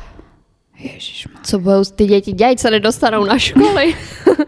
Ježišma. 0.85 1.39
Co 1.43 1.59
budou 1.59 1.83
ty 1.83 2.05
děti 2.05 2.31
dělat, 2.31 2.59
co 2.59 2.69
nedostanou 2.69 3.25
na 3.25 3.39
školy? 3.39 3.95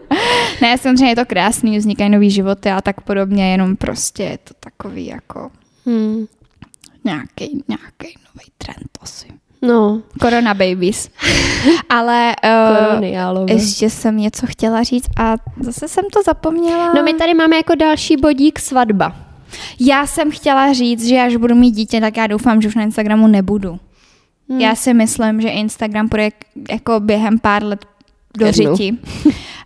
ne, 0.62 0.78
samozřejmě 0.78 1.08
je 1.08 1.16
to 1.16 1.26
krásný, 1.26 1.78
vznikají 1.78 2.10
nový 2.10 2.30
životy 2.30 2.70
a 2.70 2.80
tak 2.80 3.00
podobně, 3.00 3.50
jenom 3.50 3.76
prostě 3.76 4.22
je 4.22 4.38
to 4.38 4.54
takový 4.60 5.06
jako 5.06 5.50
hmm. 5.86 6.26
nějaký, 7.04 7.64
nějaký 7.68 8.18
nový 8.34 8.50
trend 8.58 8.98
asi. 9.00 9.26
No. 9.62 10.02
Corona 10.22 10.54
babies. 10.54 11.08
Ale 11.88 12.36
uh, 12.98 13.50
ještě 13.50 13.90
jsem 13.90 14.16
něco 14.16 14.46
chtěla 14.46 14.82
říct 14.82 15.08
a 15.16 15.34
zase 15.60 15.88
jsem 15.88 16.04
to 16.12 16.22
zapomněla. 16.22 16.92
No 16.94 17.02
my 17.02 17.14
tady 17.14 17.34
máme 17.34 17.56
jako 17.56 17.74
další 17.74 18.16
bodík 18.16 18.58
svatba. 18.58 19.16
Já 19.80 20.06
jsem 20.06 20.30
chtěla 20.30 20.72
říct, 20.72 21.06
že 21.06 21.20
až 21.20 21.36
budu 21.36 21.54
mít 21.54 21.70
dítě, 21.70 22.00
tak 22.00 22.16
já 22.16 22.26
doufám, 22.26 22.62
že 22.62 22.68
už 22.68 22.74
na 22.74 22.82
Instagramu 22.82 23.26
nebudu. 23.26 23.78
Hmm. 24.48 24.60
Já 24.60 24.74
si 24.74 24.94
myslím, 24.94 25.40
že 25.40 25.48
Instagram 25.48 26.08
půjde 26.08 26.30
jako 26.70 27.00
během 27.00 27.38
pár 27.38 27.64
let 27.64 27.86
do 28.38 28.46
Jednu. 28.46 28.76
řiti. 28.76 28.98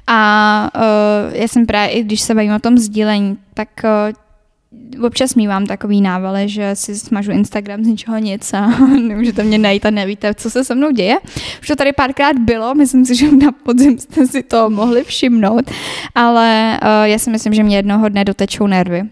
A 0.07 0.71
uh, 0.77 1.35
já 1.35 1.49
jsem 1.49 1.67
právě, 1.67 1.91
i 1.91 2.03
když 2.03 2.21
se 2.21 2.35
bavím 2.35 2.53
o 2.53 2.59
tom 2.59 2.79
sdílení, 2.79 3.39
tak 3.55 3.69
uh, 3.85 5.05
občas 5.05 5.35
mývám 5.35 5.67
takový 5.67 6.01
návale, 6.01 6.49
že 6.49 6.71
si 6.75 6.95
smažu 6.95 7.33
Instagram 7.33 7.85
z 7.85 7.87
ničeho 7.87 8.19
nic 8.19 8.55
a 8.55 8.67
nemůžete 9.09 9.45
mě 9.45 9.59
najít 9.59 9.87
a 9.87 9.91
nevíte, 9.91 10.35
co 10.35 10.51
se 10.51 10.65
se 10.65 10.75
mnou 10.75 10.91
děje. 10.91 11.17
Už 11.61 11.69
to 11.69 11.77
tady 11.77 11.93
párkrát 11.93 12.39
bylo, 12.39 12.75
myslím 12.75 13.07
si, 13.07 13.17
že 13.17 13.33
na 13.33 13.53
podzim 13.53 13.99
jste 13.99 14.27
si 14.27 14.43
to 14.43 14.71
mohli 14.71 15.05
všimnout, 15.05 15.71
ale 16.15 16.79
uh, 16.83 16.89
já 17.03 17.19
si 17.19 17.31
myslím, 17.31 17.55
že 17.55 17.63
mě 17.63 17.77
jednoho 17.77 18.09
dne 18.09 18.25
dotečou 18.25 18.67
nervy 18.67 19.03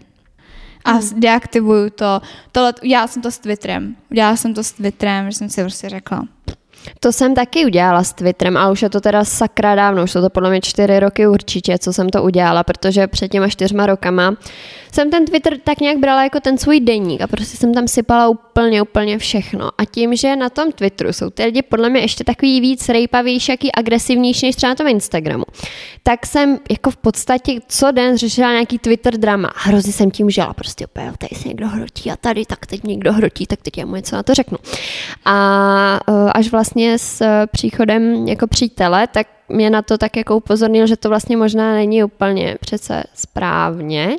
a 0.89 0.93
hmm. 0.93 1.19
deaktivuju 1.19 1.89
to. 1.89 2.21
Tohle, 2.51 2.73
udělala 2.83 3.07
jsem 3.07 3.21
to 3.21 3.31
s 3.31 3.39
Twitterem. 3.39 3.95
Udělala 4.11 4.35
jsem 4.35 4.53
to 4.53 4.63
s 4.63 4.71
Twitterem, 4.71 5.31
že 5.31 5.37
jsem 5.37 5.49
si 5.49 5.61
prostě 5.61 5.89
řekla. 5.89 6.23
To 6.99 7.11
jsem 7.11 7.35
taky 7.35 7.65
udělala 7.65 8.03
s 8.03 8.13
Twitterem, 8.13 8.57
ale 8.57 8.71
už 8.71 8.81
je 8.81 8.89
to 8.89 9.01
teda 9.01 9.25
sakra 9.25 9.75
dávno, 9.75 10.03
už 10.03 10.11
jsou 10.11 10.21
to 10.21 10.29
podle 10.29 10.49
mě 10.49 10.61
čtyři 10.61 10.99
roky 10.99 11.27
určitě, 11.27 11.77
co 11.79 11.93
jsem 11.93 12.09
to 12.09 12.23
udělala, 12.23 12.63
protože 12.63 13.07
před 13.07 13.27
těma 13.27 13.47
čtyřma 13.47 13.85
rokama 13.85 14.35
jsem 14.91 15.11
ten 15.11 15.25
Twitter 15.25 15.57
tak 15.63 15.79
nějak 15.79 15.97
brala 15.97 16.23
jako 16.23 16.39
ten 16.39 16.57
svůj 16.57 16.79
denník 16.79 17.21
a 17.21 17.27
prostě 17.27 17.57
jsem 17.57 17.73
tam 17.73 17.87
sypala 17.87 18.27
úplně, 18.27 18.81
úplně 18.81 19.17
všechno. 19.17 19.69
A 19.77 19.85
tím, 19.85 20.15
že 20.15 20.35
na 20.35 20.49
tom 20.49 20.71
Twitteru 20.71 21.13
jsou 21.13 21.29
ty 21.29 21.43
lidi 21.43 21.61
podle 21.61 21.89
mě 21.89 22.01
ještě 22.01 22.23
takový 22.23 22.61
víc 22.61 22.89
rejpavější, 22.89 23.51
jaký 23.51 23.71
agresivnější 23.71 24.45
než 24.45 24.55
třeba 24.55 24.71
na 24.71 24.75
tom 24.75 24.87
Instagramu, 24.87 25.43
tak 26.03 26.25
jsem 26.25 26.59
jako 26.69 26.91
v 26.91 26.97
podstatě 26.97 27.59
co 27.67 27.91
den 27.91 28.17
řešila 28.17 28.51
nějaký 28.51 28.79
Twitter 28.79 29.17
drama. 29.17 29.51
Hrozně 29.55 29.93
jsem 29.93 30.11
tím 30.11 30.29
žila, 30.29 30.53
prostě 30.53 30.85
úplně, 30.85 31.11
tady 31.17 31.41
se 31.41 31.47
někdo 31.47 31.67
hrotí 31.67 32.11
a 32.11 32.15
tady, 32.15 32.45
tak 32.45 32.65
teď 32.65 32.83
někdo 32.83 33.13
hrotí, 33.13 33.45
tak 33.45 33.61
teď 33.61 33.77
já 33.77 33.85
mu 33.85 33.95
něco 33.95 34.15
na 34.15 34.23
to 34.23 34.33
řeknu. 34.33 34.57
A 35.25 35.99
e, 36.07 36.31
až 36.31 36.51
vlastně 36.51 36.68
s 36.77 37.23
příchodem 37.51 38.27
jako 38.27 38.47
přítele, 38.47 39.07
tak 39.07 39.27
mě 39.49 39.69
na 39.69 39.81
to 39.81 39.97
tak 39.97 40.17
jako 40.17 40.37
upozornil, 40.37 40.87
že 40.87 40.97
to 40.97 41.09
vlastně 41.09 41.37
možná 41.37 41.73
není 41.73 42.03
úplně 42.03 42.57
přece 42.61 43.03
správně. 43.13 44.17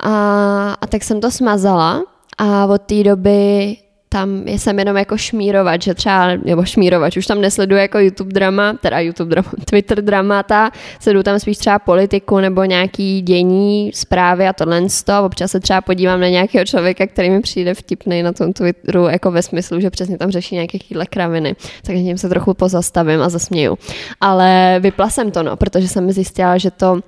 A, 0.00 0.76
a 0.80 0.86
tak 0.86 1.04
jsem 1.04 1.20
to 1.20 1.30
smazala 1.30 2.02
a 2.38 2.66
od 2.66 2.82
té 2.82 3.02
doby 3.02 3.76
tam 4.14 4.42
jsem 4.46 4.78
jenom 4.78 4.96
jako 4.96 5.16
šmírovat, 5.16 5.82
že 5.82 5.94
třeba, 5.94 6.28
nebo 6.44 6.64
šmírovat, 6.64 7.16
už 7.16 7.26
tam 7.26 7.40
nesleduju 7.40 7.80
jako 7.80 7.98
YouTube 7.98 8.32
drama, 8.32 8.72
teda 8.72 9.00
YouTube 9.00 9.30
drama, 9.30 9.50
Twitter 9.64 10.02
dramata, 10.02 10.70
sleduju 11.00 11.22
tam 11.22 11.38
spíš 11.38 11.58
třeba 11.58 11.78
politiku 11.78 12.40
nebo 12.40 12.64
nějaký 12.64 13.22
dění, 13.22 13.90
zprávy 13.94 14.46
a 14.46 14.52
tohle 14.52 14.82
to. 15.04 15.24
Občas 15.24 15.50
se 15.50 15.60
třeba 15.60 15.80
podívám 15.80 16.20
na 16.20 16.28
nějakého 16.28 16.64
člověka, 16.64 17.06
který 17.06 17.30
mi 17.30 17.40
přijde 17.40 17.74
vtipný 17.74 18.22
na 18.22 18.32
tom 18.32 18.52
Twitteru, 18.52 19.04
jako 19.04 19.30
ve 19.30 19.42
smyslu, 19.42 19.80
že 19.80 19.90
přesně 19.90 20.18
tam 20.18 20.30
řeší 20.30 20.54
nějaké 20.54 20.78
chvíle 20.78 21.06
kraviny. 21.06 21.56
Tak 21.86 21.96
tím 21.96 22.18
se 22.18 22.28
trochu 22.28 22.54
pozastavím 22.54 23.22
a 23.22 23.28
zasměju. 23.28 23.78
Ale 24.20 24.78
vypla 24.80 25.10
jsem 25.10 25.30
to, 25.30 25.42
no, 25.42 25.56
protože 25.56 25.88
jsem 25.88 26.12
zjistila, 26.12 26.58
že 26.58 26.70
to 26.70 27.00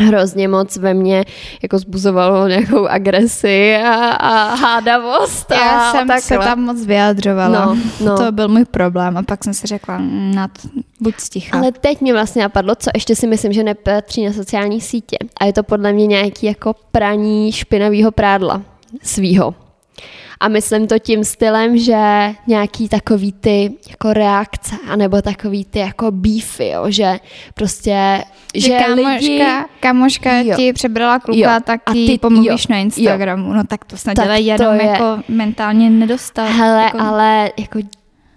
hrozně 0.00 0.48
moc 0.48 0.76
ve 0.76 0.94
mně 0.94 1.24
jako 1.62 1.78
zbuzovalo 1.78 2.48
nějakou 2.48 2.86
agresi 2.86 3.76
a, 3.76 3.94
a 4.10 4.54
hádavost. 4.54 5.50
Já 5.50 5.88
a 5.88 5.92
jsem 5.92 6.08
takhle. 6.08 6.20
se 6.22 6.38
tam 6.38 6.60
moc 6.60 6.84
vyjadřovala. 6.86 7.66
No, 7.66 7.76
no. 8.04 8.16
To 8.16 8.32
byl 8.32 8.48
můj 8.48 8.64
problém 8.64 9.16
a 9.16 9.22
pak 9.22 9.44
jsem 9.44 9.54
si 9.54 9.66
řekla, 9.66 9.98
"Mm, 9.98 10.34
nad, 10.34 10.50
buď 11.00 11.14
sticha. 11.18 11.58
Ale 11.58 11.72
teď 11.72 12.00
mě 12.00 12.12
vlastně 12.12 12.42
napadlo, 12.42 12.74
co 12.74 12.90
ještě 12.94 13.16
si 13.16 13.26
myslím, 13.26 13.52
že 13.52 13.62
nepatří 13.62 14.26
na 14.26 14.32
sociální 14.32 14.80
sítě. 14.80 15.16
A 15.40 15.44
je 15.44 15.52
to 15.52 15.62
podle 15.62 15.92
mě 15.92 16.06
nějaký 16.06 16.46
jako 16.46 16.74
praní 16.92 17.52
špinavého 17.52 18.10
prádla 18.10 18.62
svýho. 19.02 19.54
A 20.40 20.48
myslím 20.48 20.86
to 20.86 20.98
tím 20.98 21.24
stylem, 21.24 21.78
že 21.78 22.30
nějaký 22.46 22.88
takový 22.88 23.32
ty 23.32 23.72
jako 23.90 24.12
reakce, 24.12 24.76
anebo 24.88 25.22
takový 25.22 25.64
ty 25.64 25.78
jako 25.78 26.10
beefy, 26.10 26.68
jo, 26.68 26.84
že 26.88 27.20
prostě, 27.54 28.22
že, 28.54 28.60
že 28.68 28.78
kamoška, 28.78 29.08
lidi... 29.18 29.44
kamoška 29.80 30.38
Jo. 30.40 30.56
ti 30.56 30.72
přebrala 30.72 31.18
kluka, 31.18 31.54
Jo. 31.54 31.60
tak 31.64 31.80
A 31.86 31.92
ty- 31.92 32.18
pomluvíš 32.20 32.48
jo. 32.50 32.66
na 32.70 32.76
Instagramu. 32.76 33.52
No 33.52 33.64
tak 33.64 33.84
to 33.84 33.96
snad 33.96 34.14
Tak 34.14 34.24
dělají 34.24 34.46
jenom 34.46 34.74
je- 34.74 34.86
jako 34.86 35.04
mentálně 35.28 35.90
nedostal. 35.90 36.46
Hele, 36.46 36.82
jako, 36.82 36.98
ale 37.00 37.50
jako 37.58 37.78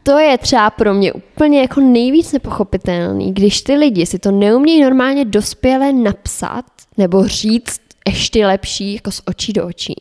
to 0.04 0.20
je 0.20 0.38
třeba 0.38 0.70
pro 0.70 0.94
mě 0.94 1.14
úplně 1.14 1.62
jako 1.62 1.82
nejvíc 1.82 2.32
nepochopitelný, 2.32 3.34
když 3.34 3.62
ty 3.62 3.76
lidi 3.76 4.06
si 4.06 4.20
to 4.20 4.32
neumějí 4.32 4.82
normálně 4.84 5.26
dospěle 5.26 5.92
napsat 5.94 6.66
nebo 6.98 7.28
říct 7.28 7.82
ještě 8.08 8.48
lepší 8.48 8.94
jako 8.94 9.12
z 9.12 9.22
očí 9.26 9.54
do 9.54 9.68
očí. 9.68 9.96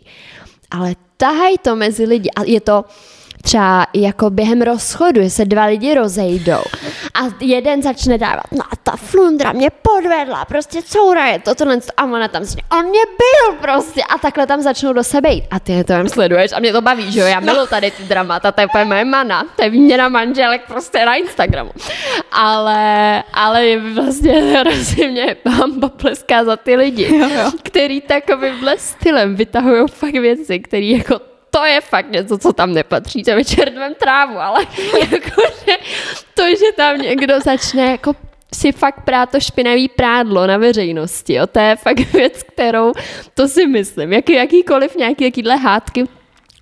Ale 0.70 0.94
tahají 1.20 1.60
to 1.60 1.76
mezi 1.76 2.08
lidi. 2.08 2.32
A 2.32 2.48
je 2.48 2.60
to 2.60 2.84
třeba 3.42 3.86
jako 3.94 4.30
během 4.30 4.62
rozchodu, 4.62 5.22
že 5.22 5.30
se 5.30 5.44
dva 5.44 5.64
lidi 5.64 5.94
rozejdou 5.94 6.62
a 7.14 7.20
jeden 7.40 7.82
začne 7.82 8.18
dávat, 8.18 8.52
no 8.52 8.64
a 8.72 8.76
ta 8.82 8.96
flundra 8.96 9.52
mě 9.52 9.68
podvedla, 9.82 10.44
prostě 10.44 10.82
coura 10.82 11.26
je 11.26 11.38
to, 11.38 11.54
tohle, 11.54 11.78
a 11.96 12.04
ona 12.04 12.28
tam 12.28 12.44
si, 12.46 12.56
on 12.72 12.84
mě 12.84 13.00
byl 13.06 13.56
prostě 13.60 14.02
a 14.02 14.18
takhle 14.18 14.46
tam 14.46 14.60
začnou 14.60 14.92
do 14.92 15.04
sebe 15.04 15.30
jít. 15.32 15.44
A 15.50 15.60
ty 15.60 15.72
je 15.72 15.84
to 15.84 15.92
jen 15.92 16.08
sleduješ 16.08 16.52
a 16.52 16.60
mě 16.60 16.72
to 16.72 16.80
baví, 16.80 17.12
že 17.12 17.20
jo, 17.20 17.26
já 17.26 17.40
miluji 17.40 17.66
tady 17.68 17.90
ty 17.90 18.02
dramata, 18.02 18.52
to 18.52 18.60
je 18.60 18.66
úplně 18.66 18.84
moje 18.84 19.04
mana, 19.04 19.44
to 19.56 19.62
je 19.62 19.70
výměna 19.70 20.08
manželek 20.08 20.62
prostě 20.68 21.06
na 21.06 21.14
Instagramu. 21.14 21.70
Ale, 22.32 23.22
ale 23.32 23.66
je 23.66 23.78
vlastně 23.94 24.32
hrozně 24.32 25.08
mě 25.08 25.36
bamba 25.44 25.88
pleská 25.88 26.44
za 26.44 26.56
ty 26.56 26.76
lidi, 26.76 27.16
Jo, 27.16 27.28
jo. 27.28 27.50
který 27.62 28.00
takovýmhle 28.00 28.78
stylem 28.78 29.34
vytahují 29.36 29.84
fakt 29.88 30.12
věci, 30.12 30.60
které 30.60 30.84
jako 30.86 31.29
to 31.50 31.64
je 31.64 31.80
fakt 31.80 32.10
něco, 32.10 32.38
co 32.38 32.52
tam 32.52 32.72
nepatří, 32.72 33.22
to 33.22 33.44
červem 33.44 33.94
trávu, 33.94 34.38
ale 34.38 34.66
jakože 34.98 35.78
to, 36.34 36.48
že 36.48 36.72
tam 36.76 36.98
někdo 36.98 37.40
začne 37.40 37.90
jako 37.90 38.14
si 38.54 38.72
fakt 38.72 39.04
prát 39.04 39.30
to 39.30 39.40
špinavý 39.40 39.88
prádlo 39.88 40.46
na 40.46 40.56
veřejnosti, 40.56 41.34
jo, 41.34 41.46
to 41.46 41.58
je 41.58 41.76
fakt 41.76 42.00
věc, 42.12 42.42
kterou, 42.42 42.92
to 43.34 43.48
si 43.48 43.66
myslím, 43.66 44.12
jaký, 44.12 44.32
jakýkoliv 44.32 44.96
nějaký 44.96 45.24
jakýhle 45.24 45.56
hádky, 45.56 46.04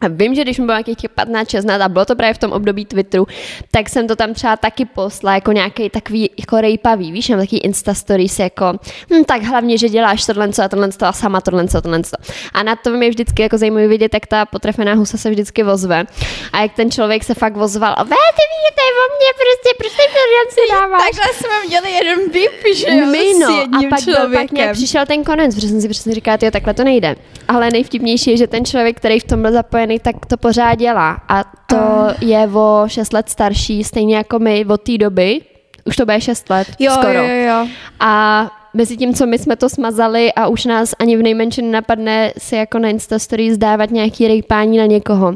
a 0.01 0.09
vím, 0.09 0.35
že 0.35 0.43
když 0.43 0.59
mi 0.59 0.65
bylo 0.65 0.77
nějakých 0.77 0.97
těch 0.97 1.11
15, 1.11 1.51
16 1.51 1.81
a 1.81 1.89
bylo 1.89 2.05
to 2.05 2.17
právě 2.17 2.35
v 2.35 2.39
tom 2.39 2.53
období 2.53 2.85
Twitteru, 2.85 3.27
tak 3.71 3.89
jsem 3.89 4.09
to 4.09 4.17
tam 4.17 4.35
třeba 4.35 4.57
taky 4.57 4.85
posla 4.85 5.35
jako 5.35 5.53
nějaký 5.53 5.91
takový 5.91 6.31
jako 6.39 6.61
rejpavý, 6.61 7.13
víš, 7.13 7.29
nebo 7.29 7.43
takový 7.43 7.59
Insta 7.59 7.95
stories 7.95 8.39
jako, 8.39 8.73
hm, 9.13 9.25
tak 9.25 9.43
hlavně, 9.43 9.79
že 9.79 9.89
děláš 9.89 10.27
tohle 10.27 10.53
co 10.53 10.63
a 10.63 10.69
tohle 10.69 10.93
co 10.93 11.07
a 11.07 11.13
sama 11.13 11.41
tohle 11.41 11.69
co, 11.69 11.81
tohle 11.81 12.03
co. 12.03 12.17
A 12.53 12.63
na 12.63 12.77
to 12.77 12.91
mě 12.91 13.11
vždycky 13.11 13.43
jako 13.43 13.59
zajímavé 13.59 13.89
vidět, 13.89 14.15
jak 14.15 14.27
ta 14.27 14.47
potrefená 14.47 14.95
husa 14.95 15.19
se 15.19 15.31
vždycky 15.31 15.63
vozve. 15.63 16.05
A 16.53 16.63
jak 16.63 16.73
ten 16.73 16.91
člověk 16.91 17.25
se 17.25 17.35
fakt 17.35 17.57
vozval. 17.57 17.95
A 17.99 18.05
ty 18.05 18.11
víš, 18.11 18.69
to 18.75 18.83
je 18.85 18.93
o 19.05 19.07
mě, 19.17 19.31
prostě, 19.43 19.71
proč 19.79 19.93
ty 19.93 20.03
to 20.13 20.55
si 20.55 20.61
dáváš? 20.73 21.03
Takhle 21.03 21.35
jsme 21.35 21.67
měli 21.69 21.91
jeden 21.91 22.31
beef, 22.31 22.77
že 22.77 22.87
jo, 22.91 23.07
My, 23.07 23.35
s 23.35 23.39
no, 23.39 23.49
a 23.49 23.61
jedním 23.61 23.91
pak, 23.91 24.05
byl, 24.05 24.15
pak 24.15 24.23
člověkem. 24.23 24.57
nějak 24.57 24.73
přišel 24.73 25.07
ten 25.07 25.25
konec, 25.25 25.55
protože 25.55 25.69
jsem 25.69 25.81
si 25.81 25.89
přesně 25.89 26.15
říkala, 26.15 26.39
jo, 26.43 26.51
takhle 26.51 26.75
to 26.75 26.85
nejde. 26.85 27.17
Ale 27.49 27.71
nejvtipnější 27.71 28.31
je, 28.31 28.37
že 28.37 28.47
ten 28.47 28.65
člověk, 28.65 28.97
který 28.97 29.21
v 29.21 29.25
tom 29.25 29.43
byl 29.43 29.53
zapojený, 29.89 29.99
tak 30.01 30.27
to 30.27 30.37
pořád 30.37 30.75
dělá. 30.75 31.21
A 31.29 31.45
to 31.67 31.77
Ah. 31.77 32.15
je 32.25 32.47
o 32.53 32.85
6 32.87 33.13
let 33.13 33.29
starší, 33.29 33.85
stejně 33.85 34.17
jako 34.17 34.39
my 34.39 34.65
od 34.69 34.83
té 34.83 34.99
doby. 34.99 35.41
Už 35.85 35.97
to 35.97 36.05
bude 36.05 36.21
6 36.21 36.51
let, 36.51 36.69
jo, 36.79 36.93
skoro. 36.93 37.13
jo, 37.13 37.47
jo. 37.49 37.67
A 38.01 38.47
mezi 38.75 38.97
tím, 38.97 39.15
co 39.15 39.27
my 39.27 39.39
jsme 39.39 39.57
to 39.57 39.69
smazali 39.69 40.33
a 40.33 40.47
už 40.49 40.65
nás 40.65 40.95
ani 40.99 41.17
v 41.17 41.23
nejmenším 41.23 41.65
nenapadne 41.71 42.33
si 42.39 42.57
jako 42.57 42.79
na 42.79 42.89
Instastory 42.89 43.55
zdávat 43.55 43.91
nějaký 43.91 44.29
rejpání 44.29 44.79
na 44.79 44.87
někoho, 44.87 45.35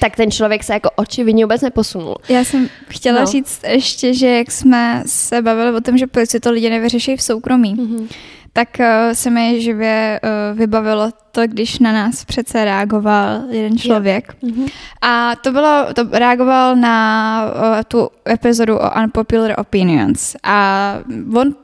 tak 0.00 0.16
ten 0.16 0.30
člověk 0.30 0.64
se 0.64 0.72
jako 0.72 0.90
očividně 0.96 1.44
vůbec 1.44 1.62
neposunul. 1.62 2.16
Já 2.28 2.44
jsem 2.44 2.68
chtěla 2.88 3.20
No. 3.20 3.26
říct 3.26 3.60
ještě, 3.66 4.14
že 4.14 4.26
jak 4.28 4.50
jsme 4.50 5.02
se 5.06 5.42
bavili 5.42 5.76
o 5.76 5.80
tom, 5.80 5.98
že 5.98 6.06
proč 6.06 6.28
si 6.30 6.40
to 6.40 6.50
lidi 6.50 6.70
nevyřeší 6.70 7.16
v 7.16 7.22
soukromí, 7.22 7.74
Mhm. 7.74 8.08
Tak 8.52 8.68
uh, 8.80 8.86
se 9.12 9.30
mi 9.30 9.60
živě 9.60 10.20
uh, 10.22 10.58
vybavilo 10.58 11.10
to, 11.32 11.46
když 11.46 11.78
na 11.78 11.92
nás 11.92 12.24
přece 12.24 12.64
reagoval 12.64 13.40
jeden 13.48 13.78
člověk. 13.78 14.36
Mhm. 14.42 14.66
A 15.00 15.36
to 15.36 15.52
bylo, 15.52 15.86
to 15.94 16.06
reagoval 16.12 16.76
na 16.76 17.44
uh, 17.44 17.82
tu 17.88 18.10
epizodu 18.28 18.78
o 18.78 18.90
Unpopular 19.02 19.54
Opinions. 19.58 20.36
A 20.42 20.94
on 21.36 21.54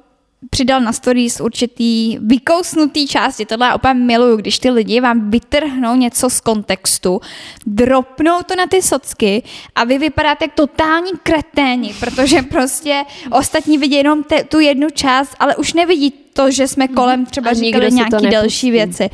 přidal 0.50 0.80
na 0.80 0.92
stories 0.92 1.40
určitý 1.40 2.18
vykousnutý 2.18 3.08
části. 3.08 3.46
Tohle 3.46 3.66
já 3.66 3.74
úplně 3.74 3.94
miluju, 3.94 4.36
když 4.36 4.58
ty 4.58 4.70
lidi 4.70 5.00
vám 5.00 5.30
vytrhnou 5.30 5.94
něco 5.96 6.30
z 6.30 6.40
kontextu, 6.40 7.20
dropnou 7.66 8.38
to 8.46 8.56
na 8.56 8.66
ty 8.66 8.82
socky 8.82 9.42
a 9.74 9.84
vy 9.84 9.98
vypadáte 9.98 10.44
jak 10.44 10.54
totální 10.54 11.10
kreténi, 11.22 11.94
protože 12.00 12.42
prostě 12.42 13.02
ostatní 13.30 13.78
vidí 13.78 13.94
jenom 13.96 14.22
te, 14.22 14.44
tu 14.44 14.60
jednu 14.60 14.90
část, 14.90 15.34
ale 15.38 15.56
už 15.56 15.72
nevidí 15.72 16.10
to, 16.32 16.50
že 16.50 16.68
jsme 16.68 16.88
kolem 16.88 17.26
třeba 17.26 17.50
A 17.50 17.54
říkali 17.54 17.92
nějaký 17.92 18.26
další 18.26 18.70
věci. 18.70 19.10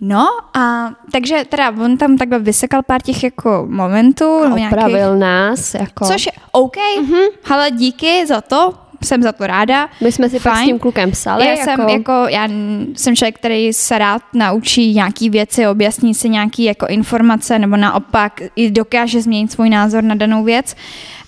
No 0.00 0.26
a 0.54 0.90
takže 1.12 1.44
teda 1.48 1.70
on 1.70 1.96
tam 1.96 2.16
takhle 2.16 2.38
vysekal 2.38 2.82
pár 2.82 3.02
těch 3.02 3.24
jako 3.24 3.66
momentů. 3.70 4.54
nějakých- 4.54 4.78
Opravil 4.78 5.16
nás. 5.18 5.74
Jako... 5.74 6.04
Což 6.04 6.26
je 6.26 6.32
OK, 6.52 6.76
mm-hmm. 6.76 7.26
ale 7.50 7.70
díky 7.70 8.26
za 8.26 8.40
to, 8.40 8.74
jsem 9.04 9.22
za 9.22 9.32
to 9.32 9.46
ráda. 9.46 9.88
My 10.02 10.12
jsme 10.12 10.28
si 10.28 10.40
pak 10.40 10.52
s 10.52 10.56
Fajn. 10.56 10.68
tím 10.68 10.78
klukem 10.78 11.10
psali. 11.10 11.46
já 11.46 11.52
jako... 11.52 11.64
jsem 11.64 11.88
jako, 11.88 12.12
já 12.28 12.48
jsem 12.96 13.16
člověk, 13.16 13.34
který 13.34 13.72
se 13.72 13.98
rád 13.98 14.22
naučí 14.34 14.94
nějaký 14.94 15.30
věci, 15.30 15.66
objasní 15.66 16.14
si 16.14 16.28
nějaký 16.28 16.64
jako 16.64 16.86
informace, 16.86 17.58
nebo 17.58 17.76
naopak 17.76 18.40
i 18.56 18.70
dokáže 18.70 19.22
změnit 19.22 19.52
svůj 19.52 19.70
názor 19.70 20.04
na 20.04 20.14
danou 20.14 20.44
věc, 20.44 20.76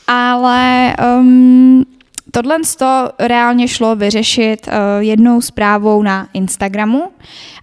ale 0.06 0.94
um, 1.18 1.84
tohle 2.30 2.56
to 2.78 3.10
reálně 3.18 3.68
šlo 3.68 3.96
vyřešit 3.96 4.66
uh, 4.66 4.72
jednou 4.98 5.40
zprávou 5.40 6.02
na 6.02 6.28
Instagramu, 6.32 7.08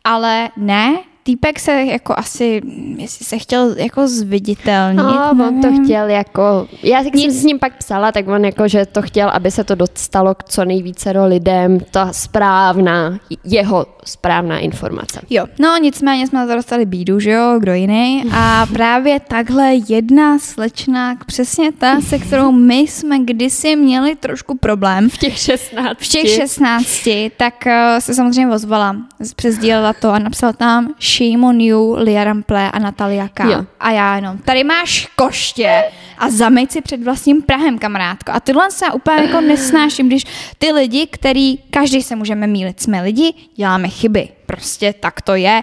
ale 0.03 0.49
ne, 0.57 0.97
týpek 1.25 1.59
se 1.59 1.71
jako 1.71 2.13
asi, 2.17 2.61
jestli 2.97 3.25
se 3.25 3.37
chtěl 3.37 3.75
jako 3.77 4.07
zviditelnit. 4.07 4.97
No, 4.97 5.31
on 5.31 5.61
to 5.61 5.67
nevím. 5.67 5.85
chtěl 5.85 6.09
jako, 6.09 6.67
já 6.83 7.01
jak 7.01 7.15
jsem 7.15 7.31
s 7.31 7.43
ním 7.43 7.59
pak 7.59 7.77
psala, 7.77 8.11
tak 8.11 8.27
on 8.27 8.45
jako, 8.45 8.67
že 8.67 8.85
to 8.85 9.01
chtěl, 9.01 9.29
aby 9.29 9.51
se 9.51 9.63
to 9.63 9.75
dostalo 9.75 10.35
k 10.35 10.43
co 10.43 10.65
nejvíce 10.65 11.13
do 11.13 11.25
lidem, 11.25 11.79
ta 11.91 12.13
správná, 12.13 13.19
jeho 13.43 13.85
správná 14.05 14.59
informace. 14.59 15.21
Jo, 15.29 15.45
no 15.59 15.77
nicméně 15.77 16.27
jsme 16.27 16.39
na 16.39 16.47
to 16.47 16.55
dostali 16.55 16.85
bídu, 16.85 17.19
že 17.19 17.31
jo, 17.31 17.57
kdo 17.59 17.73
jiný. 17.73 18.23
A 18.33 18.65
právě 18.73 19.19
takhle 19.19 19.73
jedna 19.89 20.39
slečna, 20.39 21.15
přesně 21.25 21.71
ta, 21.71 22.01
se 22.01 22.19
kterou 22.19 22.51
my 22.51 22.75
jsme 22.75 23.19
kdysi 23.19 23.75
měli 23.75 24.15
trošku 24.15 24.57
problém, 24.57 25.09
V 25.09 25.17
těch 25.17 25.37
16. 25.37 25.97
v 25.99 26.07
těch 26.07 26.29
16, 26.29 27.09
tak 27.37 27.53
uh, 27.65 27.71
se 27.99 28.13
samozřejmě 28.13 28.53
ozvala, 28.53 28.95
přesdílela 29.35 29.93
to 29.93 30.09
a 30.09 30.19
napsala 30.19 30.53
tam 30.53 30.93
Shame 31.17 31.47
on 31.47 31.61
you, 31.61 31.95
Lia 31.97 32.23
Rample 32.23 32.71
a 32.71 32.79
Natalia 32.79 33.27
K. 33.27 33.43
Jo. 33.43 33.65
A 33.79 33.91
já 33.91 34.15
jenom, 34.15 34.37
tady 34.37 34.63
máš 34.63 35.07
koště 35.15 35.83
a 36.17 36.29
zameď 36.29 36.71
si 36.71 36.81
před 36.81 37.03
vlastním 37.03 37.41
Prahem, 37.41 37.79
kamarádko. 37.79 38.31
A 38.31 38.39
tyhle 38.39 38.71
se 38.71 38.85
já 38.85 38.91
úplně 38.91 39.21
jako 39.21 39.41
nesnáším, 39.41 40.07
když 40.07 40.23
ty 40.57 40.71
lidi, 40.71 41.07
který, 41.07 41.57
každý 41.57 42.01
se 42.01 42.15
můžeme 42.15 42.47
mílit, 42.47 42.81
jsme 42.81 43.01
lidi, 43.01 43.33
děláme 43.55 43.89
chyby. 43.89 44.29
Prostě 44.45 44.93
tak 44.99 45.21
to 45.21 45.35
je. 45.35 45.61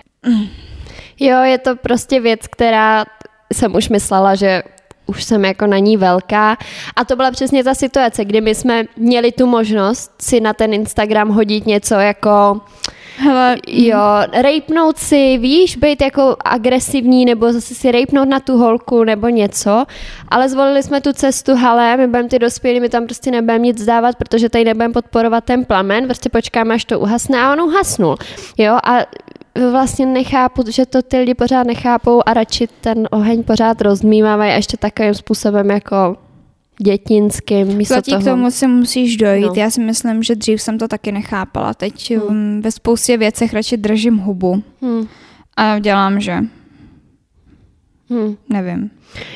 Jo, 1.21 1.43
je 1.43 1.59
to 1.59 1.77
prostě 1.77 2.21
věc, 2.21 2.41
která 2.47 3.05
jsem 3.53 3.75
už 3.75 3.89
myslela, 3.89 4.35
že 4.35 4.63
už 5.07 5.25
jsem 5.25 5.45
jako 5.45 5.67
na 5.67 5.79
ní 5.79 5.97
velká. 5.97 6.57
A 6.97 7.05
to 7.05 7.17
byla 7.17 7.31
přesně 7.31 7.65
ta 7.65 7.75
situace, 7.75 8.25
kdy 8.25 8.41
my 8.41 8.55
jsme 8.55 8.85
měli 8.97 9.33
tu 9.33 9.47
možnost 9.47 10.13
si 10.23 10.41
na 10.41 10.53
ten 10.53 10.75
Instagram 10.75 11.29
hodit 11.29 11.67
něco 11.67 11.95
jako 11.95 12.61
Hele, 13.17 13.57
Jo, 13.69 13.99
rejpnout 14.33 14.99
si, 14.99 15.39
víš, 15.39 15.77
být 15.77 16.03
jako 16.03 16.37
agresivní 16.45 17.25
nebo 17.25 17.53
zase 17.53 17.75
si 17.75 17.93
rejpnout 17.93 18.29
na 18.29 18.41
tu 18.41 18.59
holku 18.59 19.05
nebo 19.05 19.29
něco, 19.29 19.85
ale 20.29 20.49
zvolili 20.49 20.83
jsme 20.83 21.01
tu 21.01 21.13
cestu, 21.13 21.57
hele, 21.57 21.97
my 21.97 22.07
budeme 22.07 22.29
ty 22.29 22.39
dospělí, 22.39 22.81
my 22.81 22.89
tam 22.89 23.05
prostě 23.05 23.31
nebudeme 23.31 23.59
nic 23.59 23.85
dávat, 23.85 24.17
protože 24.17 24.49
tady 24.49 24.65
nebudeme 24.65 24.93
podporovat 24.95 25.45
ten 25.45 25.65
plamen, 25.65 26.05
prostě 26.05 26.29
počkáme, 26.29 26.75
až 26.75 26.85
to 26.85 27.01
uhasne 27.01 27.43
a 27.43 27.53
on 27.53 27.61
uhasnul, 27.61 28.17
jo, 28.59 28.79
a 28.85 28.99
vlastně 29.71 30.07
nechápu, 30.07 30.63
že 30.69 30.87
to 30.87 31.03
ty 31.03 31.19
lidi 31.19 31.35
pořád 31.35 31.67
nechápou 31.67 32.23
a 32.27 32.35
radši 32.35 32.69
ten 32.81 33.09
oheň 33.11 33.43
pořád 33.43 33.81
rozmívávají 33.81 34.53
a 34.53 34.57
ještě 34.57 34.77
takovým 34.77 35.15
způsobem 35.15 35.71
jako 35.71 36.17
dětinským 36.79 37.67
místo 37.69 37.95
Platí 37.95 38.11
toho. 38.11 38.23
k 38.23 38.25
tomu 38.25 38.51
si 38.51 38.67
musíš 38.67 39.17
dojít. 39.17 39.47
No. 39.47 39.53
Já 39.57 39.71
si 39.71 39.81
myslím, 39.81 40.23
že 40.23 40.35
dřív 40.35 40.63
jsem 40.63 40.79
to 40.79 40.89
taky 40.89 41.13
nechápala. 41.13 41.75
Teď 41.75 42.11
Hmm. 42.17 42.23
um, 42.57 42.61
ve 42.61 42.71
spoustě 42.73 43.17
věcech 43.17 43.55
radši 43.55 43.77
držím 43.77 44.17
hubu 44.19 44.63
Hmm. 44.83 45.07
a 45.57 45.79
dělám, 45.79 46.21
že 46.21 46.39
Hmm. 48.13 48.37
nevím. 48.49 48.91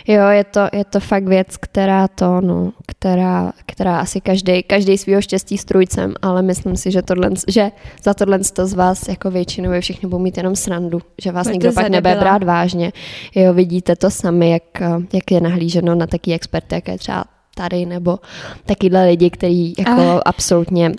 Jo, 0.06 0.28
je 0.28 0.44
to, 0.44 0.60
je 0.72 0.84
to 0.84 1.00
fakt 1.00 1.24
věc, 1.28 1.56
která 1.56 2.08
to, 2.08 2.40
no, 2.40 2.72
která, 2.86 3.52
která 3.66 3.98
asi 3.98 4.20
každý, 4.20 4.62
každý 4.62 4.98
svýho 4.98 5.22
štěstí 5.22 5.58
strujcem, 5.58 6.14
ale 6.22 6.42
myslím 6.42 6.76
si, 6.76 6.90
že, 6.90 7.02
tohle, 7.02 7.30
že 7.48 7.70
za 8.02 8.14
tohle 8.14 8.38
to 8.38 8.66
z 8.66 8.74
vás 8.74 9.08
jako 9.08 9.30
většinou 9.30 9.70
vy 9.70 9.80
všichni 9.80 10.08
budou 10.08 10.22
mít 10.22 10.36
jenom 10.36 10.56
srandu, 10.56 11.00
že 11.22 11.32
vás 11.32 11.48
nikdo 11.48 11.72
pak 11.72 11.88
nebude 11.88 12.14
brát 12.14 12.42
vážně. 12.42 12.92
Jo, 13.34 13.54
vidíte 13.54 13.96
to 13.96 14.10
sami, 14.10 14.50
jak, 14.50 14.80
jak 15.12 15.30
je 15.30 15.40
nahlíženo 15.40 15.94
na 15.94 16.06
taky 16.06 16.32
experty, 16.34 16.74
jak 16.74 16.88
je 16.88 16.98
třeba 16.98 17.24
tady, 17.54 17.86
nebo 17.86 18.18
takýhle 18.66 19.06
lidi, 19.06 19.30
kteří 19.30 19.74
jako 19.78 20.00
Ale- 20.00 20.22
absolutně 20.24 20.92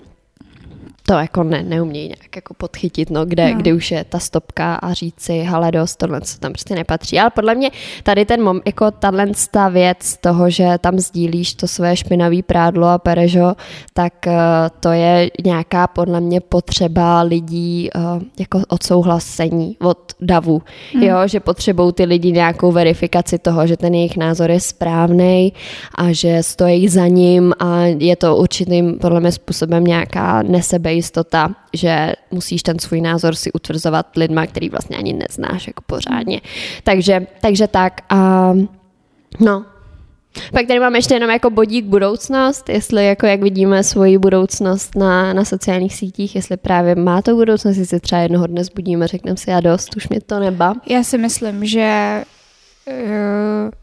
to 1.10 1.14
jako 1.14 1.43
ne, 1.43 1.64
neumějí 1.64 2.08
nějak 2.08 2.36
jako 2.36 2.53
podchytit, 2.53 3.10
no, 3.10 3.26
kde, 3.26 3.53
No. 3.53 3.58
kde 3.62 3.74
už 3.74 3.91
je 3.91 4.03
ta 4.03 4.20
stopka 4.20 4.76
a 4.76 4.93
říct 4.93 5.20
si, 5.20 5.39
hele 5.39 5.72
dost, 5.72 5.95
tohle 5.95 6.22
co 6.22 6.39
tam 6.39 6.51
prostě 6.51 6.76
nepatří. 6.76 7.20
Ale 7.20 7.30
podle 7.30 7.55
mě 7.55 7.72
tady 8.03 8.26
ten 8.26 8.43
mom, 8.43 8.62
jako 8.66 8.91
tahle 8.91 9.28
ta 9.51 9.70
věc 9.70 10.18
toho, 10.18 10.49
že 10.49 10.78
tam 10.82 10.99
sdílíš 10.99 11.53
to 11.53 11.68
své 11.68 11.95
špinavý 11.95 12.41
prádlo 12.43 12.88
a 12.88 12.97
perežo, 12.97 13.53
tak 13.93 14.28
eh, 14.28 14.34
to 14.80 14.89
je 14.91 15.32
nějaká 15.45 15.88
podle 15.88 16.22
mě 16.22 16.41
potřeba 16.41 17.22
lidí 17.22 17.89
eh, 17.95 17.99
jako 18.39 18.62
odsouhlasení 18.68 19.78
od 19.82 19.97
davu, 20.22 20.62
Hmm. 20.93 21.03
jo, 21.03 21.18
že 21.26 21.39
potřebují 21.39 21.93
ty 21.93 22.03
lidi 22.05 22.32
nějakou 22.32 22.72
verifikaci 22.72 23.38
toho, 23.39 23.68
že 23.68 23.78
ten 23.78 23.93
jejich 23.93 24.18
názor 24.18 24.51
je 24.51 24.60
správný 24.60 25.53
a 25.95 26.12
že 26.12 26.43
stojí 26.43 26.88
za 26.88 27.08
ním 27.08 27.53
a 27.60 27.82
je 27.84 28.16
to 28.16 28.36
určitým 28.38 28.97
podle 28.99 29.20
mě 29.20 29.32
způsobem 29.32 29.84
nějaká 29.84 30.41
nesebejistota, 30.98 31.56
že 31.74 32.14
musíš 32.32 32.64
ten 32.64 32.80
svůj 32.80 33.02
názor 33.02 33.36
si 33.36 33.52
utvrzovat 33.52 34.16
lidma, 34.16 34.48
který 34.48 34.70
vlastně 34.70 34.98
ani 34.98 35.14
neznáš 35.14 35.68
jako 35.68 35.84
pořádně. 35.86 36.41
Takže, 36.84 37.28
takže 37.41 37.68
tak 37.68 38.02
a 38.10 38.54
no, 39.39 39.66
pak 40.52 40.68
tady 40.68 40.80
mám 40.80 40.95
ještě 40.95 41.14
jenom 41.14 41.30
jako 41.30 41.50
bodík 41.50 41.86
budoucnost, 41.86 42.70
jestli 42.70 43.06
jako 43.06 43.26
jak 43.26 43.41
vidíme 43.41 43.84
svoji 43.84 44.18
budoucnost 44.18 44.95
na, 44.95 45.34
na 45.34 45.45
sociálních 45.45 45.95
sítích, 45.95 46.36
jestli 46.36 46.58
právě 46.58 46.95
má 46.95 47.22
to 47.22 47.36
budoucnost, 47.36 47.78
jestli 47.78 48.00
třeba 48.00 48.22
jednoho 48.22 48.48
dne 48.48 48.64
zbudíme, 48.64 49.08
řekneme 49.08 49.38
si 49.38 49.52
a 49.54 49.60
dost, 49.60 49.95
už 49.95 50.10
mě 50.10 50.22
to 50.22 50.39
neba. 50.39 50.76
Já 50.89 51.04
si 51.04 51.18
myslím, 51.18 51.66
že 51.66 52.24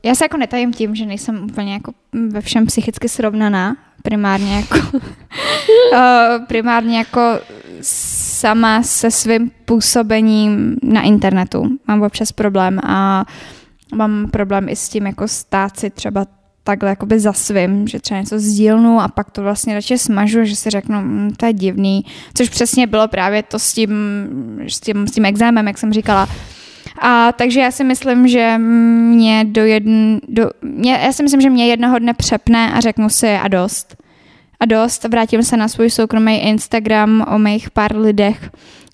já 0.02 0.14
se 0.14 0.24
jako 0.24 0.36
netajím 0.36 0.72
tím, 0.72 0.94
že 0.94 1.06
nejsem 1.06 1.44
úplně 1.44 1.72
jako 1.72 1.92
ve 2.28 2.40
všem 2.40 2.66
psychicky 2.66 3.08
srovnaná, 3.08 3.76
primárně 4.02 4.56
jako 4.56 4.78
uh, 4.98 5.00
primárně 6.48 6.98
jako 6.98 7.40
sama 7.80 8.82
se 8.82 9.10
svým 9.10 9.50
působením 9.64 10.76
na 10.82 11.02
internetu. 11.02 11.68
Mám 11.88 12.02
občas 12.02 12.32
problém 12.32 12.78
a 12.84 13.24
mám 13.94 14.30
problém 14.30 14.68
i 14.68 14.76
s 14.76 14.88
tím 14.88 15.06
jako 15.06 15.28
stát 15.28 15.78
si 15.78 15.90
třeba 15.90 16.26
takhle 16.64 16.88
jakoby 16.88 17.20
za 17.20 17.32
svým, 17.32 17.88
že 17.88 18.00
třeba 18.00 18.20
něco 18.20 18.38
sdílnu 18.38 19.00
a 19.00 19.08
pak 19.08 19.30
to 19.30 19.42
vlastně 19.42 19.74
radši 19.74 19.98
smažu, 19.98 20.44
že 20.44 20.56
si 20.56 20.70
řeknu, 20.70 21.00
"Mm, 21.00 21.30
to 21.36 21.46
je 21.46 21.52
divný, 21.52 22.04
což 22.34 22.48
přesně 22.48 22.86
bylo 22.86 23.08
právě 23.08 23.42
to 23.42 23.58
s 23.58 23.72
tím, 23.72 23.90
s 24.68 24.80
tím, 24.80 25.08
s 25.08 25.12
tím 25.12 25.24
exémem, 25.24 25.66
jak 25.66 25.78
jsem 25.78 25.92
říkala. 25.92 26.28
A 26.98 27.32
takže 27.32 27.60
já 27.60 27.70
si 27.70 27.84
myslím, 27.84 28.28
že 28.28 28.58
mě 28.58 29.44
do 29.44 29.64
jedn, 29.64 30.16
do, 30.28 30.50
mě, 30.62 30.92
já 30.92 31.12
si 31.12 31.22
myslím, 31.22 31.40
že 31.40 31.50
mě 31.50 31.66
jednoho 31.66 31.98
dne 31.98 32.14
přepne 32.14 32.72
a 32.72 32.80
řeknu 32.80 33.08
si 33.08 33.30
a 33.32 33.48
dost. 33.48 33.96
A 34.60 34.64
dost, 34.66 35.04
vrátím 35.04 35.42
se 35.42 35.56
na 35.56 35.68
svůj 35.68 35.90
soukromý 35.90 36.42
Instagram 36.42 37.26
o 37.34 37.38
mých 37.38 37.70
pár 37.70 37.96
lidech, 37.96 38.50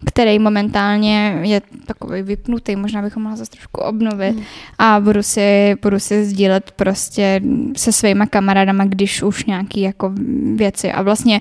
který 0.07 0.39
momentálně 0.39 1.39
je 1.43 1.63
takový 1.87 2.23
vypnutý, 2.23 2.77
možná 2.77 3.03
bychom 3.03 3.23
mohla 3.23 3.37
zase 3.37 3.51
trošku 3.51 3.81
obnovit 3.81 4.37
Mm. 4.37 4.43
a 4.79 5.01
budu 5.01 5.23
si, 5.23 5.75
budu 5.83 5.99
si 5.99 6.25
sdílet 6.25 6.71
prostě 6.71 7.41
se 7.77 7.93
svýma 7.93 8.27
kamarádama, 8.27 8.85
když 8.85 9.23
už 9.23 9.45
nějaký 9.45 9.81
jako 9.81 10.13
věci 10.55 10.93
a 10.93 11.03
vlastně 11.03 11.41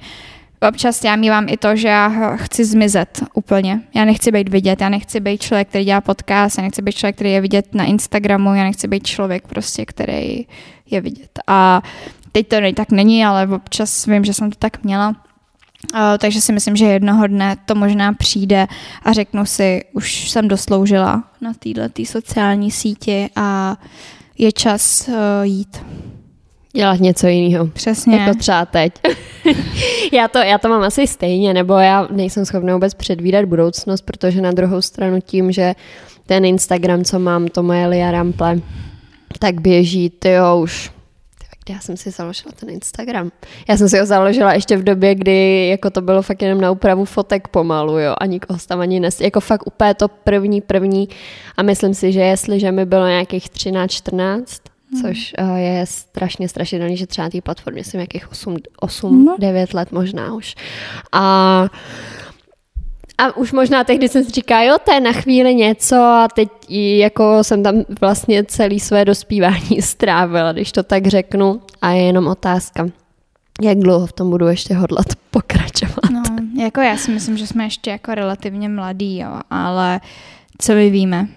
občas 0.68 1.03
já 1.03 1.16
mývám 1.16 1.49
i 1.49 1.57
to, 1.57 1.76
že 1.76 1.88
já 1.88 2.36
chci 2.36 2.66
zmizet 2.66 3.24
úplně. 3.34 3.82
Já 3.95 4.05
nechci 4.05 4.32
být 4.32 4.49
vidět, 4.49 4.82
já 4.82 4.89
nechci 4.89 5.20
být 5.20 5.41
člověk, 5.41 5.68
který 5.68 5.86
dělá 5.86 6.01
podcast, 6.01 6.57
já 6.57 6.64
nechci 6.64 6.82
být 6.82 6.95
člověk, 6.95 7.16
který 7.16 7.32
je 7.32 7.41
vidět 7.41 7.76
na 7.76 7.84
Instagramu, 7.84 8.55
já 8.55 8.64
nechci 8.64 8.88
být 8.88 9.07
člověk 9.07 9.47
prostě, 9.47 9.86
který 9.86 10.45
je 10.91 11.01
vidět. 11.01 11.39
A 11.47 11.82
teď 12.32 12.47
to 12.47 12.62
nej- 12.62 12.74
tak 12.74 12.91
není, 12.91 13.26
ale 13.26 13.47
občas 13.47 14.05
vím, 14.05 14.26
že 14.26 14.34
jsem 14.34 14.51
to 14.51 14.57
tak 14.60 14.84
měla. 14.84 15.16
Uh, 15.93 15.99
takže 16.18 16.41
si 16.41 16.53
myslím, 16.53 16.76
že 16.76 16.86
jednoho 16.86 17.28
dne 17.28 17.57
to 17.66 17.76
možná 17.76 18.14
přijde 18.14 18.68
a 19.03 19.14
řeknu 19.14 19.45
si, 19.45 19.84
už 19.93 20.30
jsem 20.30 20.47
dosloužila 20.47 21.24
na 21.41 21.53
této 21.53 22.05
sociální 22.05 22.72
síti 22.72 23.30
a 23.36 23.78
je 24.38 24.51
čas 24.51 25.07
uh, 25.07 25.16
jít. 25.43 25.78
Dělat 26.74 27.00
něco 27.00 27.28
jiného. 27.28 27.68
Přesně. 27.68 28.18
Jako 28.18 28.38
třeba 28.38 28.66
teď. 28.66 28.94
já, 30.14 30.28
to, 30.28 30.38
já 30.38 30.58
to 30.58 30.70
mám 30.70 30.82
asi 30.82 31.08
stejně, 31.08 31.54
nebo 31.54 31.74
já 31.74 32.08
nejsem 32.12 32.46
schopná 32.46 32.74
vůbec 32.74 32.94
předvídat 32.94 33.46
budoucnost, 33.46 34.02
protože 34.02 34.42
na 34.42 34.52
druhou 34.52 34.82
stranu 34.82 35.22
tím, 35.22 35.52
že 35.52 35.76
ten 36.26 36.46
Instagram, 36.46 37.04
co 37.04 37.20
mám, 37.20 37.48
to 37.48 37.64
moje 37.64 37.88
Lia 37.88 38.12
Rample, 38.12 38.60
tak 39.40 39.62
běží, 39.62 40.10
ty 40.10 40.30
jo, 40.30 40.60
už 40.62 40.92
kdy 41.70 41.74
já 41.74 41.80
jsem 41.80 41.98
si 41.98 42.12
založila 42.12 42.52
ten 42.60 42.70
Instagram. 42.70 43.32
Já 43.70 43.78
jsem 43.78 43.90
si 43.90 44.00
ho 44.00 44.06
založila 44.06 44.54
ještě 44.54 44.78
v 44.78 44.84
době, 44.84 45.16
kdy 45.16 45.68
jako 45.68 45.90
to 45.90 46.02
bylo 46.02 46.22
fakt 46.22 46.42
jenom 46.42 46.62
na 46.62 46.72
úpravu 46.72 47.06
fotek 47.06 47.48
pomalu, 47.48 48.00
jo, 48.00 48.16
a 48.18 48.26
nikoho 48.26 48.60
tam 48.68 48.80
ani 48.80 49.00
nes... 49.00 49.22
Jako 49.22 49.40
fakt 49.40 49.68
úplně 49.68 49.94
to 49.94 50.08
první, 50.08 50.62
první 50.62 51.10
a 51.58 51.64
myslím 51.64 51.94
si, 51.94 52.12
že 52.12 52.20
jestliže 52.20 52.72
mi 52.72 52.86
bylo 52.86 53.08
nějakých 53.08 53.50
13, 53.50 53.92
14, 53.92 54.62
Hmm. 54.94 55.02
což 55.02 55.34
uh, 55.42 55.56
je 55.56 55.86
strašně 55.86 56.50
strašidelný, 56.50 56.98
že 56.98 57.08
třeba 57.08 57.26
na 57.26 57.30
té 57.30 57.42
platformě 57.42 57.84
jsem 57.84 57.98
nějakých 57.98 58.32
8, 58.32 58.58
8 58.80 59.26
No. 59.26 59.36
9 59.40 59.74
let 59.74 59.92
možná 59.92 60.34
už. 60.34 60.56
A 61.12 61.66
a 63.18 63.38
už 63.38 63.52
možná 63.52 63.84
tehdy 63.84 64.10
jsem 64.10 64.24
si 64.24 64.32
říkala, 64.32 64.64
jo, 64.64 64.78
to 64.86 64.94
je 64.94 65.00
na 65.00 65.12
chvíli 65.12 65.56
něco 65.56 65.96
a 65.96 66.28
teď 66.36 66.50
jako 66.70 67.44
jsem 67.44 67.64
tam 67.64 67.76
vlastně 68.02 68.44
celý 68.44 68.80
své 68.80 69.06
dospívání 69.06 69.82
strávila, 69.82 70.52
když 70.52 70.72
to 70.72 70.84
tak 70.84 71.08
řeknu. 71.08 71.62
A 71.82 71.92
je 71.92 72.04
jenom 72.04 72.28
otázka, 72.28 72.90
jak 73.62 73.78
dlouho 73.78 74.08
v 74.08 74.14
tom 74.14 74.30
budu 74.30 74.48
ještě 74.48 74.74
hodlat 74.74 75.06
pokračovat. 75.32 76.10
No, 76.14 76.24
jako 76.64 76.82
já 76.82 76.98
si 76.98 77.12
myslím, 77.12 77.38
že 77.38 77.48
jsme 77.48 77.64
ještě 77.64 77.90
jako 77.90 78.16
relativně 78.16 78.70
mladí, 78.70 79.20
jo, 79.20 79.40
ale 79.50 80.02
co 80.58 80.74
my 80.74 80.90
víme? 80.90 81.28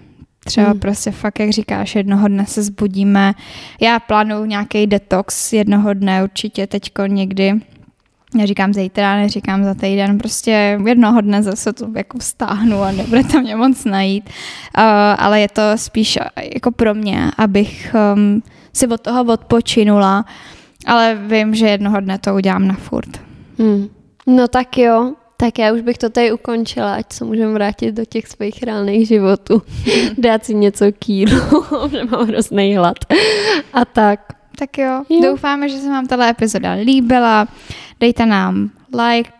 Třeba 0.45 0.69
Hmm. 0.69 0.79
prostě 0.79 1.11
fakt, 1.11 1.39
jak 1.39 1.49
říkáš, 1.49 1.95
jednoho 1.95 2.27
dne 2.27 2.45
se 2.45 2.63
zbudíme. 2.63 3.33
Já 3.81 3.99
plánuju 3.99 4.45
nějaký 4.45 4.87
detox 4.87 5.53
jednoho 5.53 5.93
dne 5.93 6.23
určitě 6.23 6.67
teďko 6.67 7.05
někdy. 7.05 7.53
Neříkám 8.35 8.73
zítra, 8.73 9.15
neříkám 9.15 9.63
za 9.63 9.73
týden, 9.73 10.17
prostě 10.17 10.79
jednoho 10.85 11.21
dne 11.21 11.43
zase 11.43 11.73
to 11.73 11.87
jako 11.95 12.17
vstáhnu 12.17 12.81
a 12.81 12.91
nebude 12.91 13.23
tam 13.23 13.41
mě 13.41 13.55
moc 13.55 13.85
najít. 13.85 14.29
Uh, 14.77 14.83
ale 15.17 15.41
je 15.41 15.47
to 15.49 15.61
spíš 15.75 16.19
jako 16.53 16.71
pro 16.71 16.93
mě, 16.93 17.31
abych 17.37 17.95
um, 18.15 18.43
si 18.73 18.87
od 18.87 19.01
toho 19.01 19.23
odpočinula, 19.23 20.25
ale 20.85 21.15
vím, 21.27 21.55
že 21.55 21.67
jednoho 21.67 21.99
dne 21.99 22.17
to 22.19 22.35
udělám 22.35 22.67
na 22.67 22.73
furt. 22.75 23.21
Hmm. 23.59 23.87
No 24.27 24.47
tak 24.47 24.77
jo, 24.77 25.13
tak 25.43 25.59
já 25.59 25.73
už 25.73 25.81
bych 25.81 25.97
to 25.97 26.09
tady 26.09 26.31
ukončila, 26.31 26.93
ať 26.95 27.13
se 27.13 27.25
můžeme 27.25 27.53
vrátit 27.53 27.91
do 27.91 28.05
těch 28.05 28.27
svých 28.27 28.63
reálných 28.63 29.07
životů. 29.07 29.61
Dát 30.17 30.45
si 30.45 30.53
něco 30.53 30.85
k 30.99 31.09
jídlu, 31.09 31.39
že 31.91 32.03
mám 32.05 32.27
hrozný 32.27 32.75
hlad. 32.75 32.95
A 33.73 33.85
tak. 33.85 34.19
Tak 34.59 34.77
jo, 34.77 35.03
Jo. 35.09 35.21
doufáme, 35.31 35.69
že 35.69 35.77
se 35.77 35.89
vám 35.89 36.07
tato 36.07 36.23
epizoda 36.23 36.71
líbila. 36.73 37.47
Dejte 37.99 38.25
nám 38.25 38.69
like, 39.07 39.31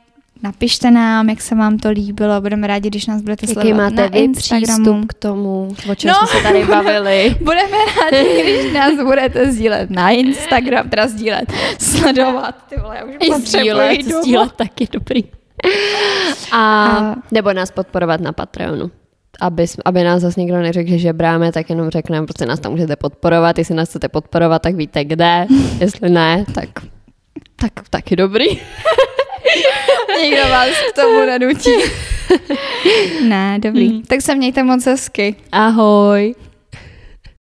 napište 0.44 0.92
nám, 0.92 1.30
jak 1.30 1.42
se 1.42 1.56
vám 1.56 1.78
to 1.78 1.90
líbilo, 1.90 2.42
budeme 2.42 2.68
rádi, 2.68 2.90
když 2.90 3.06
nás 3.08 3.22
budete 3.22 3.46
Jaký 3.46 3.54
sledovat 3.54 3.78
máte 3.84 4.02
na 4.02 4.08
vy 4.08 4.20
Instagramu. 4.20 4.66
přístup 4.84 5.06
k 5.08 5.14
tomu, 5.14 5.76
o 5.92 5.96
čem 5.96 6.12
No. 6.12 6.16
jsme 6.28 6.38
se 6.40 6.44
tady 6.44 6.66
bavili? 6.66 7.36
Budeme 7.42 7.78
rádi, 8.12 8.42
když 8.44 8.74
nás 8.74 8.94
budete 9.04 9.52
sdílet 9.52 9.90
na 9.90 10.10
Instagram, 10.10 10.90
teda 10.90 11.08
sdílet, 11.08 11.52
sledovat, 11.80 12.56
ty 12.70 12.76
vole, 12.82 12.98
já 12.98 13.06
už 13.06 13.16
I 13.20 13.34
sdílet, 13.42 13.98
domů. 14.06 14.22
sdílet 14.22 14.52
taky 14.52 14.88
dobrý. 14.92 15.24
A, 16.52 16.86
A- 16.86 17.16
nebo 17.32 17.54
nás 17.54 17.72
podporovat 17.72 18.22
na 18.22 18.32
Patreonu. 18.34 18.92
Aby, 19.42 19.66
aby 19.86 20.04
nás 20.04 20.22
zase 20.22 20.42
někdo 20.42 20.58
neřekl, 20.62 20.90
že 20.90 20.98
žebráme, 20.98 21.52
tak 21.52 21.70
jenom 21.70 21.90
řekneme, 21.90 22.26
prostě 22.28 22.46
nás 22.46 22.60
tam 22.60 22.72
můžete 22.72 22.96
podporovat. 22.96 23.58
Jestli 23.58 23.76
nás 23.76 23.90
chcete 23.90 24.10
podporovat, 24.10 24.62
tak 24.62 24.76
víte 24.76 25.06
kde. 25.06 25.46
Jestli 25.80 26.10
ne, 26.10 26.46
tak, 26.54 26.70
tak 27.56 27.72
taky 27.90 28.16
dobrý. 28.16 28.46
Nikdo 30.24 30.42
vás 30.50 30.70
k 30.70 30.96
tomu 31.02 31.26
nenutí. 31.26 31.70
ne, 33.28 33.60
dobrý. 33.60 34.02
Tak 34.02 34.22
se 34.22 34.36
mějte 34.36 34.64
moc 34.64 34.86
hezky. 34.86 35.36
Ahoj. 35.52 36.36